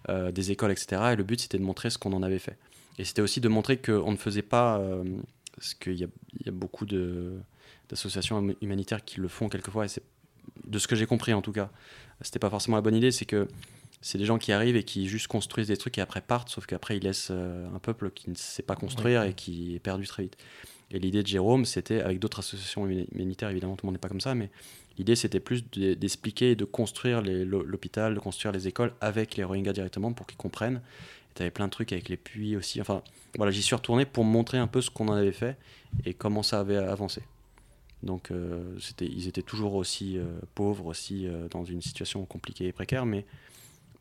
euh, 0.09 0.33
des 0.33 0.51
écoles, 0.51 0.73
etc. 0.73 1.11
Et 1.13 1.17
le 1.17 1.23
but, 1.23 1.41
c'était 1.41 1.59
de 1.59 1.63
montrer 1.63 1.91
ce 1.91 1.99
qu'on 1.99 2.13
en 2.13 2.23
avait 2.23 2.39
fait. 2.39 2.57
Et 2.99 3.05
c'était 3.05 3.23
aussi 3.23 3.41
de 3.41 3.49
montrer 3.49 3.77
qu'on 3.77 4.11
ne 4.11 4.17
faisait 4.17 4.43
pas 4.43 4.79
euh, 4.79 5.05
parce 5.55 5.75
qu'il 5.75 5.95
y 5.95 6.05
a, 6.05 6.51
beaucoup 6.51 6.87
d'associations 6.87 8.39
hum- 8.39 8.55
humanitaires 8.63 9.05
qui 9.05 9.21
le 9.21 9.29
font 9.29 9.49
quelquefois, 9.49 9.85
et 9.85 9.89
c'est 9.89 10.03
de 10.67 10.79
ce 10.79 10.89
que 10.89 10.97
j'ai 10.97 11.07
compris 11.07 11.35
en 11.35 11.43
tout 11.43 11.53
cas, 11.53 11.71
c'était 12.21 12.39
pas 12.39 12.51
forcément 12.51 12.77
la 12.77 12.81
bonne 12.81 12.95
idée, 12.95 13.11
c'est 13.11 13.25
que 13.27 13.49
c'est 14.01 14.19
des 14.19 14.25
gens 14.25 14.39
qui 14.39 14.53
arrivent 14.53 14.77
et 14.77 14.85
qui 14.85 15.09
juste 15.09 15.27
construisent 15.27 15.69
des 15.69 15.77
trucs 15.77 15.99
et 15.99 16.01
après 16.01 16.21
partent, 16.21 16.49
sauf 16.49 16.67
qu'après 16.67 16.97
ils 16.97 17.03
laissent 17.03 17.29
euh, 17.31 17.67
un 17.75 17.79
peuple 17.79 18.11
qui 18.11 18.31
ne 18.31 18.35
sait 18.37 18.63
pas 18.63 18.77
construire 18.77 19.23
et 19.25 19.35
qui 19.35 19.75
est 19.75 19.81
perdu 19.81 20.07
très 20.07 20.25
vite. 20.25 20.37
Et 20.91 20.99
l'idée 20.99 21.23
de 21.23 21.27
Jérôme, 21.27 21.65
c'était, 21.65 22.01
avec 22.01 22.19
d'autres 22.19 22.39
associations 22.39 22.87
humani- 22.87 23.09
humanitaires, 23.13 23.51
évidemment 23.51 23.77
tout 23.77 23.85
le 23.85 23.89
monde 23.89 23.97
n'est 23.97 24.01
pas 24.01 24.09
comme 24.09 24.21
ça, 24.21 24.35
mais 24.35 24.51
l'idée 24.99 25.17
c'était 25.17 25.41
plus 25.41 25.69
de- 25.71 25.95
d'expliquer 25.95 26.53
et 26.53 26.57
de 26.57 26.65
construire 26.65 27.23
l'hôpital, 27.23 28.15
de 28.15 28.21
construire 28.21 28.53
les 28.53 28.69
écoles 28.69 28.93
avec 29.01 29.37
les 29.37 29.45
Rohingyas 29.45 29.73
directement 29.73 30.13
pour 30.13 30.27
qu'ils 30.27 30.39
comprennent. 30.39 30.81
Tu 31.35 31.43
avais 31.43 31.51
plein 31.51 31.67
de 31.67 31.71
trucs 31.73 31.93
avec 31.93 32.09
les 32.09 32.17
puits 32.17 32.57
aussi. 32.57 32.81
Enfin, 32.81 33.03
voilà, 33.37 33.53
j'y 33.53 33.63
suis 33.63 33.75
retourné 33.77 34.07
pour 34.07 34.25
montrer 34.25 34.59
un 34.59 34.67
peu 34.67 34.81
ce 34.81 34.91
qu'on 34.91 35.09
en 35.09 35.13
avait 35.13 35.33
fait 35.33 35.57
et 36.05 36.15
comment 36.15 36.43
ça 36.43 36.61
avait 36.61 36.77
avancé. 36.77 37.23
Donc, 38.03 38.31
euh, 38.31 38.63
c'était, 38.81 39.07
ils 39.07 39.29
étaient 39.29 39.43
toujours 39.43 39.75
aussi 39.75 40.19
euh, 40.19 40.25
pauvres, 40.55 40.87
aussi 40.87 41.27
euh, 41.27 41.49
dans 41.49 41.65
une 41.65 41.83
situation 41.83 42.25
compliquée 42.25 42.67
et 42.67 42.73
précaire, 42.73 43.07
mais, 43.07 43.25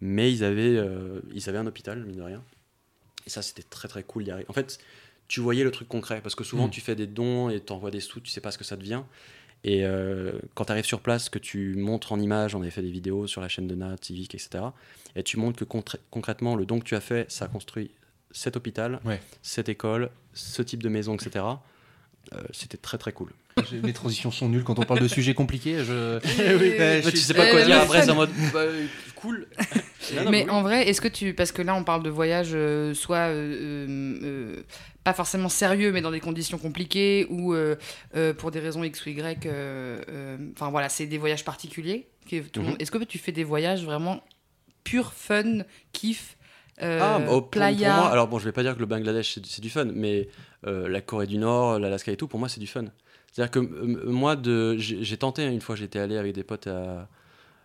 mais 0.02 0.32
ils, 0.32 0.44
avaient, 0.44 0.76
euh, 0.78 1.22
ils 1.34 1.48
avaient 1.50 1.58
un 1.58 1.68
hôpital, 1.68 2.04
mine 2.04 2.18
de 2.18 2.22
rien. 2.22 2.44
Et 3.26 3.30
ça, 3.30 3.42
c'était 3.42 3.64
très 3.64 3.88
très 3.88 4.04
cool 4.04 4.24
d'y 4.24 4.32
arriver. 4.32 4.46
En 4.50 4.54
fait, 4.54 4.80
tu 5.28 5.40
voyais 5.42 5.64
le 5.64 5.72
truc 5.72 5.88
concret, 5.88 6.22
parce 6.22 6.36
que 6.36 6.44
souvent 6.44 6.68
Mm. 6.68 6.72
tu 6.72 6.82
fais 6.82 6.96
des 6.96 7.08
dons 7.08 7.50
et 7.50 7.60
tu 7.62 7.74
envoies 7.74 7.92
des 7.92 8.00
sous, 8.00 8.20
tu 8.22 8.32
sais 8.32 8.42
pas 8.42 8.52
ce 8.52 8.58
que 8.58 8.64
ça 8.64 8.76
devient. 8.78 9.04
Et 9.64 9.86
euh, 9.86 10.34
quand 10.54 10.66
tu 10.66 10.72
arrives 10.72 10.86
sur 10.86 11.02
place, 11.02 11.30
que 11.30 11.40
tu 11.40 11.76
montres 11.76 12.12
en 12.14 12.20
images, 12.20 12.54
on 12.56 12.62
avait 12.62 12.70
fait 12.72 12.84
des 12.84 12.92
vidéos 12.92 13.26
sur 13.28 13.42
la 13.42 13.50
chaîne 13.50 13.68
de 13.68 13.76
Nat, 13.76 13.96
Civic, 14.02 14.34
etc. 14.36 14.64
Et 15.16 15.24
tu 15.24 15.38
montres 15.38 15.58
que 15.66 15.66
concrètement, 16.12 16.56
le 16.56 16.66
don 16.66 16.80
que 16.80 16.86
tu 16.86 16.96
as 16.96 17.02
fait, 17.02 17.30
ça 17.32 17.46
a 17.46 17.48
construit 17.48 17.92
cet 18.32 18.56
hôpital, 18.56 19.00
Ouais. 19.04 19.20
cette 19.42 19.68
école, 19.68 20.12
ce 20.34 20.62
type 20.62 20.84
de 20.84 20.90
maison, 20.90 21.16
etc. 21.16 21.44
Euh, 22.34 22.44
C'était 22.54 22.78
très 22.78 22.98
très 22.98 23.12
cool. 23.14 23.32
Les 23.84 23.94
transitions 23.94 24.32
sont 24.32 24.50
nulles 24.50 24.64
quand 24.64 24.80
on 24.80 24.84
parle 24.84 25.00
de 25.02 25.08
sujets 25.08 25.34
compliqués. 25.34 25.84
Je... 25.84 26.18
oui, 26.60 27.02
je 27.04 27.10
tu 27.10 27.18
sais 27.18 27.34
pas 27.34 27.46
Euh, 27.46 27.52
quoi 27.52 27.64
dire 27.64 27.82
après, 27.82 28.02
c'est 28.04 28.12
en 28.12 28.16
mode 28.16 28.30
bah, 28.54 28.64
cool. 29.16 29.48
Non, 30.16 30.24
non, 30.24 30.32
mais 30.32 30.44
oui. 30.46 30.50
en 30.50 30.62
vrai, 30.62 30.88
est-ce 30.88 31.02
que 31.02 31.08
tu. 31.10 31.34
Parce 31.34 31.52
que 31.52 31.62
là, 31.62 31.76
on 31.76 31.84
parle 31.84 32.02
de 32.04 32.10
voyages 32.10 32.52
euh, 32.54 32.94
soit. 32.94 33.28
euh, 33.30 33.56
euh, 33.60 34.20
euh, 34.24 34.64
pas 35.04 35.14
forcément 35.14 35.50
sérieux, 35.50 35.92
mais 35.92 36.02
dans 36.02 36.12
des 36.12 36.20
conditions 36.22 36.58
compliquées, 36.58 37.28
ou 37.30 37.54
euh, 37.54 37.76
euh, 38.16 38.34
pour 38.34 38.52
des 38.52 38.60
raisons 38.60 38.84
X 38.84 39.06
ou 39.06 39.10
Y. 39.10 39.46
euh, 39.46 40.00
euh, 40.10 40.38
Enfin 40.54 40.70
voilà, 40.70 40.88
c'est 40.90 41.06
des 41.08 41.18
voyages 41.18 41.44
particuliers. 41.46 42.08
tout 42.30 42.62
Mhm. 42.62 42.68
monde- 42.68 42.76
Est-ce 42.82 42.92
que 42.92 43.04
tu 43.04 43.18
fais 43.18 43.32
des 43.34 43.44
voyages 43.44 43.84
vraiment 43.84 44.22
pur 44.84 45.12
fun, 45.14 45.64
kiff 45.94 46.38
euh, 46.82 47.00
Ah, 47.02 47.20
bah, 47.20 47.26
pour- 47.26 47.42
pour 47.44 47.50
playa? 47.52 47.96
moi, 47.96 48.10
alors 48.10 48.28
bon, 48.28 48.38
je 48.40 48.46
vais 48.46 48.52
pas 48.52 48.64
dire 48.64 48.76
que 48.76 48.80
le 48.80 48.86
Bangladesh 48.86 49.40
c'est 49.46 49.62
du- 49.62 49.70
fun, 49.70 49.86
mais 49.94 50.28
euh, 50.66 50.88
la 50.88 51.02
Corée 51.02 51.28
du 51.28 51.38
Nord, 51.38 51.80
l'Alaska 51.80 52.12
et 52.12 52.18
tout, 52.18 52.28
pour 52.28 52.40
moi 52.40 52.48
c'est 52.50 52.60
du 52.60 52.68
fun. 52.68 52.86
C'est-à-dire 53.38 53.52
que 53.52 53.60
euh, 53.60 54.10
moi, 54.10 54.36
de, 54.36 54.76
j'ai 54.78 55.18
tenté 55.18 55.44
hein, 55.44 55.52
une 55.52 55.62
fois, 55.62 55.76
j'étais 55.76 56.00
allé 56.00 56.18
avec 56.18 56.34
des 56.34 56.44
potes 56.44 56.66
à. 56.66 57.08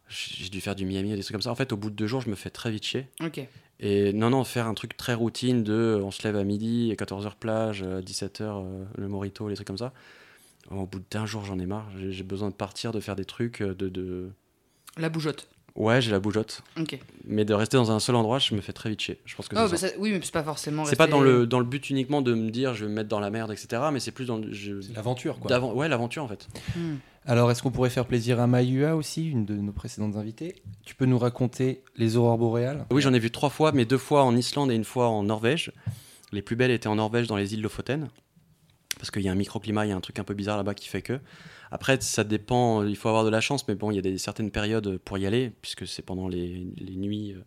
J'ai 0.06 0.50
dû 0.50 0.60
faire 0.60 0.74
du 0.74 0.84
Miami, 0.84 1.14
des 1.14 1.22
trucs 1.22 1.32
comme 1.32 1.40
ça. 1.40 1.50
En 1.50 1.54
fait, 1.54 1.72
au 1.72 1.78
bout 1.78 1.88
de 1.88 1.94
deux 1.94 2.06
jours, 2.06 2.20
je 2.20 2.28
me 2.28 2.34
fais 2.34 2.50
très 2.50 2.70
vite 2.70 2.84
chier. 2.84 3.06
Ok. 3.24 3.40
Et 3.80 4.12
non, 4.12 4.28
non, 4.28 4.44
faire 4.44 4.66
un 4.66 4.74
truc 4.74 4.98
très 4.98 5.14
routine 5.14 5.64
de 5.64 5.72
euh, 5.72 6.04
on 6.04 6.10
se 6.10 6.22
lève 6.24 6.36
à 6.36 6.44
midi, 6.44 6.90
et 6.90 6.94
14h 6.94 7.36
plage, 7.40 7.82
euh, 7.82 8.02
17h 8.02 8.62
le 8.98 9.08
morito, 9.08 9.48
les 9.48 9.54
trucs 9.54 9.66
comme 9.66 9.78
ça. 9.78 9.94
Au 10.70 10.84
bout 10.84 11.00
d'un 11.10 11.24
jour, 11.24 11.42
j'en 11.46 11.58
ai 11.58 11.64
marre. 11.64 11.88
J'ai 11.96 12.22
besoin 12.22 12.50
de 12.50 12.54
partir, 12.54 12.92
de 12.92 13.00
faire 13.00 13.16
des 13.16 13.24
trucs, 13.24 13.62
euh, 13.62 13.74
de. 13.74 13.88
de... 13.88 14.30
La 14.98 15.08
bougeotte. 15.08 15.48
Ouais, 15.74 16.02
j'ai 16.02 16.10
la 16.10 16.20
bougeotte. 16.20 16.62
Ok. 16.78 16.98
Mais 17.26 17.44
de 17.46 17.54
rester 17.54 17.78
dans 17.78 17.90
un 17.90 17.98
seul 17.98 18.14
endroit, 18.14 18.38
je 18.38 18.54
me 18.54 18.60
fais 18.60 18.72
très 18.74 18.90
vite 18.90 19.00
chier. 19.00 19.18
Je 19.24 19.34
pense 19.34 19.48
que 19.48 19.56
Oh, 19.56 19.60
c'est 19.66 19.70
bah 19.70 19.76
ça. 19.78 19.88
ça- 19.88 19.94
oui, 19.98 20.12
mais 20.12 20.20
c'est 20.22 20.32
pas 20.32 20.42
forcément. 20.42 20.84
C'est 20.84 20.96
pas 20.96 21.06
dans 21.06 21.20
le, 21.20 21.46
dans 21.46 21.58
le 21.60 21.64
but 21.64 21.88
uniquement 21.88 22.20
de 22.20 22.34
me 22.34 22.50
dire 22.50 22.74
je 22.74 22.84
vais 22.84 22.90
me 22.90 22.94
mettre 22.96 23.08
dans 23.08 23.20
la 23.20 23.30
merde, 23.30 23.50
etc. 23.50 23.82
Mais 23.92 23.98
c'est 24.00 24.10
plus 24.10 24.26
dans 24.26 24.40
l'aventure, 24.94 25.38
quoi. 25.38 25.58
Ouais, 25.74 25.88
l'aventure 25.88 26.24
en 26.24 26.28
fait. 26.28 26.46
Hmm. 26.76 26.96
Alors, 27.24 27.50
est-ce 27.52 27.62
qu'on 27.62 27.70
pourrait 27.70 27.88
faire 27.90 28.04
plaisir 28.06 28.40
à 28.40 28.46
Mayua 28.48 28.96
aussi, 28.96 29.30
une 29.30 29.44
de 29.46 29.54
nos 29.54 29.70
précédentes 29.72 30.16
invitées? 30.16 30.56
Tu 30.84 30.94
peux 30.96 31.06
nous 31.06 31.18
raconter 31.18 31.84
les 31.96 32.16
aurores 32.16 32.36
boréales? 32.36 32.84
Oui, 32.90 33.00
j'en 33.00 33.14
ai 33.14 33.18
vu 33.20 33.30
trois 33.30 33.48
fois, 33.50 33.70
mais 33.72 33.84
deux 33.84 33.96
fois 33.98 34.24
en 34.24 34.36
Islande 34.36 34.72
et 34.72 34.74
une 34.74 34.84
fois 34.84 35.08
en 35.08 35.22
Norvège. 35.22 35.72
Les 36.32 36.42
plus 36.42 36.56
belles 36.56 36.72
étaient 36.72 36.88
en 36.88 36.96
Norvège, 36.96 37.28
dans 37.28 37.36
les 37.36 37.54
îles 37.54 37.62
Lofoten. 37.62 38.08
Parce 39.02 39.10
qu'il 39.10 39.22
y 39.22 39.28
a 39.28 39.32
un 39.32 39.34
microclimat, 39.34 39.84
il 39.84 39.88
y 39.88 39.92
a 39.92 39.96
un 39.96 40.00
truc 40.00 40.20
un 40.20 40.22
peu 40.22 40.32
bizarre 40.32 40.56
là-bas 40.56 40.74
qui 40.74 40.88
fait 40.88 41.02
que. 41.02 41.18
Après, 41.72 42.00
ça 42.00 42.22
dépend, 42.22 42.84
il 42.84 42.94
faut 42.94 43.08
avoir 43.08 43.24
de 43.24 43.30
la 43.30 43.40
chance, 43.40 43.66
mais 43.66 43.74
bon, 43.74 43.90
il 43.90 43.96
y 43.96 43.98
a 43.98 44.00
des, 44.00 44.16
certaines 44.16 44.52
périodes 44.52 44.96
pour 44.98 45.18
y 45.18 45.26
aller, 45.26 45.50
puisque 45.60 45.88
c'est 45.88 46.02
pendant 46.02 46.28
les, 46.28 46.68
les 46.76 46.94
nuits, 46.94 47.32
euh, 47.32 47.40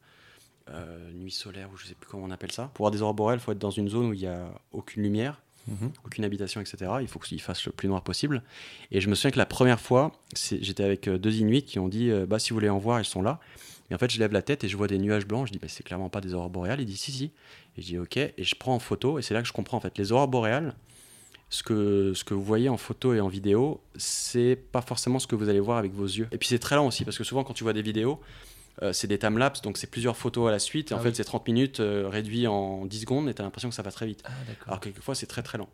euh, 0.71 1.13
nuits 1.13 1.31
solaires, 1.31 1.69
ou 1.73 1.77
je 1.77 1.85
sais 1.85 1.95
plus 1.95 2.09
comment 2.09 2.25
on 2.25 2.31
appelle 2.31 2.51
ça. 2.51 2.71
Pour 2.73 2.83
voir 2.83 2.91
des 2.91 3.01
aurores 3.01 3.13
boréales, 3.13 3.39
il 3.39 3.41
faut 3.41 3.53
être 3.53 3.57
dans 3.57 3.71
une 3.71 3.87
zone 3.87 4.07
où 4.07 4.13
il 4.13 4.19
n'y 4.19 4.27
a 4.27 4.51
aucune 4.73 5.03
lumière. 5.03 5.41
Mhm. 5.67 5.91
aucune 6.05 6.23
habitation, 6.25 6.61
etc. 6.61 6.91
Il 7.01 7.07
faut 7.07 7.19
qu'il 7.19 7.41
fasse 7.41 7.65
le 7.65 7.71
plus 7.71 7.87
noir 7.87 8.03
possible. 8.03 8.43
Et 8.91 9.01
je 9.01 9.09
me 9.09 9.15
souviens 9.15 9.31
que 9.31 9.37
la 9.37 9.45
première 9.45 9.79
fois, 9.79 10.11
j'étais 10.35 10.83
avec 10.83 11.07
euh, 11.07 11.17
deux 11.17 11.37
Inuits 11.37 11.63
qui 11.63 11.79
ont 11.79 11.87
dit 11.87 12.11
euh, 12.11 12.25
bah, 12.25 12.37
si 12.37 12.49
vous 12.49 12.57
voulez 12.57 12.69
en 12.69 12.77
voir, 12.77 12.99
ils 12.99 13.05
sont 13.05 13.21
là. 13.21 13.39
Et 13.89 13.95
en 13.95 13.97
fait, 13.97 14.11
je 14.11 14.19
lève 14.19 14.31
la 14.31 14.41
tête 14.41 14.63
et 14.63 14.67
je 14.67 14.77
vois 14.77 14.87
des 14.87 14.97
nuages 14.97 15.25
blancs. 15.25 15.47
Je 15.47 15.53
dis 15.53 15.59
bah, 15.59 15.67
c'est 15.67 15.83
clairement 15.83 16.09
pas 16.09 16.21
des 16.21 16.33
aurores 16.33 16.49
boréales. 16.49 16.81
Il 16.81 16.85
dit 16.85 16.97
si, 16.97 17.11
si. 17.11 17.31
Et 17.77 17.81
je 17.81 17.85
dis 17.87 17.97
ok. 17.97 18.17
Et 18.17 18.33
je 18.37 18.55
prends 18.55 18.75
en 18.75 18.79
photo. 18.79 19.17
Et 19.17 19.21
c'est 19.21 19.33
là 19.33 19.41
que 19.41 19.47
je 19.47 19.53
comprends 19.53 19.77
en 19.77 19.81
fait. 19.81 19.97
Les 19.97 20.11
aurores 20.11 20.27
boréales, 20.27 20.75
ce 21.55 21.63
que, 21.63 22.11
ce 22.13 22.25
que 22.25 22.33
vous 22.33 22.43
voyez 22.43 22.67
en 22.67 22.75
photo 22.75 23.13
et 23.13 23.21
en 23.21 23.29
vidéo, 23.29 23.79
c'est 23.95 24.57
pas 24.73 24.81
forcément 24.81 25.19
ce 25.19 25.27
que 25.27 25.35
vous 25.35 25.47
allez 25.47 25.61
voir 25.61 25.77
avec 25.77 25.93
vos 25.93 26.03
yeux. 26.05 26.27
Et 26.33 26.37
puis 26.37 26.49
c'est 26.49 26.59
très 26.59 26.75
lent 26.75 26.85
aussi 26.85 27.05
parce 27.05 27.17
que 27.17 27.23
souvent 27.23 27.45
quand 27.45 27.53
tu 27.53 27.63
vois 27.63 27.71
des 27.71 27.81
vidéos, 27.81 28.19
euh, 28.81 28.91
c'est 28.91 29.07
des 29.07 29.17
timelapse, 29.17 29.61
donc 29.61 29.77
c'est 29.77 29.89
plusieurs 29.89 30.17
photos 30.17 30.49
à 30.49 30.51
la 30.51 30.59
suite. 30.59 30.91
Et 30.91 30.93
en 30.93 30.97
Ah 30.97 31.01
fait, 31.01 31.15
c'est 31.15 31.23
30 31.23 31.47
minutes 31.47 31.79
euh, 31.79 32.09
réduit 32.09 32.45
en 32.45 32.85
10 32.85 32.99
secondes 32.99 33.29
et 33.29 33.33
tu 33.33 33.41
as 33.41 33.45
l'impression 33.45 33.69
que 33.69 33.75
ça 33.75 33.83
va 33.83 33.91
très 33.91 34.05
vite. 34.05 34.21
Ah. 34.25 34.31
Alors 34.67 34.79
quelquefois 34.81 35.15
c'est 35.15 35.27
très 35.27 35.43
très 35.43 35.57
lent. 35.57 35.69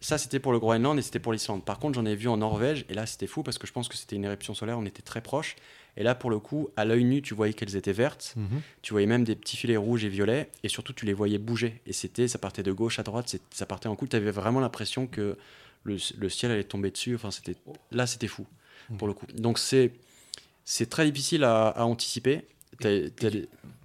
Ça 0.00 0.18
c'était 0.18 0.38
pour 0.38 0.52
le 0.52 0.60
Groenland 0.60 0.96
et 0.96 1.02
c'était 1.02 1.18
pour 1.18 1.32
l'Islande. 1.32 1.64
Par 1.64 1.80
contre 1.80 1.96
j'en 1.96 2.06
ai 2.06 2.14
vu 2.14 2.28
en 2.28 2.36
Norvège 2.36 2.84
et 2.88 2.94
là 2.94 3.04
c'était 3.04 3.26
fou 3.26 3.42
parce 3.42 3.58
que 3.58 3.66
je 3.66 3.72
pense 3.72 3.88
que 3.88 3.96
c'était 3.96 4.14
une 4.14 4.24
éruption 4.24 4.54
solaire, 4.54 4.78
on 4.78 4.86
était 4.86 5.02
très 5.02 5.20
proches. 5.20 5.56
Et 5.98 6.02
là 6.04 6.14
pour 6.14 6.30
le 6.30 6.38
coup, 6.38 6.70
à 6.76 6.84
l'œil 6.86 7.04
nu 7.04 7.20
tu 7.20 7.34
voyais 7.34 7.52
qu'elles 7.52 7.76
étaient 7.76 7.92
vertes, 7.92 8.32
Mhm. 8.36 8.60
tu 8.82 8.94
voyais 8.94 9.06
même 9.06 9.24
des 9.24 9.34
petits 9.34 9.56
filets 9.56 9.76
rouges 9.76 10.04
et 10.04 10.08
violets 10.08 10.48
et 10.62 10.68
surtout 10.68 10.92
tu 10.94 11.04
les 11.04 11.12
voyais 11.12 11.38
bouger. 11.38 11.82
Et 11.86 11.92
c'était, 11.92 12.28
ça 12.28 12.38
partait 12.38 12.62
de 12.62 12.72
gauche 12.72 12.98
à 12.98 13.02
droite, 13.02 13.36
ça 13.50 13.66
partait 13.66 13.88
en 13.88 13.96
coup. 13.96 14.06
Tu 14.06 14.16
avais 14.16 14.30
vraiment 14.30 14.60
l'impression 14.60 15.06
que 15.06 15.36
le, 15.82 15.96
le 16.16 16.28
ciel 16.28 16.50
allait 16.52 16.64
tomber 16.64 16.90
dessus. 16.90 17.14
Enfin 17.16 17.30
c'était, 17.30 17.56
là 17.92 18.06
c'était 18.06 18.28
fou 18.28 18.46
pour 18.96 19.06
le 19.08 19.12
coup. 19.12 19.26
Donc 19.34 19.58
c'est, 19.58 19.92
c'est 20.64 20.88
très 20.88 21.04
difficile 21.10 21.44
à, 21.44 21.66
à 21.68 21.82
anticiper. 21.84 22.46
Des- 22.80 23.10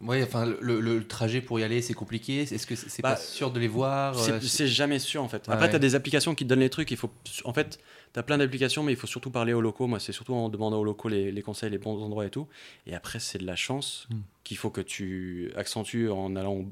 Ouais, 0.02 0.22
enfin, 0.22 0.46
le, 0.60 1.08
trajet 1.08 1.40
pour 1.42 1.60
y 1.60 1.64
aller, 1.64 1.82
c'est 1.82 1.94
compliqué. 1.94 2.42
Est-ce 2.42 2.68
que 2.68 2.76
c'est 2.76 3.02
Bah, 3.02 3.12
pas 3.12 3.16
sûr 3.18 3.52
de 3.52 3.60
les 3.60 3.70
voir 3.70 4.20
euh, 4.20 4.40
C'est 4.42 4.68
jamais 4.68 5.00
sûr 5.00 5.24
en 5.24 5.30
fait. 5.30 5.48
Après, 5.48 5.64
ouais. 5.66 5.70
tu 5.70 5.76
as 5.78 5.80
des 5.80 5.96
applications 5.96 6.36
qui 6.36 6.44
te 6.44 6.50
donnent 6.50 6.60
les 6.60 6.70
trucs. 6.70 6.92
Il 6.92 6.98
faut, 6.98 7.10
en 7.46 7.54
fait, 7.54 7.80
tu 8.14 8.20
as 8.20 8.24
plein 8.24 8.38
d'applications, 8.38 8.84
mais 8.84 8.92
il 8.94 8.96
faut 8.96 9.08
surtout 9.08 9.32
parler 9.32 9.54
aux 9.54 9.62
locaux. 9.62 9.88
Moi, 9.88 10.00
c'est 10.00 10.12
surtout 10.12 10.34
en 10.34 10.50
demandant 10.50 10.80
aux 10.80 10.84
locaux 10.84 11.10
les, 11.10 11.32
les 11.32 11.42
conseils, 11.42 11.70
les 11.72 11.78
bons 11.80 12.02
endroits 12.04 12.26
et 12.26 12.30
tout. 12.30 12.48
Et 12.88 12.94
après, 12.96 13.20
c'est 13.20 13.40
de 13.40 13.46
la 13.46 13.56
chance 13.56 14.08
Mm. 14.12 14.16
qu'il 14.44 14.58
faut 14.58 14.70
que 14.70 14.82
tu 14.82 15.52
accentues 15.56 16.10
en 16.10 16.36
allant 16.36 16.54
au, 16.54 16.66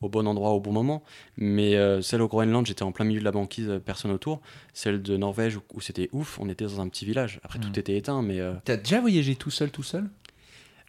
au 0.00 0.08
bon 0.08 0.26
endroit 0.26 0.50
au 0.50 0.60
bon 0.60 0.72
moment. 0.72 1.02
Mais 1.36 1.76
euh, 1.76 2.00
celle 2.02 2.20
au 2.22 2.28
Groenland, 2.28 2.66
j'étais 2.66 2.82
en 2.82 2.90
plein 2.92 3.04
milieu 3.04 3.20
de 3.20 3.24
la 3.24 3.30
banquise, 3.30 3.68
euh, 3.68 3.78
personne 3.78 4.10
autour. 4.10 4.40
Celle 4.74 5.00
de 5.02 5.16
Norvège, 5.16 5.56
où, 5.56 5.62
où 5.74 5.80
c'était 5.80 6.08
ouf, 6.12 6.38
on 6.40 6.48
était 6.48 6.64
dans 6.64 6.80
un 6.80 6.88
petit 6.88 7.04
village. 7.04 7.38
Après, 7.44 7.58
Mm. 7.58 7.62
tout 7.62 7.78
était 7.78 7.96
éteint, 7.96 8.22
mais. 8.22 8.40
euh, 8.40 8.54
T'as 8.64 8.76
déjà 8.76 9.00
voyagé 9.00 9.36
tout 9.36 9.50
seul, 9.50 9.70
tout 9.70 9.82
seul? 9.84 10.10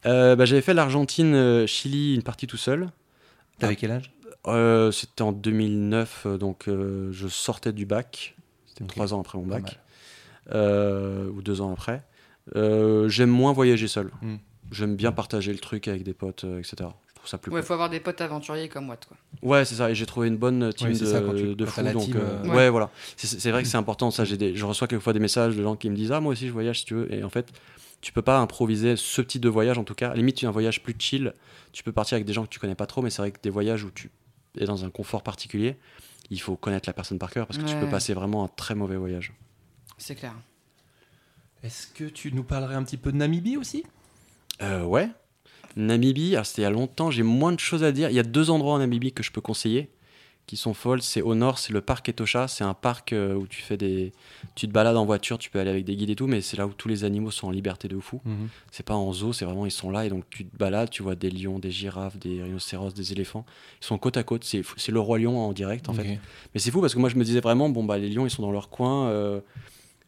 Euh, 0.06 0.36
bah, 0.36 0.46
J'avais 0.46 0.62
fait 0.64 0.74
l'Argentine, 0.74 1.66
Chili, 1.68 2.16
une 2.16 2.24
partie 2.24 2.48
tout 2.48 2.58
seul. 2.58 2.90
T'avais 3.60 3.76
quel 3.76 3.92
âge? 3.92 4.12
C'était 4.92 5.22
en 5.22 5.32
2009, 5.32 6.24
euh, 6.26 6.38
donc 6.38 6.66
je 6.68 7.28
sortais 7.30 7.72
du 7.72 7.86
bac. 7.86 8.36
C'était 8.74 8.86
trois 8.86 9.14
ans 9.14 9.20
après 9.22 9.38
mon 9.38 9.46
bac, 9.46 9.80
euh, 10.52 11.30
ou 11.30 11.42
deux 11.42 11.62
ans 11.62 11.72
après. 11.72 12.04
Euh, 12.56 13.08
J'aime 13.10 13.30
moins 13.30 13.54
voyager 13.54 13.88
seul. 13.88 14.12
Hmm. 14.22 14.36
J'aime 14.72 14.96
bien 14.96 15.12
partager 15.12 15.52
le 15.54 15.60
truc 15.60 15.88
avec 15.88 16.04
des 16.04 16.14
potes, 16.14 16.44
euh, 16.46 16.60
etc. 16.60 16.76
Je 16.80 17.16
trouve 17.16 17.30
ça 17.30 17.38
plus 17.38 17.52
Ouais, 17.52 17.60
cool. 17.62 17.68
faut 17.68 17.74
avoir 17.74 17.90
des 17.90 18.00
potes 18.00 18.20
aventuriers 18.22 18.68
comme 18.70 18.86
moi, 18.86 18.98
quoi. 18.98 19.16
Ouais, 19.42 19.64
c'est 19.66 19.76
ça. 19.76 19.92
Et 19.92 19.96
j'ai 19.96 20.06
trouvé 20.06 20.28
une 20.28 20.38
bonne 20.38 20.74
team 20.74 20.88
Ouais, 20.88 20.94
de, 20.94 20.98
c'est 20.98 21.06
ça, 21.06 21.22
tu- 21.36 21.56
de 21.56 21.66
fous. 21.66 21.82
donc, 21.84 22.04
team, 22.06 22.18
euh, 22.18 22.44
ouais. 22.44 22.50
Ouais. 22.56 22.70
voilà. 22.70 22.90
C'est- 23.16 23.52
vrai 23.52 23.62
que 23.64 23.70
c'est 23.70 23.78
important. 23.78 24.10
Ça, 24.12 24.26
j'ai 24.26 24.36
des, 24.38 24.56
je 24.56 24.66
reçois 24.66 24.88
quelquefois 24.88 25.14
des 25.14 25.20
messages 25.20 25.56
de 25.56 25.64
gens 25.64 25.76
qui 25.76 25.90
me 25.90 25.96
disent 25.96 26.12
Ah, 26.12 26.20
moi 26.20 26.32
aussi, 26.34 26.48
je 26.48 26.52
voyage 26.54 26.80
si 26.80 26.86
tu 26.86 26.96
veux. 26.96 27.14
Et 27.14 27.24
en 27.24 27.30
fait, 27.30 27.48
tu 28.02 28.12
peux 28.12 28.22
pas 28.22 28.40
improviser 28.40 28.96
ce 28.98 29.22
type 29.22 29.42
de 29.42 29.50
voyage, 29.50 29.78
en 29.78 29.84
tout 29.84 29.96
cas. 29.96 30.08
À 30.08 30.10
la 30.12 30.16
limite, 30.18 30.36
tu 30.38 30.46
as 30.46 30.50
un 30.50 30.52
voyage 30.52 30.82
plus 30.84 30.96
chill. 30.98 31.34
Tu 31.72 31.84
peux 31.84 31.92
partir 31.94 32.16
avec 32.16 32.26
des 32.26 32.34
gens 32.34 32.44
que 32.44 32.50
tu 32.50 32.60
connais 32.60 32.76
pas 32.76 32.88
trop, 32.88 33.02
mais 33.02 33.10
c'est 33.10 33.22
vrai 33.22 33.32
que 33.32 33.40
des 33.42 33.50
voyages 33.50 33.84
où 33.84 33.92
tu 33.92 34.10
es 34.58 34.66
dans 34.66 34.84
un 34.84 34.90
confort 34.90 35.24
particulier, 35.24 35.78
il 36.34 36.42
faut 36.42 36.56
connaître 36.56 36.90
la 36.90 36.94
personne 36.94 37.20
par 37.20 37.32
cœur 37.32 37.48
parce 37.48 37.60
que 37.60 37.66
tu 37.66 37.76
peux 37.76 37.90
passer 37.90 38.14
vraiment 38.14 38.44
un 38.44 38.48
très 38.48 38.76
mauvais 38.76 38.98
voyage. 38.98 39.34
C'est 39.98 40.16
clair. 40.16 40.34
Est-ce 41.62 41.88
que 41.88 42.06
tu 42.06 42.34
nous 42.34 42.44
parlerais 42.44 42.76
un 42.76 42.84
petit 42.84 42.98
peu 42.98 43.12
de 43.12 43.18
Namibie 43.18 43.56
aussi? 43.56 43.84
Euh, 44.62 44.84
ouais. 44.84 45.10
Namibie, 45.76 46.34
alors 46.34 46.46
c'était 46.46 46.64
il 46.64 46.66
y 46.66 46.68
a 46.68 46.72
longtemps, 46.72 47.12
j'ai 47.12 47.24
moins 47.24 47.52
de 47.52 47.60
choses 47.60 47.84
à 47.84 47.92
dire. 47.92 48.10
Il 48.10 48.16
y 48.16 48.20
a 48.20 48.24
deux 48.24 48.50
endroits 48.50 48.74
en 48.74 48.80
Namibie 48.80 49.14
que 49.14 49.24
je 49.24 49.32
peux 49.32 49.42
conseiller 49.42 49.90
qui 50.46 50.58
sont 50.58 50.74
folles. 50.74 51.02
C'est 51.02 51.22
au 51.22 51.36
nord, 51.36 51.58
c'est 51.58 51.74
le 51.74 51.82
parc 51.82 52.10
Etosha. 52.10 52.48
C'est 52.48 52.64
un 52.64 52.74
parc 52.74 53.14
euh, 53.14 53.34
où 53.34 53.48
tu 53.48 53.62
fais 53.62 53.78
des, 53.78 54.12
tu 54.56 54.68
te 54.68 54.74
balades 54.74 54.98
en 54.98 55.06
voiture, 55.06 55.38
tu 55.38 55.50
peux 55.50 55.60
aller 55.60 55.70
avec 55.70 55.86
des 55.86 55.96
guides 55.96 56.10
et 56.10 56.16
tout, 56.16 56.28
mais 56.28 56.42
c'est 56.42 56.58
là 56.58 56.68
où 56.68 56.74
tous 56.74 56.88
les 56.88 57.04
animaux 57.04 57.32
sont 57.32 57.48
en 57.48 57.52
liberté 57.52 57.88
de 57.88 58.00
fou. 58.00 58.22
Mhm. 58.26 58.50
C'est 58.72 58.86
pas 58.86 58.96
en 58.96 59.14
zoo, 59.14 59.34
c'est 59.34 59.46
vraiment 59.46 59.66
ils 59.66 59.72
sont 59.72 59.90
là 59.90 60.06
et 60.06 60.10
donc 60.10 60.26
tu 60.30 60.46
te 60.46 60.58
balades, 60.58 60.90
tu 60.90 61.02
vois 61.04 61.16
des 61.16 61.30
lions, 61.30 61.60
des 61.60 61.72
girafes, 61.72 62.18
des 62.18 62.44
rhinocéros, 62.44 62.94
des 62.94 63.12
éléphants. 63.14 63.46
Ils 63.82 63.86
sont 63.86 63.98
côte 63.98 64.18
à 64.18 64.24
côte. 64.24 64.44
C'est 64.44 64.64
c'est 64.78 64.92
le 64.92 65.00
roi 65.00 65.20
lion 65.20 65.40
en 65.40 65.54
direct 65.54 65.90
en 65.90 65.94
fait. 65.94 66.20
Mais 66.54 66.60
c'est 66.60 66.72
fou 66.72 66.82
parce 66.82 66.94
que 66.94 67.00
moi 67.00 67.10
je 67.10 67.16
me 67.16 67.24
disais 67.24 67.40
vraiment 67.40 67.70
bon 67.70 67.84
bah 67.84 67.98
les 67.98 68.10
lions 68.10 68.26
ils 68.26 68.32
sont 68.32 68.42
dans 68.42 68.52
leur 68.52 68.70
coin, 68.70 69.08
euh, 69.08 69.40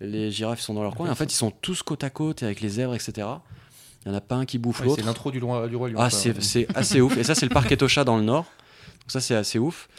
les 0.01 0.31
girafes 0.31 0.59
ils 0.59 0.63
sont 0.63 0.73
dans 0.73 0.83
leur 0.83 0.95
coin. 0.95 1.07
Et 1.07 1.09
en 1.09 1.15
fait 1.15 1.31
ils 1.31 1.37
sont 1.37 1.51
tous 1.51 1.81
côte 1.81 2.03
à 2.03 2.09
côte 2.09 2.43
et 2.43 2.45
avec 2.45 2.61
les 2.61 2.69
zèbres 2.69 2.93
etc. 2.93 3.27
Il 4.05 4.09
y 4.09 4.11
en 4.11 4.17
a 4.17 4.21
pas 4.21 4.35
un 4.35 4.45
qui 4.45 4.59
bouffe 4.59 4.81
Ouais, 4.81 4.85
l'autre. 4.85 4.99
c'est 4.99 5.05
l'intro 5.05 5.31
du 5.31 5.43
roi, 5.43 5.67
du 5.67 5.75
roi 5.75 5.89
lion. 5.89 5.97
Ah, 5.99 6.11
c'est 6.11 6.39
c'est 6.43 6.67
assez 6.77 7.01
ouf. 7.01 7.17
Et 7.17 7.23
ça, 7.23 7.33
c'est 7.33 7.47
le 7.47 7.53
parc 7.53 7.71
Etosha 7.71 8.03
dans 8.03 8.17
le 8.17 8.23
nord. 8.23 8.43
Donc 8.43 9.11
ça, 9.11 9.19
c'est 9.19 9.33
assez 9.33 9.57
ouf. 9.57 9.89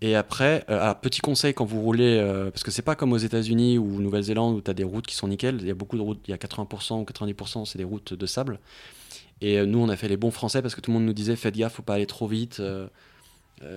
Et 0.00 0.16
après, 0.16 0.64
euh, 0.68 0.78
ah, 0.82 0.94
petit 0.94 1.20
conseil 1.20 1.54
quand 1.54 1.64
vous 1.64 1.80
roulez, 1.80 2.18
euh, 2.18 2.50
parce 2.50 2.62
que 2.62 2.70
c'est 2.70 2.82
pas 2.82 2.94
comme 2.94 3.12
aux 3.12 3.18
États-Unis 3.18 3.78
ou 3.78 4.00
Nouvelle-Zélande 4.00 4.56
où 4.56 4.60
tu 4.60 4.70
as 4.70 4.74
des 4.74 4.84
routes 4.84 5.06
qui 5.06 5.14
sont 5.14 5.28
nickel. 5.28 5.58
Il 5.60 5.66
y 5.66 5.70
a 5.70 5.74
beaucoup 5.74 5.96
de 5.96 6.02
routes, 6.02 6.20
il 6.26 6.30
y 6.30 6.34
a 6.34 6.36
80% 6.36 7.00
ou 7.00 7.04
90%, 7.04 7.64
c'est 7.64 7.78
des 7.78 7.84
routes 7.84 8.12
de 8.12 8.26
sable. 8.26 8.58
Et 9.40 9.58
euh, 9.58 9.66
nous, 9.66 9.78
on 9.78 9.88
a 9.88 9.96
fait 9.96 10.08
les 10.08 10.16
bons 10.16 10.30
français 10.30 10.60
parce 10.62 10.74
que 10.74 10.80
tout 10.80 10.90
le 10.90 10.98
monde 10.98 11.06
nous 11.06 11.12
disait 11.12 11.36
faites 11.36 11.56
gaffe, 11.56 11.74
faut 11.74 11.82
pas 11.82 11.94
aller 11.94 12.06
trop 12.06 12.26
vite. 12.26 12.60
euh, 12.60 12.88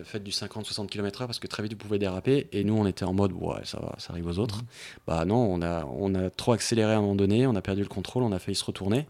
faites 0.03 0.23
du 0.23 0.31
50-60 0.31 0.87
km/h 0.87 1.27
parce 1.27 1.39
que 1.39 1.47
très 1.47 1.63
vite 1.63 1.73
vous 1.73 1.77
pouvez 1.77 1.99
déraper. 1.99 2.47
Et 2.51 2.63
nous, 2.63 2.75
on 2.75 2.85
était 2.87 3.05
en 3.05 3.13
mode 3.13 3.31
ouais, 3.33 3.61
ça 3.63 3.79
va, 3.79 3.95
ça 3.99 4.11
arrive 4.11 4.27
aux 4.27 4.39
autres. 4.39 4.63
Bah 5.05 5.23
non, 5.23 5.37
on 5.37 5.61
a, 5.61 5.85
on 5.85 6.13
a 6.15 6.29
trop 6.29 6.51
accéléré 6.53 6.93
à 6.93 6.97
un 6.97 7.01
moment 7.01 7.15
donné, 7.15 7.47
on 7.47 7.55
a 7.55 7.61
perdu 7.61 7.83
le 7.83 7.87
contrôle, 7.87 8.23
on 8.23 8.31
a 8.31 8.39
failli 8.39 8.55
se 8.55 8.65
retourner. 8.65 9.07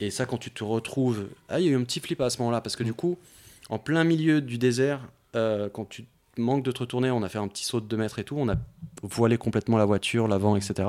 Et 0.00 0.10
ça, 0.10 0.26
quand 0.26 0.38
tu 0.38 0.50
te 0.50 0.64
retrouves. 0.64 1.28
Ah, 1.48 1.60
il 1.60 1.66
y 1.66 1.68
a 1.68 1.72
eu 1.72 1.76
un 1.76 1.84
petit 1.84 2.00
flip 2.00 2.20
à 2.22 2.30
ce 2.30 2.38
moment-là, 2.38 2.60
parce 2.62 2.74
que 2.74 2.82
du 2.82 2.94
coup, 2.94 3.18
en 3.68 3.78
plein 3.78 4.02
milieu 4.02 4.40
du 4.40 4.56
désert, 4.56 5.00
quand 5.34 5.88
tu 5.88 6.06
manques 6.40 6.64
de 6.64 6.72
te 6.72 6.80
retourner, 6.80 7.10
on 7.10 7.22
a 7.22 7.28
fait 7.28 7.38
un 7.38 7.48
petit 7.48 7.64
saut 7.64 7.80
de 7.80 7.86
2 7.86 7.96
mètres 7.96 8.18
et 8.18 8.24
tout, 8.24 8.36
on 8.38 8.48
a 8.48 8.56
voilé 9.02 9.38
complètement 9.38 9.78
la 9.78 9.84
voiture, 9.84 10.26
l'avant, 10.28 10.56
etc. 10.56 10.88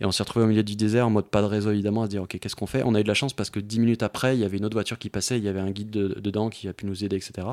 Et 0.00 0.04
on 0.04 0.12
s'est 0.12 0.22
retrouvé 0.22 0.44
au 0.44 0.48
milieu 0.48 0.62
du 0.62 0.76
désert 0.76 1.06
en 1.06 1.10
mode 1.10 1.26
pas 1.28 1.40
de 1.42 1.46
réseau 1.46 1.70
évidemment, 1.70 2.02
à 2.02 2.04
se 2.06 2.10
dire 2.10 2.22
ok, 2.22 2.38
qu'est-ce 2.38 2.54
qu'on 2.56 2.66
fait? 2.66 2.82
On 2.84 2.94
a 2.94 3.00
eu 3.00 3.02
de 3.02 3.08
la 3.08 3.14
chance 3.14 3.32
parce 3.32 3.50
que 3.50 3.58
10 3.60 3.80
minutes 3.80 4.02
après, 4.02 4.36
il 4.36 4.40
y 4.40 4.44
avait 4.44 4.56
une 4.58 4.64
autre 4.64 4.74
voiture 4.76 4.98
qui 4.98 5.10
passait, 5.10 5.38
il 5.38 5.44
y 5.44 5.48
avait 5.48 5.58
un 5.60 5.70
guide 5.70 5.90
de- 5.90 6.20
dedans 6.20 6.50
qui 6.50 6.68
a 6.68 6.72
pu 6.72 6.86
nous 6.86 7.04
aider, 7.04 7.16
etc. 7.16 7.46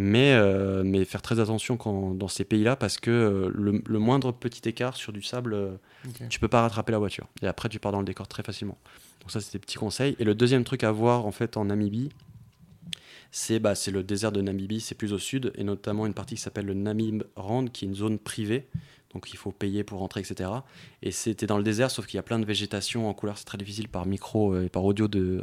Mais, 0.00 0.32
euh, 0.34 0.82
mais 0.84 1.04
faire 1.04 1.22
très 1.22 1.40
attention 1.40 1.76
quand, 1.76 2.14
dans 2.14 2.28
ces 2.28 2.44
pays-là 2.44 2.76
parce 2.76 2.98
que 2.98 3.10
euh, 3.10 3.50
le, 3.52 3.82
le 3.84 3.98
moindre 3.98 4.30
petit 4.32 4.68
écart 4.68 4.94
sur 4.96 5.12
du 5.12 5.22
sable, 5.22 5.54
euh, 5.54 5.70
Ok. 6.06 6.28
tu 6.28 6.38
peux 6.38 6.46
pas 6.46 6.60
rattraper 6.62 6.92
la 6.92 6.98
voiture. 6.98 7.26
Et 7.42 7.48
après, 7.48 7.68
tu 7.68 7.80
pars 7.80 7.90
dans 7.90 7.98
le 7.98 8.04
décor 8.04 8.28
très 8.28 8.44
facilement. 8.44 8.78
Donc 9.20 9.32
ça, 9.32 9.40
c'était 9.40 9.58
des 9.58 9.62
petits 9.62 9.76
conseils. 9.78 10.14
Et 10.20 10.24
le 10.24 10.36
deuxième 10.36 10.62
truc 10.62 10.84
à 10.84 10.92
voir 10.92 11.26
en 11.26 11.32
fait 11.32 11.56
en 11.56 11.64
Namibie, 11.64 12.10
c'est 13.30 13.58
bah, 13.58 13.74
le 13.92 14.02
désert 14.02 14.32
de 14.32 14.40
Namibie, 14.40 14.80
c'est 14.80 14.94
plus 14.94 15.12
au 15.12 15.18
sud, 15.18 15.52
et 15.56 15.64
notamment 15.64 16.06
une 16.06 16.14
partie 16.14 16.34
qui 16.36 16.40
s'appelle 16.40 16.66
le 16.66 16.74
Namib 16.74 17.24
Rand, 17.36 17.66
qui 17.66 17.84
est 17.84 17.88
une 17.88 17.94
zone 17.94 18.18
privée. 18.18 18.68
Donc 19.12 19.32
il 19.32 19.36
faut 19.36 19.52
payer 19.52 19.84
pour 19.84 20.00
rentrer, 20.00 20.20
etc. 20.20 20.50
Et 21.02 21.10
c'était 21.10 21.46
dans 21.46 21.56
le 21.56 21.64
désert, 21.64 21.90
sauf 21.90 22.06
qu'il 22.06 22.16
y 22.16 22.20
a 22.20 22.22
plein 22.22 22.38
de 22.38 22.44
végétation 22.44 23.08
en 23.08 23.14
couleur. 23.14 23.38
C'est 23.38 23.44
très 23.44 23.58
difficile 23.58 23.88
par 23.88 24.06
micro 24.06 24.54
euh, 24.54 24.64
et 24.64 24.68
par 24.68 24.84
audio 24.84 25.08
de, 25.08 25.42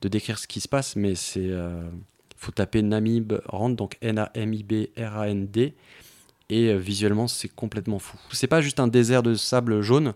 de 0.00 0.08
décrire 0.08 0.38
ce 0.38 0.46
qui 0.46 0.60
se 0.60 0.68
passe, 0.68 0.96
mais 0.96 1.14
c'est 1.14 1.50
euh, 1.50 1.88
faut 2.36 2.52
taper 2.52 2.82
Namib 2.82 3.34
Rand, 3.46 3.70
donc 3.70 3.98
N-A-M-I-B-R-A-N-D. 4.00 5.74
Et 6.50 6.68
euh, 6.68 6.76
visuellement, 6.76 7.26
c'est 7.28 7.48
complètement 7.48 7.98
fou. 7.98 8.16
C'est 8.32 8.46
pas 8.46 8.62
juste 8.62 8.80
un 8.80 8.88
désert 8.88 9.22
de 9.22 9.34
sable 9.34 9.82
jaune, 9.82 10.14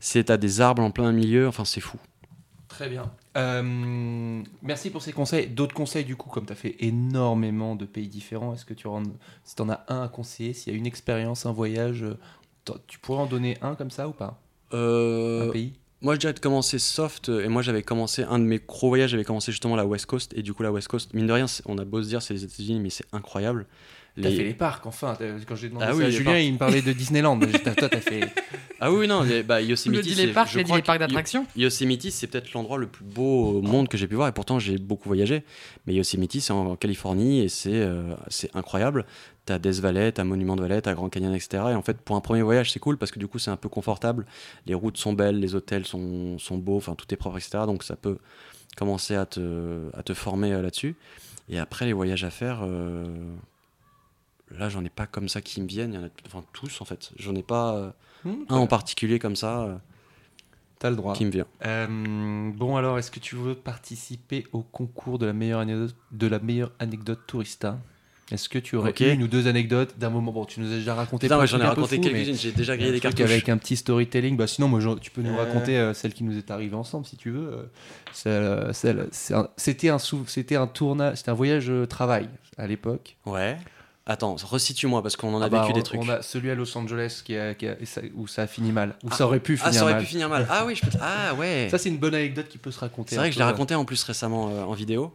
c'est 0.00 0.30
à 0.30 0.36
des 0.36 0.60
arbres 0.60 0.82
en 0.82 0.90
plein 0.90 1.12
milieu, 1.12 1.46
enfin 1.46 1.64
c'est 1.64 1.80
fou. 1.80 1.98
Très 2.68 2.88
bien. 2.90 3.10
Euh, 3.36 4.42
merci 4.62 4.90
pour 4.90 5.02
ces 5.02 5.12
conseils. 5.12 5.46
D'autres 5.48 5.74
conseils, 5.74 6.04
du 6.04 6.16
coup, 6.16 6.28
comme 6.28 6.44
tu 6.46 6.52
as 6.52 6.56
fait 6.56 6.76
énormément 6.80 7.74
de 7.74 7.86
pays 7.86 8.08
différents, 8.08 8.52
est-ce 8.54 8.64
que 8.66 8.74
tu 8.74 8.86
en, 8.86 9.02
si 9.44 9.54
en 9.60 9.70
as 9.70 9.84
un 9.88 10.02
à 10.02 10.08
conseiller, 10.08 10.52
s'il 10.52 10.72
y 10.72 10.76
a 10.76 10.78
une 10.78 10.86
expérience, 10.86 11.46
un 11.46 11.52
voyage, 11.52 12.02
euh, 12.04 12.74
tu 12.86 12.98
pourrais 12.98 13.22
en 13.22 13.26
donner 13.26 13.56
un 13.62 13.74
comme 13.74 13.90
ça 13.90 14.06
ou 14.06 14.12
pas? 14.12 14.38
Euh, 14.74 15.48
Un 15.48 15.50
pays? 15.52 15.72
Moi, 16.02 16.14
je 16.14 16.20
dirais 16.20 16.34
de 16.34 16.38
commencer 16.40 16.78
soft. 16.78 17.30
Et 17.30 17.48
moi, 17.48 17.62
j'avais 17.62 17.82
commencé 17.82 18.22
un 18.22 18.38
de 18.38 18.44
mes 18.44 18.58
gros 18.58 18.88
voyages, 18.88 19.10
j'avais 19.10 19.24
commencé 19.24 19.50
justement 19.50 19.74
la 19.74 19.86
West 19.86 20.06
Coast. 20.06 20.32
Et 20.36 20.42
du 20.42 20.52
coup, 20.52 20.62
la 20.62 20.70
West 20.70 20.88
Coast, 20.88 21.14
mine 21.14 21.26
de 21.26 21.32
rien, 21.32 21.46
on 21.64 21.78
a 21.78 21.84
beau 21.84 22.02
se 22.02 22.08
dire 22.08 22.20
c'est 22.22 22.34
les 22.34 22.44
États-Unis, 22.44 22.80
mais 22.80 22.90
c'est 22.90 23.06
incroyable. 23.12 23.66
T'as 24.20 24.28
Les- 24.30 24.36
fait 24.36 24.44
les 24.44 24.54
parcs, 24.54 24.84
enfin. 24.86 25.16
Quand 25.46 25.54
j'ai 25.54 25.68
demandé 25.68 25.86
Ah 25.88 25.92
ça 25.92 25.96
oui, 25.98 26.10
Julien, 26.10 26.32
parcs. 26.32 26.42
il 26.44 26.52
me 26.54 26.58
parlait 26.58 26.82
de 26.82 26.92
Disneyland. 26.92 27.38
Toi, 27.38 27.88
t'as 27.88 28.00
fait. 28.00 28.20
Ah 28.80 28.92
oui, 28.92 29.08
non, 29.08 29.22
les, 29.24 29.42
bah, 29.42 29.60
Yosemite. 29.60 30.04
c'est- 30.04 30.26
les 30.26 30.32
parcs, 30.32 30.52
je 30.52 30.60
crois 30.60 30.76
les 30.76 30.82
parcs 30.84 31.00
d'attractions. 31.00 31.44
Yosemite, 31.56 32.12
c'est 32.12 32.28
peut-être 32.28 32.52
l'endroit 32.52 32.78
le 32.78 32.86
plus 32.86 33.04
beau 33.04 33.58
au 33.58 33.60
monde 33.60 33.88
que 33.88 33.98
j'ai 33.98 34.06
pu 34.06 34.14
voir. 34.14 34.28
Et 34.28 34.32
pourtant, 34.32 34.60
j'ai 34.60 34.78
beaucoup 34.78 35.08
voyagé. 35.08 35.42
Mais 35.88 35.94
Yosemite, 35.94 36.40
c'est 36.40 36.52
en 36.52 36.76
Californie 36.76 37.40
et 37.40 37.48
c'est 37.48 37.72
euh, 37.74 38.14
c'est 38.28 38.54
incroyable. 38.54 39.04
T'as 39.46 39.58
Death 39.58 39.80
Valley, 39.80 40.12
t'as 40.12 40.22
Monument 40.22 40.54
de 40.54 40.62
Valley, 40.62 40.80
t'as 40.80 40.94
Grand 40.94 41.08
Canyon, 41.08 41.34
etc. 41.34 41.48
Et 41.70 41.74
en 41.74 41.82
fait, 41.82 41.96
pour 42.00 42.14
un 42.14 42.20
premier 42.20 42.42
voyage, 42.42 42.70
c'est 42.70 42.78
cool 42.78 42.98
parce 42.98 43.10
que 43.10 43.18
du 43.18 43.26
coup, 43.26 43.40
c'est 43.40 43.50
un 43.50 43.56
peu 43.56 43.68
confortable. 43.68 44.26
Les 44.66 44.74
routes 44.74 44.96
sont 44.96 45.12
belles, 45.12 45.40
les 45.40 45.56
hôtels 45.56 45.84
sont, 45.84 46.38
sont 46.38 46.56
beaux, 46.58 46.76
enfin, 46.76 46.94
tout 46.94 47.12
est 47.12 47.16
propre, 47.16 47.38
etc. 47.38 47.64
Donc, 47.66 47.82
ça 47.82 47.96
peut 47.96 48.18
commencer 48.76 49.16
à 49.16 49.26
te, 49.26 49.88
à 49.92 50.04
te 50.04 50.14
former 50.14 50.52
euh, 50.52 50.62
là-dessus. 50.62 50.94
Et 51.48 51.58
après, 51.58 51.84
les 51.86 51.92
voyages 51.94 52.22
à 52.22 52.30
faire, 52.30 52.60
euh, 52.62 53.06
là, 54.56 54.68
j'en 54.68 54.84
ai 54.84 54.88
pas 54.90 55.06
comme 55.06 55.28
ça 55.28 55.40
qui 55.40 55.60
me 55.60 55.66
viennent. 55.66 55.92
Il 55.92 55.96
y 55.96 55.98
en 56.02 56.06
a 56.06 56.10
enfin, 56.26 56.44
tous, 56.52 56.80
en 56.80 56.84
fait. 56.84 57.10
J'en 57.16 57.34
ai 57.34 57.42
pas 57.42 57.74
euh, 57.76 57.90
Hmm, 58.24 58.44
un 58.48 58.56
en 58.56 58.66
particulier 58.66 59.18
comme 59.18 59.36
ça 59.36 59.62
euh, 59.62 59.74
T'as 60.80 60.90
le 60.90 60.96
droit. 60.96 61.14
qui 61.14 61.24
me 61.24 61.30
vient. 61.30 61.46
Euh, 61.64 62.50
bon, 62.52 62.76
alors, 62.76 62.98
est-ce 62.98 63.10
que 63.10 63.20
tu 63.20 63.36
veux 63.36 63.54
participer 63.54 64.44
au 64.52 64.62
concours 64.62 65.18
de 65.18 65.26
la 65.26 65.32
meilleure 65.32 65.60
anecdote, 65.60 65.94
de 66.12 66.26
la 66.26 66.38
meilleure 66.38 66.72
anecdote 66.78 67.20
tourista? 67.26 67.78
Est-ce 68.30 68.48
que 68.48 68.58
tu 68.58 68.76
aurais 68.76 68.92
une 68.98 69.22
ou 69.22 69.26
deux 69.28 69.46
anecdotes 69.46 69.98
d'un 69.98 70.10
moment? 70.10 70.32
Bon, 70.32 70.44
tu 70.44 70.60
nous 70.60 70.70
as 70.70 70.76
déjà 70.76 70.94
raconté. 70.94 71.28
De 71.28 71.46
j'en 71.46 71.60
ai 71.60 71.64
raconté 71.64 71.98
quelques-unes, 71.98 72.34
j'ai 72.34 72.52
déjà 72.52 72.76
grillé 72.76 72.92
des 72.92 73.00
cartouches. 73.00 73.24
avec 73.30 73.48
un 73.48 73.56
petit 73.56 73.76
storytelling. 73.76 74.36
Bah, 74.36 74.46
sinon, 74.46 74.68
moi, 74.68 74.80
tu 75.00 75.10
peux 75.10 75.22
nous 75.22 75.36
raconter 75.36 75.92
celle 75.94 76.12
qui 76.12 76.24
nous 76.24 76.36
est 76.36 76.50
arrivée 76.50 76.76
ensemble, 76.76 77.06
si 77.06 77.16
tu 77.16 77.30
veux. 77.30 77.70
C'était 78.12 79.88
un, 79.88 79.96
un 79.96 80.26
c'était 80.26 81.30
un 81.30 81.34
voyage 81.34 81.72
travail 81.88 82.28
à 82.58 82.66
l'époque. 82.66 83.16
Ouais. 83.24 83.56
Attends, 84.10 84.36
resitue-moi 84.42 85.02
parce 85.02 85.16
qu'on 85.16 85.34
en 85.34 85.42
a 85.42 85.46
Ah 85.46 85.48
bah, 85.50 85.60
vécu 85.60 85.72
on- 85.72 85.76
des 85.76 85.82
trucs. 85.82 86.00
On 86.00 86.08
a 86.08 86.22
celui 86.22 86.50
à 86.50 86.54
Los 86.54 86.76
Angeles 86.78 87.20
qui 87.24 87.36
a- 87.36 87.54
qui 87.54 87.68
a- 87.68 87.76
et 87.78 87.84
ça- 87.84 88.00
où 88.14 88.26
ça 88.26 88.42
a 88.42 88.46
fini 88.46 88.72
mal, 88.72 88.96
où 89.04 89.12
ça 89.12 89.26
aurait 89.26 89.38
pu 89.38 89.56
finir 89.58 89.68
Ah, 89.68 89.72
ça 89.74 89.82
aurait 89.82 89.92
mal. 89.92 90.02
pu 90.02 90.08
finir 90.08 90.28
mal. 90.30 90.46
Ah 90.50 90.64
oui, 90.66 90.74
je 90.74 90.80
peux. 90.80 90.96
Ah 91.00 91.34
ouais. 91.34 91.68
Ça, 91.70 91.76
c'est 91.76 91.90
une 91.90 91.98
bonne 91.98 92.14
anecdote 92.14 92.48
qui 92.48 92.56
peut 92.56 92.70
se 92.70 92.80
raconter. 92.80 93.10
C'est 93.10 93.16
vrai 93.16 93.28
que 93.28 93.34
je 93.34 93.38
l'ai 93.38 93.44
raconté 93.44 93.74
en 93.74 93.84
plus 93.84 94.02
récemment 94.02 94.48
euh, 94.48 94.62
en 94.64 94.72
vidéo. 94.72 95.12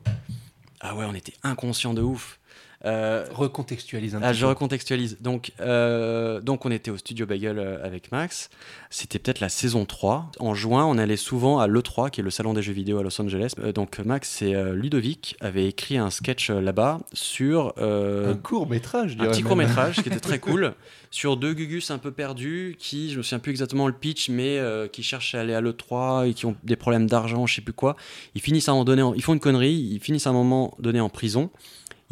Ah 0.80 0.96
ouais, 0.96 1.06
on 1.10 1.16
était 1.16 1.34
inconscients 1.44 1.94
de 1.96 2.02
ouf. 2.02 2.40
Euh, 2.86 3.26
Recontextualise 3.34 4.16
un 4.16 4.20
Ah, 4.22 4.30
petit 4.32 4.40
je 4.40 4.46
peu. 4.46 4.50
recontextualise. 4.50 5.18
Donc, 5.22 5.52
euh, 5.62 6.42
donc, 6.42 6.66
on 6.66 6.72
était 6.72 6.92
au 6.92 6.98
studio 6.98 7.26
Bagel 7.26 7.58
euh, 7.60 7.84
avec 7.86 8.12
Max. 8.12 8.50
C'était 8.90 9.20
peut-être 9.20 9.40
la 9.40 9.50
saison 9.50 9.86
3. 9.86 10.32
En 10.40 10.54
juin, 10.54 10.86
on 10.86 10.98
allait 10.98 11.16
souvent 11.18 11.60
à 11.60 11.68
l'E3, 11.68 12.10
qui 12.10 12.20
est 12.20 12.24
le 12.24 12.30
salon 12.30 12.54
des 12.54 12.62
jeux 12.62 12.74
vidéo 12.74 12.98
à 13.00 13.04
Los 13.04 13.22
Angeles. 13.22 13.54
Euh, 13.60 13.72
donc, 13.72 14.00
Max 14.00 14.42
et 14.42 14.54
euh, 14.54 14.74
Ludovic 14.76 15.36
avaient 15.40 15.68
écrit 15.68 15.98
un 15.98 16.10
sketch 16.10 16.50
euh, 16.50 16.60
là-bas 16.60 17.00
sur 17.14 17.74
euh, 17.78 18.34
un 18.34 18.36
court 18.38 18.68
métrage, 18.70 19.16
un 19.20 19.28
petit 19.28 19.44
court 19.44 19.56
métrage 19.56 19.96
qui 20.04 20.10
était 20.10 20.20
très 20.20 20.40
cool 20.40 20.74
sur 21.10 21.38
deux 21.38 21.54
gugus 21.54 21.92
un 21.92 22.00
peu 22.00 22.12
perdus 22.12 22.76
qui, 22.80 23.12
je 23.12 23.18
me 23.20 23.24
souviens 23.24 23.38
plus 23.40 23.52
exactement 23.52 23.86
le 23.88 23.94
pitch, 23.94 24.30
mais 24.30 24.58
euh, 24.58 24.88
qui 24.88 25.04
cherchent 25.04 25.36
à 25.36 25.42
aller 25.42 25.54
à 25.54 25.62
l'E3 25.62 26.28
et 26.28 26.34
qui 26.34 26.48
ont 26.48 26.56
des 26.64 26.76
problèmes 26.76 27.06
d'argent, 27.08 27.46
je 27.46 27.54
sais 27.56 27.62
plus 27.62 27.72
quoi. 27.74 27.96
Ils 28.34 28.42
finissent 28.42 28.68
à 28.68 28.72
un 28.72 28.76
moment 28.76 28.86
donné, 28.86 29.04
en- 29.04 29.14
ils 29.14 29.22
font 29.22 29.34
une 29.34 29.40
connerie, 29.40 29.74
ils 29.76 30.00
finissent 30.00 30.26
à 30.26 30.32
un 30.32 30.34
moment 30.34 30.76
donné 30.80 31.00
en 31.00 31.10
prison, 31.10 31.52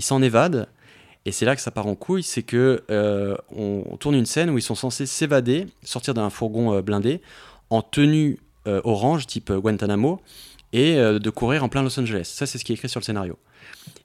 ils 0.01 0.03
s'en 0.03 0.21
évadent. 0.23 0.67
Et 1.25 1.31
c'est 1.31 1.45
là 1.45 1.55
que 1.55 1.61
ça 1.61 1.69
part 1.69 1.85
en 1.85 1.93
couille, 1.93 2.23
c'est 2.23 2.41
que 2.41 2.83
euh, 2.89 3.37
on, 3.55 3.83
on 3.87 3.97
tourne 3.97 4.15
une 4.15 4.25
scène 4.25 4.49
où 4.49 4.57
ils 4.57 4.63
sont 4.63 4.73
censés 4.73 5.05
s'évader, 5.05 5.67
sortir 5.83 6.15
d'un 6.15 6.31
fourgon 6.31 6.73
euh, 6.73 6.81
blindé, 6.81 7.21
en 7.69 7.83
tenue 7.83 8.39
euh, 8.67 8.81
orange, 8.83 9.27
type 9.27 9.51
Guantanamo, 9.51 10.19
et 10.73 10.95
de 10.95 11.29
courir 11.29 11.63
en 11.65 11.69
plein 11.69 11.83
Los 11.83 11.99
Angeles. 11.99 12.31
Ça, 12.33 12.45
c'est 12.47 12.57
ce 12.57 12.63
qui 12.63 12.71
est 12.71 12.75
écrit 12.75 12.87
sur 12.87 13.01
le 13.01 13.05
scénario. 13.05 13.37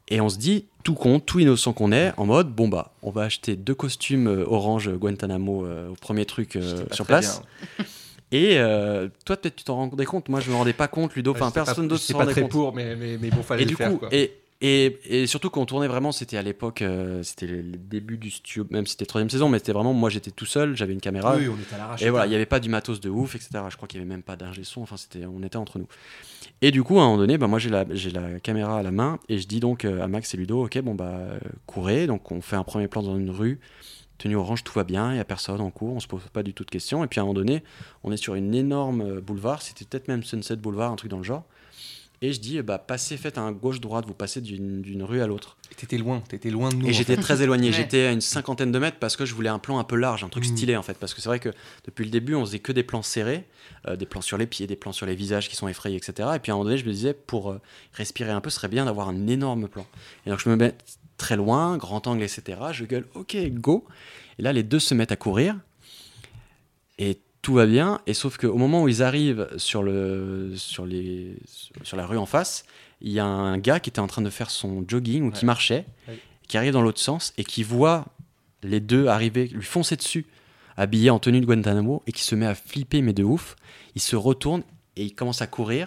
Et 0.08 0.20
on 0.20 0.28
se 0.28 0.36
dit, 0.36 0.66
tout 0.82 0.94
con, 0.94 1.20
tout 1.20 1.38
innocent 1.38 1.72
qu'on 1.72 1.92
est, 1.92 2.12
en 2.16 2.26
mode, 2.26 2.52
bon 2.52 2.66
bah, 2.68 2.92
on 3.02 3.10
va 3.10 3.22
acheter 3.22 3.54
deux 3.54 3.74
costumes 3.76 4.44
orange 4.48 4.90
Guantanamo 4.90 5.64
au 5.64 5.94
premier 6.00 6.26
truc 6.26 6.58
sur 6.90 7.06
place. 7.06 7.40
Et 8.32 8.58
euh, 8.58 9.08
toi, 9.24 9.36
peut-être 9.36 9.56
tu 9.56 9.64
t'en 9.64 9.76
rendais 9.76 10.04
compte, 10.04 10.28
moi 10.28 10.40
je 10.40 10.50
me 10.50 10.56
rendais 10.56 10.72
pas 10.72 10.88
compte, 10.88 11.14
Ludo, 11.14 11.30
enfin 11.30 11.50
personne 11.52 11.86
d'autre 11.86 12.02
se 12.02 12.08
j'étais 12.08 12.14
pas 12.14 12.20
rendait 12.20 12.32
très 12.32 12.42
compte. 12.42 12.50
pour, 12.50 12.74
mais, 12.74 12.96
mais, 12.96 13.18
mais 13.20 13.30
bon, 13.30 13.42
fallait 13.42 13.62
Et 13.62 13.64
le 13.64 13.68
du 13.68 13.76
faire, 13.76 13.90
coup, 13.90 13.98
quoi. 13.98 14.08
et, 14.10 14.34
et, 14.62 14.98
et 15.04 15.26
surtout 15.26 15.50
quand 15.50 15.60
on 15.60 15.66
tournait 15.66 15.88
vraiment, 15.88 16.12
c'était 16.12 16.38
à 16.38 16.42
l'époque, 16.42 16.80
euh, 16.80 17.22
c'était 17.22 17.46
le 17.46 17.56
le 17.60 17.76
début 17.76 18.16
du 18.16 18.30
studio, 18.30 18.66
même 18.70 18.86
si 18.86 18.92
c'était 18.92 19.06
troisième 19.06 19.28
saison, 19.28 19.48
mais 19.48 19.58
c'était 19.58 19.72
vraiment, 19.72 19.92
moi 19.92 20.08
j'étais 20.08 20.30
tout 20.30 20.46
seul, 20.46 20.76
j'avais 20.76 20.92
une 20.92 21.00
caméra. 21.00 21.36
oui, 21.36 21.48
on 21.48 21.60
était 21.60 21.74
à 21.74 21.78
l'arrache. 21.78 22.02
Et 22.02 22.10
voilà, 22.10 22.26
il 22.26 22.30
n'y 22.30 22.34
avait 22.34 22.46
pas 22.46 22.60
du 22.60 22.68
matos 22.68 23.00
de 23.00 23.10
ouf, 23.10 23.34
etc. 23.34 23.50
Je 23.68 23.76
crois 23.76 23.86
qu'il 23.88 24.00
n'y 24.00 24.06
avait 24.06 24.14
même 24.14 24.22
pas 24.22 24.36
d'ingé 24.36 24.64
son, 24.64 24.82
enfin, 24.82 24.96
c'était, 24.96 25.26
on 25.26 25.42
était 25.42 25.56
entre 25.56 25.78
nous. 25.78 25.86
Et 26.62 26.70
du 26.70 26.82
coup, 26.82 26.98
à 26.98 27.02
un 27.02 27.06
moment 27.06 27.18
donné, 27.18 27.36
bah, 27.38 27.48
moi 27.48 27.58
j'ai 27.58 27.70
la, 27.70 27.84
j'ai 27.90 28.10
la 28.10 28.40
caméra 28.40 28.78
à 28.78 28.82
la 28.82 28.90
main 28.90 29.18
et 29.28 29.38
je 29.38 29.46
dis 29.46 29.60
donc 29.60 29.84
euh, 29.84 30.02
à 30.02 30.08
Max 30.08 30.32
et 30.32 30.36
Ludo, 30.36 30.64
ok, 30.64 30.78
bon 30.80 30.94
bah, 30.94 31.04
euh, 31.04 31.38
courez. 31.66 32.06
Donc 32.06 32.32
on 32.32 32.40
fait 32.40 32.56
un 32.56 32.64
premier 32.64 32.88
plan 32.88 33.02
dans 33.02 33.16
une 33.16 33.30
rue, 33.30 33.60
tenue 34.16 34.36
orange, 34.36 34.64
tout 34.64 34.72
va 34.72 34.84
bien, 34.84 35.10
il 35.10 35.14
n'y 35.14 35.20
a 35.20 35.24
personne, 35.24 35.60
on 35.60 35.70
court, 35.70 35.94
on 35.94 36.00
se 36.00 36.06
pose 36.06 36.22
pas 36.32 36.42
du 36.42 36.54
tout 36.54 36.64
de 36.64 36.70
questions. 36.70 37.04
Et 37.04 37.08
puis 37.08 37.20
à 37.20 37.22
un 37.22 37.26
moment 37.26 37.34
donné, 37.34 37.62
on 38.04 38.12
est 38.12 38.16
sur 38.16 38.34
une 38.34 38.54
énorme 38.54 39.20
boulevard, 39.20 39.60
c'était 39.60 39.84
peut-être 39.84 40.08
même 40.08 40.22
Sunset 40.22 40.56
Boulevard, 40.56 40.92
un 40.92 40.96
truc 40.96 41.10
dans 41.10 41.18
le 41.18 41.24
genre. 41.24 41.44
Et 42.22 42.32
je 42.32 42.40
dis, 42.40 42.62
bah, 42.62 42.78
passez, 42.78 43.16
faites 43.18 43.36
un 43.36 43.52
gauche-droite, 43.52 44.06
vous 44.06 44.14
passez 44.14 44.40
d'une 44.40 45.02
rue 45.02 45.20
à 45.20 45.26
l'autre. 45.26 45.58
Et 45.70 45.74
T'étais 45.74 45.98
loin, 45.98 46.20
t'étais 46.26 46.48
loin 46.50 46.70
de 46.70 46.76
nous. 46.76 46.86
Et 46.88 46.92
j'étais 46.94 47.16
très 47.16 47.42
éloigné, 47.42 47.68
Ouais. 47.70 47.74
j'étais 47.76 48.06
à 48.06 48.12
une 48.12 48.22
cinquantaine 48.22 48.72
de 48.72 48.78
mètres 48.78 48.96
parce 48.98 49.16
que 49.16 49.26
je 49.26 49.34
voulais 49.34 49.50
un 49.50 49.58
plan 49.58 49.78
un 49.78 49.84
peu 49.84 49.96
large, 49.96 50.24
un 50.24 50.28
truc 50.30 50.44
Mm. 50.44 50.56
stylé 50.56 50.76
en 50.76 50.82
fait. 50.82 50.96
Parce 50.98 51.12
que 51.12 51.20
c'est 51.20 51.28
vrai 51.28 51.40
que 51.40 51.50
depuis 51.84 52.04
le 52.06 52.10
début, 52.10 52.34
on 52.34 52.44
faisait 52.46 52.58
que 52.58 52.72
des 52.72 52.82
plans 52.82 53.02
serrés, 53.02 53.44
euh, 53.86 53.96
des 53.96 54.06
plans 54.06 54.22
sur 54.22 54.38
les 54.38 54.46
pieds, 54.46 54.66
des 54.66 54.76
plans 54.76 54.92
sur 54.92 55.04
les 55.04 55.14
visages 55.14 55.48
qui 55.50 55.56
sont 55.56 55.68
effrayés, 55.68 55.98
etc. 55.98 56.30
Et 56.34 56.38
puis 56.38 56.50
à 56.50 56.54
un 56.54 56.56
moment 56.58 56.64
donné, 56.70 56.78
je 56.78 56.86
me 56.86 56.92
disais, 56.92 57.12
pour 57.12 57.50
euh, 57.50 57.60
respirer 57.92 58.30
un 58.30 58.40
peu, 58.40 58.48
ce 58.48 58.56
serait 58.56 58.68
bien 58.68 58.86
d'avoir 58.86 59.08
un 59.10 59.26
énorme 59.26 59.68
plan. 59.68 59.86
Et 60.24 60.30
donc 60.30 60.38
je 60.38 60.48
me 60.48 60.56
mets 60.56 60.74
très 61.18 61.36
loin, 61.36 61.76
grand 61.76 62.06
angle, 62.06 62.22
etc. 62.22 62.58
Je 62.72 62.86
gueule, 62.86 63.06
ok, 63.14 63.36
go. 63.50 63.84
Et 64.38 64.42
là, 64.42 64.52
les 64.54 64.62
deux 64.62 64.78
se 64.80 64.94
mettent 64.94 65.12
à 65.12 65.16
courir. 65.16 65.58
Et 66.98 67.18
tout 67.46 67.54
va 67.54 67.66
bien. 67.66 68.00
Et 68.08 68.12
sauf 68.14 68.38
qu'au 68.38 68.56
moment 68.56 68.82
où 68.82 68.88
ils 68.88 69.04
arrivent 69.04 69.46
sur, 69.56 69.84
le, 69.84 70.52
sur, 70.56 70.84
les, 70.84 71.36
sur 71.84 71.96
la 71.96 72.04
rue 72.04 72.16
en 72.18 72.26
face, 72.26 72.64
il 73.00 73.12
y 73.12 73.20
a 73.20 73.24
un 73.24 73.56
gars 73.56 73.78
qui 73.78 73.88
était 73.88 74.00
en 74.00 74.08
train 74.08 74.20
de 74.22 74.30
faire 74.30 74.50
son 74.50 74.84
jogging 74.88 75.22
ou 75.22 75.30
qui 75.30 75.44
marchait, 75.46 75.86
Ouais. 76.08 76.18
qui 76.48 76.58
arrive 76.58 76.72
dans 76.72 76.82
l'autre 76.82 76.98
sens 76.98 77.32
et 77.38 77.44
qui 77.44 77.62
voit 77.62 78.06
les 78.64 78.80
deux 78.80 79.06
arriver, 79.06 79.46
lui 79.46 79.62
foncer 79.62 79.94
dessus, 79.94 80.26
habillé 80.76 81.08
en 81.10 81.20
tenue 81.20 81.40
de 81.40 81.46
Guantanamo, 81.46 82.02
et 82.08 82.12
qui 82.12 82.22
se 82.24 82.34
met 82.34 82.46
à 82.46 82.56
flipper, 82.56 83.00
mais 83.00 83.12
de 83.12 83.22
ouf. 83.22 83.54
Il 83.94 84.00
se 84.02 84.16
retourne 84.16 84.64
et 84.96 85.04
il 85.04 85.14
commence 85.14 85.40
à 85.40 85.46
courir. 85.46 85.86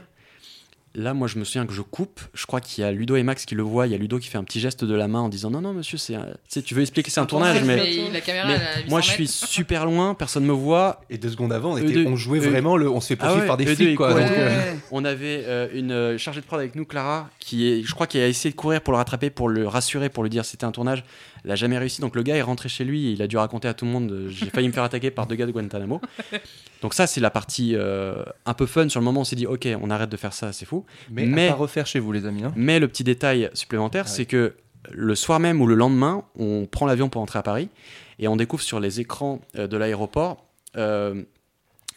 Là, 0.95 1.13
moi, 1.13 1.27
je 1.27 1.37
me 1.37 1.43
souviens 1.43 1.67
que 1.67 1.73
je 1.73 1.83
coupe. 1.83 2.19
Je 2.33 2.45
crois 2.47 2.59
qu'il 2.61 2.83
y 2.83 2.87
a 2.87 2.91
Ludo 2.91 3.15
et 3.15 3.21
Max 3.21 3.45
qui 3.45 3.53
le 3.53 3.61
voient. 3.61 3.85
Il 3.85 3.91
y 3.91 3.95
a 3.95 3.97
Ludo 3.97 4.17
qui 4.17 4.27
fait 4.27 4.39
un 4.39 4.43
petit 4.43 4.59
geste 4.59 4.83
de 4.83 4.95
la 4.95 5.07
main 5.07 5.19
en 5.19 5.29
disant 5.29 5.51
Non, 5.51 5.61
non, 5.61 5.71
monsieur, 5.71 5.97
c'est 5.99 6.15
un- 6.15 6.23
tu 6.25 6.31
sais, 6.47 6.61
tu 6.63 6.73
veux 6.73 6.81
expliquer, 6.81 7.11
c'est 7.11 7.19
un 7.19 7.27
tournage, 7.27 7.63
mais. 7.63 7.77
la 8.11 8.21
caméra, 8.21 8.47
mais 8.47 8.53
elle 8.55 8.61
a 8.61 8.75
800 8.77 8.89
moi, 8.89 9.01
je 9.01 9.09
suis 9.09 9.27
super 9.27 9.85
loin, 9.85 10.15
personne 10.15 10.45
me 10.45 10.51
voit. 10.51 11.01
Et 11.11 11.17
deux 11.19 11.29
secondes 11.29 11.53
avant, 11.53 11.73
on, 11.73 11.77
était- 11.77 12.15
jouait 12.15 12.39
vraiment 12.39 12.75
le. 12.75 12.89
On 12.89 12.99
se 13.01 13.07
fait 13.09 13.13
Ah 13.19 13.25
poursuivre 13.25 13.41
ouais, 13.43 13.47
par 13.47 13.57
des 13.57 13.65
eux 13.65 13.67
deux, 13.69 13.75
flics, 13.75 13.89
ils 13.91 13.95
quoi. 13.95 14.09
couraient. 14.11 14.23
donc, 14.23 14.31
euh, 14.37 14.49
Ouais. 14.73 14.79
On 14.91 15.05
avait 15.05 15.43
euh, 15.45 15.67
une 15.73 15.91
euh, 15.91 16.17
chargée 16.17 16.41
de 16.41 16.45
prod 16.47 16.59
avec 16.59 16.73
nous, 16.75 16.85
Clara, 16.85 17.29
qui 17.39 17.67
est, 17.71 17.83
je 17.83 17.93
crois, 17.93 18.07
qui 18.07 18.17
a 18.19 18.27
essayé 18.27 18.49
de 18.51 18.55
courir 18.57 18.81
pour 18.81 18.91
le 18.93 18.97
rattraper, 18.97 19.29
pour 19.29 19.47
le 19.47 19.67
rassurer, 19.67 20.09
pour 20.09 20.23
lui 20.23 20.29
dire 20.31 20.43
c'était 20.43 20.65
un 20.65 20.71
tournage. 20.71 21.03
Elle 21.45 21.51
a 21.51 21.55
jamais 21.55 21.77
réussi. 21.77 22.01
Donc 22.01 22.15
le 22.15 22.23
gars 22.23 22.35
est 22.35 22.41
rentré 22.41 22.67
chez 22.69 22.83
lui 22.83 23.07
et 23.07 23.11
il 23.11 23.21
a 23.21 23.27
dû 23.27 23.37
raconter 23.37 23.67
à 23.67 23.73
tout 23.73 23.85
le 23.85 23.91
monde 23.91 24.11
euh, 24.11 24.29
j'ai 24.29 24.47
failli 24.49 24.67
me 24.67 24.73
faire 24.73 24.83
attaquer 24.83 25.11
par 25.11 25.25
deux 25.27 25.35
gars 25.35 25.45
de 25.45 25.51
Guantanamo. 25.51 26.01
Donc 26.81 26.93
ça, 26.93 27.07
c'est 27.07 27.19
la 27.21 27.29
partie 27.29 27.75
euh, 27.75 28.23
un 28.45 28.53
peu 28.53 28.65
fun. 28.65 28.87
Sur 28.89 28.99
le 29.01 29.05
moment, 29.05 29.21
on 29.21 29.25
s'est 29.25 29.35
dit 29.35 29.45
ok, 29.47 29.67
on 29.81 29.89
arrête 29.89 30.09
de 30.09 30.17
faire 30.17 30.33
ça, 30.33 30.51
c'est 30.53 30.65
fou. 30.65 30.85
Mais, 31.09 31.25
Mais- 31.25 31.47
à 31.47 31.51
pas 31.51 31.57
refaire 31.57 31.87
chez 31.87 31.99
vous, 31.99 32.11
les 32.11 32.25
amis. 32.25 32.43
hein. 32.43 32.53
Mais 32.55 32.79
le 32.79 32.87
petit 32.87 33.03
détail 33.03 33.49
supplémentaire, 33.53 34.05
Ah 34.07 34.09
ouais. 34.09 34.15
c'est 34.15 34.25
que 34.25 34.53
le 34.91 35.13
soir 35.15 35.39
même 35.39 35.61
ou 35.61 35.67
le 35.67 35.75
lendemain, 35.75 36.23
on 36.37 36.65
prend 36.65 36.85
l'avion 36.85 37.09
pour 37.09 37.21
entrer 37.21 37.39
à 37.39 37.43
Paris 37.43 37.69
et 38.17 38.27
on 38.29 38.35
découvre 38.37 38.63
sur 38.63 38.79
les 38.79 38.99
écrans 39.01 39.41
euh, 39.57 39.67
de 39.67 39.75
l'aéroport 39.77 40.45
euh, 40.77 41.21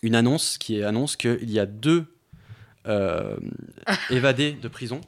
une 0.03 0.16
annonce 0.16 0.59
qui 0.59 0.82
annonce 0.82 1.14
qu'il 1.16 1.49
y 1.51 1.61
a 1.61 1.66
deux 1.66 2.07
euh, 2.88 3.36
évadés 4.11 4.53
de 4.61 4.66
prison 4.68 5.01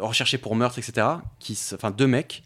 recherchés 0.00 0.38
pour 0.38 0.54
meurtre, 0.56 0.78
etc. 0.78 1.06
Qui, 1.38 1.58
enfin, 1.74 1.90
deux 1.90 2.06
mecs. 2.06 2.42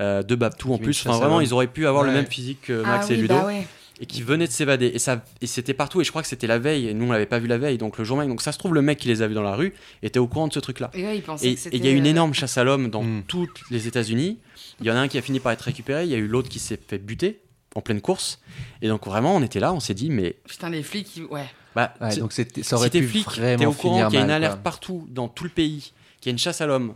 euh, 0.00 0.22
deux 0.22 0.36
Babtou 0.36 0.72
en 0.72 0.78
plus, 0.78 1.04
enfin 1.06 1.18
vraiment 1.18 1.40
ils 1.40 1.52
auraient 1.52 1.66
pu 1.66 1.86
avoir 1.86 2.04
le 2.04 2.12
même 2.12 2.26
physique 2.26 2.62
que 2.62 2.82
Max 2.82 3.06
ah 3.08 3.12
et 3.12 3.16
oui, 3.16 3.22
Ludo 3.22 3.34
bah 3.34 3.46
ouais. 3.46 3.66
et 4.00 4.06
qui 4.06 4.22
venaient 4.22 4.46
de 4.46 4.52
s'évader. 4.52 4.86
Et, 4.86 4.98
ça, 5.00 5.22
et 5.42 5.46
c'était 5.46 5.74
partout, 5.74 6.00
et 6.00 6.04
je 6.04 6.10
crois 6.10 6.22
que 6.22 6.28
c'était 6.28 6.46
la 6.46 6.58
veille, 6.58 6.88
et 6.88 6.94
nous 6.94 7.06
on 7.06 7.12
l'avait 7.12 7.26
pas 7.26 7.38
vu 7.40 7.48
la 7.48 7.58
veille, 7.58 7.76
donc 7.76 7.98
le 7.98 8.04
jour 8.04 8.16
même. 8.16 8.28
Donc 8.28 8.40
ça 8.40 8.52
se 8.52 8.58
trouve, 8.58 8.72
le 8.72 8.82
mec 8.82 8.98
qui 8.98 9.08
les 9.08 9.20
a 9.20 9.26
vus 9.26 9.34
dans 9.34 9.42
la 9.42 9.56
rue 9.56 9.74
était 10.02 10.18
au 10.20 10.26
courant 10.28 10.48
de 10.48 10.52
ce 10.54 10.60
truc-là. 10.60 10.90
Et 10.94 11.04
ouais, 11.04 11.22
il 11.42 11.84
y 11.84 11.88
a 11.88 11.90
une 11.90 12.06
euh, 12.06 12.10
énorme 12.10 12.32
chasse 12.34 12.56
à 12.56 12.64
l'homme 12.64 12.88
dans 12.88 13.02
Mm. 13.02 13.24
toutes 13.26 13.60
les 13.70 13.88
États-Unis. 13.88 14.38
Il 14.80 14.86
y 14.86 14.90
en 14.90 14.96
a 14.96 15.00
un 15.00 15.08
qui 15.08 15.18
a 15.18 15.22
fini 15.22 15.40
par 15.40 15.52
être 15.52 15.62
récupéré, 15.62 16.04
il 16.04 16.10
y 16.10 16.14
a 16.14 16.18
eu 16.18 16.26
l'autre 16.28 16.48
qui 16.48 16.60
s'est 16.60 16.78
fait 16.88 16.98
buter 16.98 17.40
en 17.74 17.80
pleine 17.82 18.00
course. 18.00 18.40
Et 18.80 18.88
donc 18.88 19.04
vraiment, 19.06 19.34
on 19.36 19.42
était 19.42 19.60
là, 19.60 19.72
on 19.74 19.80
s'est 19.80 19.94
dit, 19.94 20.08
mais 20.08 20.36
Putain, 20.48 20.70
les 20.70 20.82
flics, 20.82 21.20
ouais. 21.30 21.44
bah, 21.76 21.92
Ouais, 22.00 22.10
c'est- 22.12 22.20
donc 22.20 22.32
c'était- 22.32 22.62
ça 22.62 22.76
aurait 22.76 22.86
si 22.86 22.92
t'es 22.92 23.00
pu 23.00 23.08
flic, 23.08 23.26
vraiment 23.28 23.58
t'es 23.58 23.66
au 23.66 23.72
courant 23.72 23.94
finir 23.96 24.08
qu'il 24.08 24.18
y 24.18 24.22
a 24.22 24.24
une 24.24 24.30
alerte 24.30 24.54
quoi. 24.54 24.62
partout 24.62 25.06
dans 25.10 25.28
tout 25.28 25.44
le 25.44 25.50
pays, 25.50 25.92
qu'il 26.20 26.30
y 26.30 26.32
a 26.32 26.32
une 26.34 26.38
chasse 26.38 26.60
à 26.60 26.66
l'homme. 26.66 26.94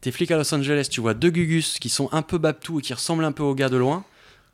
T'es 0.00 0.12
flic 0.12 0.30
à 0.30 0.36
Los 0.36 0.52
Angeles, 0.54 0.88
tu 0.90 1.00
vois 1.00 1.14
deux 1.14 1.30
Gugus 1.30 1.78
qui 1.80 1.88
sont 1.88 2.08
un 2.12 2.22
peu 2.22 2.38
Babtou 2.38 2.78
et 2.78 2.82
qui 2.82 2.94
ressemblent 2.94 3.24
un 3.24 3.32
peu 3.32 3.42
aux 3.42 3.54
gars 3.54 3.68
de 3.68 3.76
loin, 3.76 4.04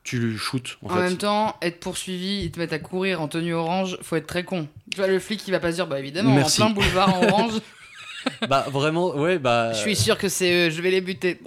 tu 0.03 0.19
le 0.19 0.37
shootes 0.37 0.79
en, 0.83 0.87
En 0.91 0.95
fait. 0.95 1.01
même 1.03 1.17
temps, 1.19 1.57
être 1.61 1.81
poursuivi, 1.81 2.43
ils 2.45 2.51
te 2.51 2.59
mettent 2.59 2.73
à 2.73 2.79
courir 2.79 3.21
en 3.21 3.29
tenue 3.29 3.53
orange, 3.55 3.99
faut 4.03 4.17
être 4.17 4.27
très 4.27 4.45
con. 4.45 4.69
Tu 4.91 4.99
vois, 4.99 5.07
le 5.07 5.19
flic, 5.19 5.47
il 5.47 5.51
va 5.51 5.61
pas 5.61 5.71
se 5.71 5.77
dire, 5.77 5.87
bah 5.87 5.99
évidemment, 5.99 6.35
Merci. 6.35 6.63
en 6.63 6.67
plein 6.73 6.75
boulevard 6.75 7.15
en 7.15 7.27
orange, 7.29 7.53
bah 8.49 8.67
vraiment, 8.71 9.15
ouais, 9.17 9.39
bah. 9.39 9.73
je 9.75 9.79
suis 9.81 9.97
sûr 9.97 10.17
que 10.17 10.29
c'est 10.31 10.69
eux, 10.69 10.71
je 10.71 10.81
vais 10.81 10.91
les 10.91 11.01
buter. 11.03 11.39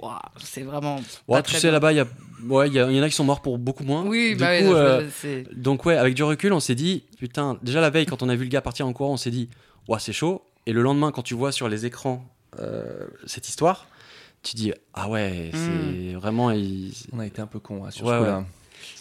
C'est 0.44 0.62
vraiment. 0.62 1.00
Ouais, 1.26 1.42
tu 1.42 1.54
sais, 1.54 1.70
là-bas, 1.72 1.92
il 1.92 1.96
y, 1.96 2.00
a... 2.00 2.06
ouais, 2.48 2.68
il 2.68 2.74
y, 2.74 2.80
en 2.80 3.02
a 3.02 3.08
qui 3.08 3.14
sont 3.16 3.24
morts 3.24 3.42
pour 3.42 3.58
beaucoup 3.58 3.82
moins. 3.84 4.04
Oui, 4.04 4.30
Du 4.30 4.36
bah 4.36 4.58
coup, 4.60 4.66
je- 4.68 4.72
euh, 4.74 5.08
c'est. 5.10 5.44
Donc 5.56 5.84
ouais, 5.86 5.96
avec 5.96 6.14
du 6.14 6.22
recul, 6.22 6.52
on 6.52 6.60
s'est 6.60 6.76
dit, 6.76 7.02
putain, 7.18 7.58
déjà 7.62 7.80
la 7.80 7.90
veille, 7.90 8.06
quand 8.06 8.22
on 8.22 8.28
a 8.28 8.36
vu 8.36 8.44
le 8.44 8.50
gars 8.50 8.60
partir 8.60 8.86
en 8.86 8.92
courant, 8.92 9.14
on 9.14 9.16
s'est 9.16 9.32
dit, 9.32 9.48
ouais, 9.88 9.98
c'est 9.98 10.12
chaud. 10.12 10.44
Et 10.66 10.72
le 10.72 10.82
lendemain, 10.82 11.10
quand 11.10 11.22
tu 11.22 11.34
vois 11.34 11.50
sur 11.50 11.68
les 11.68 11.84
écrans 11.86 12.24
euh, 12.58 13.06
cette 13.26 13.48
histoire, 13.48 13.86
tu 14.42 14.56
dis, 14.56 14.72
ah 14.94 15.08
ouais, 15.08 15.50
c'est 15.52 16.14
vraiment... 16.14 16.50
il- 16.50 16.92
On 17.12 17.18
a 17.18 17.26
été 17.26 17.40
un 17.42 17.46
peu 17.46 17.58
con 17.60 17.90
sur 17.90 18.06
Ouais, 18.06 18.12
ce 18.14 18.18
coup-là. 18.18 18.44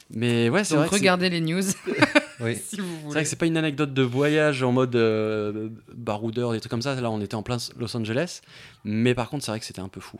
Mais 0.09 0.49
ouais, 0.49 0.63
c'est 0.63 0.75
vrai 0.75 0.85
que 0.87 0.95
c'est- 0.95 0.99
regardez 0.99 1.29
les 1.29 1.41
news 1.41 1.61
Oui. 2.39 2.55
si 2.63 2.79
vous 2.79 2.87
c'est 3.03 3.09
vrai 3.09 3.23
que 3.23 3.29
c'est 3.29 3.35
pas 3.35 3.45
une 3.45 3.57
anecdote 3.57 3.93
de 3.93 4.01
voyage 4.03 4.63
en 4.63 4.71
mode 4.71 4.95
euh, 4.95 5.69
baroudeur, 5.93 6.51
des 6.53 6.59
trucs 6.59 6.69
comme 6.71 6.81
ça. 6.81 6.99
Là, 6.99 7.11
on 7.11 7.19
était 7.21 7.35
en 7.35 7.43
plein 7.43 7.57
Los 7.77 7.95
Angeles. 7.95 8.41
Mais 8.83 9.13
par 9.15 9.29
contre, 9.29 9.43
c'est 9.45 9.51
vrai 9.51 9.59
que 9.59 9.65
c'était 9.65 9.81
un 9.81 9.89
peu 9.89 9.99
fou. 10.01 10.19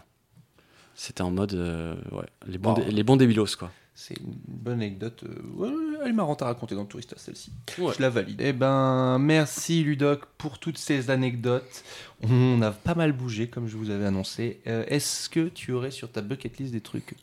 C'était 0.95 1.21
en 1.21 1.31
mode, 1.31 1.53
euh, 1.53 1.95
ouais, 2.11 2.25
les 2.47 2.57
bons, 2.57 2.73
les 2.75 3.03
bons 3.03 3.17
débilos, 3.17 3.55
quoi. 3.57 3.71
C'est 3.93 4.15
une 4.19 4.33
bonne 4.47 4.75
anecdote. 4.75 5.23
euh, 5.23 5.41
ouais, 5.55 5.69
elle 6.07 6.13
est 6.13 6.15
marrante 6.15 6.41
à 6.41 6.45
raconter 6.45 6.73
dans 6.73 6.81
le 6.81 6.87
Tourista, 6.87 7.15
celle-ci. 7.17 7.51
Ouais. 7.77 7.93
Je 7.95 8.01
la 8.01 8.09
valide. 8.09 8.41
Eh 8.43 8.53
ben, 8.53 9.19
merci 9.19 9.83
Ludoc 9.83 10.25
pour 10.37 10.57
toutes 10.57 10.77
ces 10.77 11.09
anecdotes. 11.09 11.83
On 12.23 12.61
a 12.61 12.71
pas 12.71 12.95
mal 12.95 13.11
bougé, 13.11 13.47
comme 13.47 13.67
je 13.67 13.77
vous 13.77 13.89
avais 13.89 14.05
annoncé. 14.05 14.59
Euh, 14.67 14.83
Est-ce 14.87 15.29
que 15.29 15.49
tu 15.49 15.71
aurais 15.73 15.91
sur 15.91 16.11
ta 16.11 16.21
bucket 16.21 16.57
list 16.57 16.71
des 16.71 16.81
trucs 16.81 17.15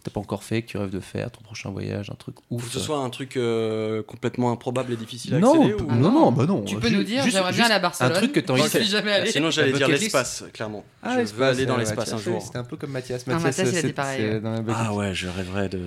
que 0.00 0.08
t'as 0.10 0.14
pas 0.14 0.20
encore 0.20 0.42
fait, 0.42 0.62
que 0.62 0.68
tu 0.68 0.78
rêves 0.78 0.90
de 0.90 1.00
faire, 1.00 1.30
ton 1.30 1.40
prochain 1.42 1.70
voyage, 1.70 2.10
un 2.10 2.14
truc 2.14 2.36
Ou 2.50 2.56
ouf 2.56 2.66
que 2.66 2.72
ce 2.72 2.80
soit 2.80 2.98
un 2.98 3.10
truc 3.10 3.36
euh, 3.36 4.02
complètement 4.02 4.50
improbable 4.52 4.92
et 4.92 4.96
difficile 4.96 5.34
à 5.34 5.38
non, 5.38 5.54
accéder. 5.62 5.74
p- 5.74 5.82
ou- 5.82 5.92
non, 5.94 6.10
non, 6.12 6.32
bah 6.32 6.46
non. 6.46 6.62
Tu 6.62 6.76
peux 6.76 6.88
Ju- 6.88 6.96
nous 6.96 7.02
dire, 7.04 7.24
j'aimerais 7.28 7.52
bien 7.52 7.64
aller 7.66 7.74
à 7.74 7.78
Barcelone. 7.78 8.12
Un 8.12 8.14
truc 8.16 8.32
que 8.32 8.40
t'as 8.40 8.52
envie 8.54 8.62
de 8.62 8.80
jamais 8.84 9.12
allé. 9.12 9.30
Sinon, 9.30 9.50
j'allais 9.50 9.72
La 9.72 9.78
dire 9.78 9.86
bucket 9.88 10.00
list. 10.02 10.14
l'espace, 10.14 10.44
clairement. 10.52 10.84
Ah, 11.02 11.24
je 11.24 11.32
veux 11.32 11.44
aller 11.44 11.66
dans 11.66 11.74
ouais, 11.74 11.80
l'espace 11.80 12.08
un 12.12 12.16
Mathias, 12.16 12.24
jour. 12.32 12.42
C'était 12.42 12.58
un 12.58 12.64
peu 12.64 12.76
comme 12.76 12.90
Mathias. 12.90 13.24
Ah, 13.26 13.30
Mathias, 13.32 13.44
Mathias, 13.58 13.72
il 13.72 13.76
a 13.78 13.80
c'est- 13.80 13.86
dit 13.88 13.92
pareil, 13.92 14.40
Ah 14.74 14.94
ouais, 14.94 15.14
je 15.14 15.28
rêverais 15.28 15.68
de. 15.68 15.80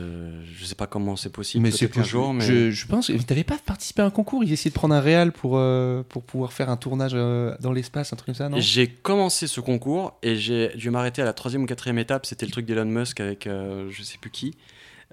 Je 0.55 0.65
sais 0.65 0.75
pas 0.75 0.87
comment 0.87 1.15
c'est 1.15 1.31
possible. 1.31 1.63
Mais 1.63 1.71
c'est 1.71 1.85
un 1.85 1.87
possible. 1.87 2.05
jour, 2.05 2.33
mais. 2.33 2.45
Je, 2.45 2.71
je 2.71 2.87
pense. 2.87 3.11
T'avais 3.27 3.43
pas 3.43 3.57
participé 3.65 4.01
à 4.01 4.05
un 4.05 4.09
concours 4.09 4.43
Ils 4.43 4.51
essayaient 4.53 4.69
de 4.71 4.75
prendre 4.75 4.93
un 4.95 4.99
réal 4.99 5.31
pour, 5.31 5.53
euh, 5.57 6.03
pour 6.07 6.23
pouvoir 6.23 6.53
faire 6.53 6.69
un 6.69 6.77
tournage 6.77 7.11
euh, 7.13 7.55
dans 7.61 7.71
l'espace, 7.71 8.13
un 8.13 8.15
truc 8.15 8.27
comme 8.27 8.35
ça, 8.35 8.49
non? 8.49 8.57
J'ai 8.59 8.87
commencé 8.87 9.47
ce 9.47 9.59
concours 9.61 10.17
et 10.23 10.35
j'ai 10.35 10.69
dû 10.75 10.89
m'arrêter 10.89 11.21
à 11.21 11.25
la 11.25 11.33
troisième 11.33 11.63
ou 11.63 11.65
quatrième 11.65 11.97
étape. 11.99 12.25
C'était 12.25 12.45
le 12.45 12.51
truc 12.51 12.65
d'Elon 12.65 12.85
Musk 12.85 13.19
avec 13.19 13.47
euh, 13.47 13.87
je 13.91 14.02
sais 14.03 14.17
plus 14.17 14.31
qui. 14.31 14.55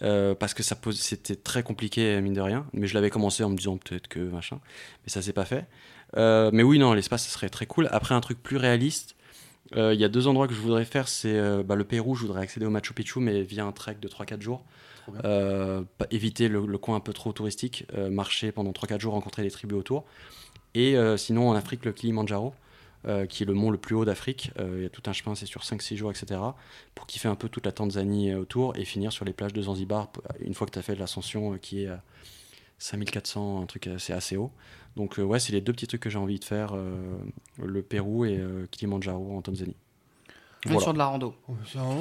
Euh, 0.02 0.34
parce 0.34 0.54
que 0.54 0.62
ça 0.62 0.76
pose, 0.76 0.98
c'était 0.98 1.36
très 1.36 1.62
compliqué, 1.62 2.20
mine 2.20 2.34
de 2.34 2.40
rien. 2.40 2.66
Mais 2.72 2.86
je 2.86 2.94
l'avais 2.94 3.10
commencé 3.10 3.44
en 3.44 3.50
me 3.50 3.56
disant 3.56 3.76
peut-être 3.76 4.08
que 4.08 4.20
machin. 4.20 4.60
Mais 5.04 5.10
ça 5.10 5.22
s'est 5.22 5.32
pas 5.32 5.44
fait. 5.44 5.66
Euh, 6.16 6.50
mais 6.52 6.62
oui, 6.62 6.78
non, 6.78 6.92
l'espace, 6.92 7.24
ça 7.24 7.30
serait 7.30 7.50
très 7.50 7.66
cool. 7.66 7.88
Après, 7.92 8.14
un 8.14 8.20
truc 8.20 8.42
plus 8.42 8.56
réaliste, 8.56 9.16
euh, 9.76 9.94
il 9.94 10.00
y 10.00 10.04
a 10.04 10.08
deux 10.08 10.26
endroits 10.26 10.48
que 10.48 10.54
je 10.54 10.60
voudrais 10.60 10.84
faire. 10.84 11.08
C'est 11.08 11.62
bah, 11.64 11.74
le 11.74 11.84
Pérou, 11.84 12.14
je 12.14 12.22
voudrais 12.22 12.42
accéder 12.42 12.66
au 12.66 12.70
Machu 12.70 12.94
Picchu, 12.94 13.20
mais 13.20 13.42
via 13.42 13.64
un 13.64 13.72
trek 13.72 13.96
de 14.00 14.08
3-4 14.08 14.40
jours. 14.40 14.64
Éviter 16.10 16.48
le, 16.48 16.64
le 16.66 16.78
coin 16.78 16.96
un 16.96 17.00
peu 17.00 17.12
trop 17.12 17.32
touristique, 17.32 17.86
marcher 18.10 18.52
pendant 18.52 18.72
3-4 18.72 19.00
jours, 19.00 19.12
rencontrer 19.12 19.42
les 19.42 19.50
tribus 19.50 19.78
autour. 19.78 20.04
Et 20.74 20.96
sinon, 21.16 21.48
en 21.48 21.54
Afrique, 21.54 21.84
le 21.84 21.92
Kilimanjaro, 21.92 22.54
euh, 23.06 23.26
qui 23.26 23.42
est 23.42 23.46
le 23.46 23.54
mont 23.54 23.70
le 23.70 23.78
plus 23.78 23.94
haut 23.94 24.04
d'Afrique. 24.04 24.50
Euh, 24.58 24.74
Il 24.78 24.82
y 24.82 24.86
a 24.86 24.90
tout 24.90 25.02
un 25.06 25.12
chemin, 25.12 25.34
c'est 25.34 25.46
sur 25.46 25.62
5-6 25.62 25.96
jours, 25.96 26.10
etc. 26.10 26.40
Pour 26.94 27.06
kiffer 27.06 27.28
un 27.28 27.34
peu 27.34 27.48
toute 27.48 27.64
la 27.66 27.72
Tanzanie 27.72 28.30
euh, 28.30 28.40
autour 28.40 28.76
et 28.76 28.84
finir 28.84 29.12
sur 29.12 29.24
les 29.24 29.32
plages 29.32 29.52
de 29.52 29.62
Zanzibar 29.62 30.08
une 30.40 30.54
fois 30.54 30.66
que 30.66 30.72
tu 30.72 30.78
as 30.78 30.82
fait 30.82 30.94
l'ascension 30.96 31.54
euh, 31.54 31.56
qui 31.56 31.84
est 31.84 31.88
à 31.88 32.02
5400, 32.78 33.62
un 33.62 33.66
truc 33.66 33.86
assez, 33.86 34.12
assez 34.12 34.36
haut. 34.36 34.50
Donc, 34.96 35.18
euh, 35.18 35.22
ouais, 35.22 35.38
c'est 35.38 35.52
les 35.52 35.60
deux 35.60 35.72
petits 35.72 35.86
trucs 35.86 36.00
que 36.02 36.10
j'ai 36.10 36.18
envie 36.18 36.38
de 36.38 36.44
faire 36.44 36.70
euh, 36.74 36.96
le 37.62 37.82
Pérou 37.82 38.24
et 38.24 38.36
euh, 38.38 38.66
Kilimanjaro 38.70 39.36
en 39.36 39.42
Tanzanie. 39.42 39.76
On 40.66 40.74
est 40.74 40.80
sur 40.80 40.92
de 40.92 40.98
la 40.98 41.06
rando. 41.06 41.34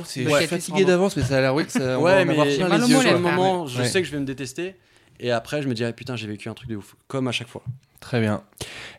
C'est 0.06 0.26
Ouais. 0.26 0.32
je 0.34 0.38
suis 0.40 0.48
fatigué 0.48 0.84
d'avance, 0.84 1.16
mais 1.16 1.24
ça 1.24 1.38
a 1.38 1.42
l'air 1.42 1.56
oui, 1.56 1.66
que 1.66 1.72
ça, 1.72 1.98
on 1.98 2.02
va 2.04 2.16
Ouais, 2.16 2.22
en 2.22 2.26
mais 2.26 2.32
avoir 2.34 2.48
plein 2.48 2.68
mal 2.68 2.82
les 2.90 2.96
au 2.96 3.02
yeux. 3.02 3.12
le 3.14 3.20
moment, 3.20 3.68
je 3.68 3.80
Ouais. 3.82 3.88
sais 3.88 4.02
que 4.02 4.08
je 4.08 4.12
vais 4.12 4.20
me 4.20 4.26
détester. 4.26 4.76
Et 5.20 5.32
après, 5.32 5.62
je 5.62 5.68
me 5.68 5.74
dirais, 5.74 5.94
putain, 5.94 6.16
j'ai 6.16 6.28
vécu 6.28 6.50
un 6.50 6.54
truc 6.54 6.70
de 6.70 6.76
ouf. 6.76 6.96
Comme 7.08 7.28
à 7.28 7.32
chaque 7.32 7.48
fois. 7.50 7.64
Très 8.00 8.22
bien. 8.22 8.44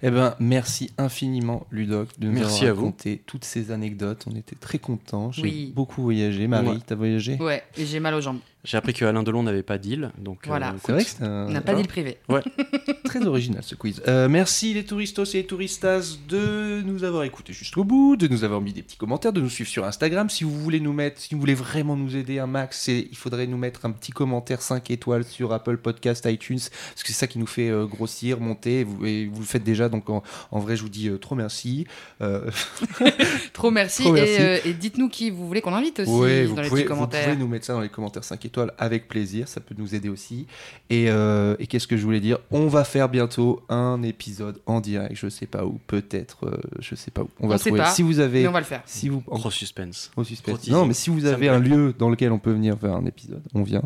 Eh 0.02 0.10
ben, 0.10 0.34
merci 0.38 0.90
infiniment, 0.98 1.66
Ludoc, 1.70 2.08
de 2.18 2.26
nous 2.26 2.34
Merci 2.34 2.66
avoir 2.66 2.76
raconté 2.84 3.22
toutes 3.26 3.44
ces 3.46 3.70
anecdotes. 3.70 4.26
On 4.30 4.36
était 4.36 4.56
très 4.56 4.78
contents. 4.78 5.32
J'ai 5.32 5.42
Oui. 5.42 5.72
beaucoup 5.74 6.02
voyagé. 6.02 6.46
Marie, 6.46 6.68
Ouais. 6.68 6.78
t'as 6.86 6.94
voyagé? 6.96 7.36
Ouais, 7.40 7.62
et 7.78 7.86
j'ai 7.86 7.98
mal 8.00 8.12
aux 8.14 8.20
jambes. 8.20 8.40
J'ai 8.62 8.76
appris 8.76 8.92
que 8.92 9.04
Alain 9.06 9.22
Delon 9.22 9.42
n'avait 9.42 9.62
pas 9.62 9.78
d'île, 9.78 10.10
donc. 10.18 10.46
Voilà. 10.46 10.72
euh, 10.72 10.78
C'est 10.84 10.92
vrai 10.92 11.04
que 11.04 11.10
c'est 11.10 11.22
un. 11.24 11.46
On 11.46 11.50
n'a 11.50 11.60
pas 11.62 11.74
d'île 11.74 11.88
privée. 11.88 12.18
Très 13.04 13.26
original 13.26 13.62
ce 13.62 13.74
quiz. 13.74 14.02
Euh, 14.06 14.28
merci 14.28 14.74
les 14.74 14.84
touristos 14.84 15.34
et 15.34 15.38
les 15.38 15.46
touristas 15.46 16.18
de 16.28 16.82
nous 16.82 17.02
avoir 17.04 17.24
écoutés 17.24 17.52
jusqu'au 17.52 17.84
bout, 17.84 18.16
de 18.16 18.28
nous 18.28 18.44
avoir 18.44 18.60
mis 18.60 18.72
des 18.72 18.82
petits 18.82 18.96
commentaires, 18.98 19.32
de 19.32 19.40
nous 19.40 19.48
suivre 19.48 19.70
sur 19.70 19.84
Instagram. 19.84 20.28
Si 20.30 20.44
vous 20.44 20.56
voulez 20.60 20.78
nous 20.80 20.92
mettre, 20.92 21.20
si 21.20 21.34
vous 21.34 21.40
voulez 21.40 21.54
vraiment 21.54 21.96
nous 21.96 22.16
aider 22.16 22.38
un 22.38 22.46
max, 22.46 22.80
c'est- 22.82 23.08
il 23.10 23.16
faudrait 23.16 23.46
nous 23.46 23.56
mettre 23.56 23.86
un 23.86 23.90
petit 23.92 24.12
commentaire 24.12 24.60
5 24.62 24.90
étoiles 24.90 25.24
sur 25.24 25.52
Apple 25.52 25.78
Podcast, 25.78 26.26
iTunes, 26.26 26.58
parce 26.60 27.02
que 27.02 27.08
c'est 27.08 27.12
ça 27.14 27.26
qui 27.26 27.38
nous 27.38 27.46
fait 27.46 27.70
euh, 27.70 27.86
grossir, 27.86 28.40
monter. 28.40 28.80
Et 28.80 28.84
vous, 28.84 29.06
et 29.06 29.26
vous 29.26 29.40
le 29.40 29.46
faites 29.46 29.64
déjà, 29.64 29.88
donc 29.88 30.08
en, 30.10 30.22
en 30.50 30.58
vrai, 30.60 30.76
je 30.76 30.82
vous 30.82 30.88
dis 30.90 31.08
euh, 31.08 31.16
trop 31.18 31.34
merci. 31.34 31.86
Euh, 32.20 32.50
Trop 33.54 33.70
merci. 33.70 34.02
Trop 34.04 34.12
merci. 34.12 34.32
Et, 34.34 34.40
euh, 34.40 34.58
et 34.66 34.72
dites-nous 34.74 35.08
qui 35.08 35.30
vous 35.30 35.46
voulez 35.46 35.60
qu'on 35.62 35.74
invite 35.74 36.00
aussi 36.00 36.10
Ouais, 36.10 36.44
dans 36.44 36.50
vous 36.50 36.56
les 36.60 36.68
pouvez, 36.68 36.82
petits 36.82 36.88
vous 36.88 36.94
commentaires. 36.94 37.24
pouvez 37.24 37.36
nous 37.36 37.48
mettre 37.48 37.64
ça 37.66 37.72
dans 37.72 37.80
les 37.80 37.88
commentaires 37.88 38.22
5 38.24 38.36
étoiles 38.44 38.49
avec 38.78 39.08
plaisir, 39.08 39.48
ça 39.48 39.60
peut 39.60 39.74
nous 39.78 39.94
aider 39.94 40.08
aussi. 40.08 40.46
Et, 40.90 41.10
euh, 41.10 41.56
et 41.58 41.66
qu'est-ce 41.66 41.86
que 41.86 41.96
je 41.96 42.04
voulais 42.04 42.20
dire? 42.20 42.38
On 42.50 42.66
va 42.68 42.84
faire 42.84 43.08
bientôt 43.08 43.62
un 43.68 44.02
épisode 44.02 44.60
en 44.66 44.80
direct, 44.80 45.14
je 45.16 45.28
sais 45.28 45.46
pas 45.46 45.64
où, 45.64 45.78
peut-être, 45.86 46.46
euh, 46.46 46.60
je 46.80 46.94
sais 46.94 47.10
pas 47.10 47.22
où. 47.22 47.28
On, 47.40 47.48
va 47.48 47.58
sait 47.58 47.70
trouver. 47.70 47.82
pas, 47.82 47.90
Si 47.90 48.02
vous 48.02 48.18
avez, 48.20 48.42
Mais 48.42 48.48
on 48.48 48.52
va 48.52 48.60
le 48.60 48.64
faire. 48.66 48.82
si 48.86 49.08
vous, 49.08 49.22
en 49.26 49.38
Gros 49.38 49.50
suspense. 49.50 50.10
gros 50.14 50.24
suspense. 50.24 50.68
Gros. 50.68 50.72
Non, 50.78 50.86
mais 50.86 50.94
si 50.94 51.10
vous 51.10 51.24
avez 51.26 51.48
un 51.48 51.58
lieu 51.58 51.94
dans 51.98 52.10
lequel 52.10 52.32
on 52.32 52.38
peut 52.38 52.52
venir 52.52 52.78
faire 52.78 52.94
un 52.94 53.04
épisode, 53.06 53.42
on 53.54 53.62
vient, 53.62 53.82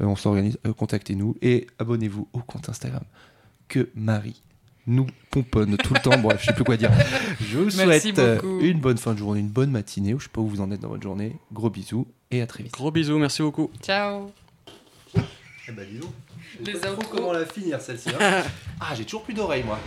Euh, 0.00 0.06
on 0.06 0.16
s'organise, 0.16 0.58
Euh, 0.66 0.72
contactez-nous 0.72 1.36
et 1.42 1.66
abonnez-vous 1.78 2.28
au 2.32 2.38
compte 2.40 2.68
Instagram 2.68 3.04
que 3.68 3.88
Marie 3.94 4.42
nous 4.86 5.06
pomponne 5.30 5.76
tout 5.76 5.94
le 5.94 6.00
temps. 6.00 6.18
Bref, 6.18 6.40
je 6.40 6.46
sais 6.46 6.52
plus 6.52 6.64
quoi 6.64 6.76
dire. 6.76 6.90
Je 7.40 7.58
vous 7.58 7.64
Merci 7.76 8.00
souhaite 8.12 8.18
euh, 8.18 8.34
beaucoup. 8.36 8.60
une 8.60 8.80
bonne 8.80 8.98
fin 8.98 9.12
de 9.14 9.18
journée, 9.18 9.40
une 9.40 9.48
bonne 9.48 9.70
matinée, 9.70 10.14
ou 10.14 10.18
je 10.18 10.24
sais 10.24 10.30
pas 10.32 10.40
où 10.40 10.48
vous 10.48 10.60
en 10.60 10.70
êtes 10.70 10.80
dans 10.80 10.88
votre 10.88 11.02
journée. 11.02 11.36
Gros 11.52 11.70
bisous 11.70 12.06
et 12.30 12.42
à 12.42 12.46
très 12.46 12.62
vite. 12.64 12.72
Gros 12.72 12.90
bisous, 12.90 13.18
merci 13.18 13.42
beaucoup. 13.42 13.70
Ciao. 13.82 14.30
Eh 15.16 15.72
ben 15.72 15.86
dis 15.88 15.98
donc, 15.98 16.10
Les 16.66 16.72
je 16.72 16.76
sais 16.78 16.80
pas 16.80 16.92
trop 16.92 17.02
comment 17.10 17.32
la 17.32 17.46
finir 17.46 17.80
celle-ci. 17.80 18.08
hein. 18.10 18.42
ah, 18.80 18.94
j'ai 18.96 19.04
toujours 19.04 19.22
plus 19.22 19.34
d'oreilles 19.34 19.62
moi. 19.64 19.78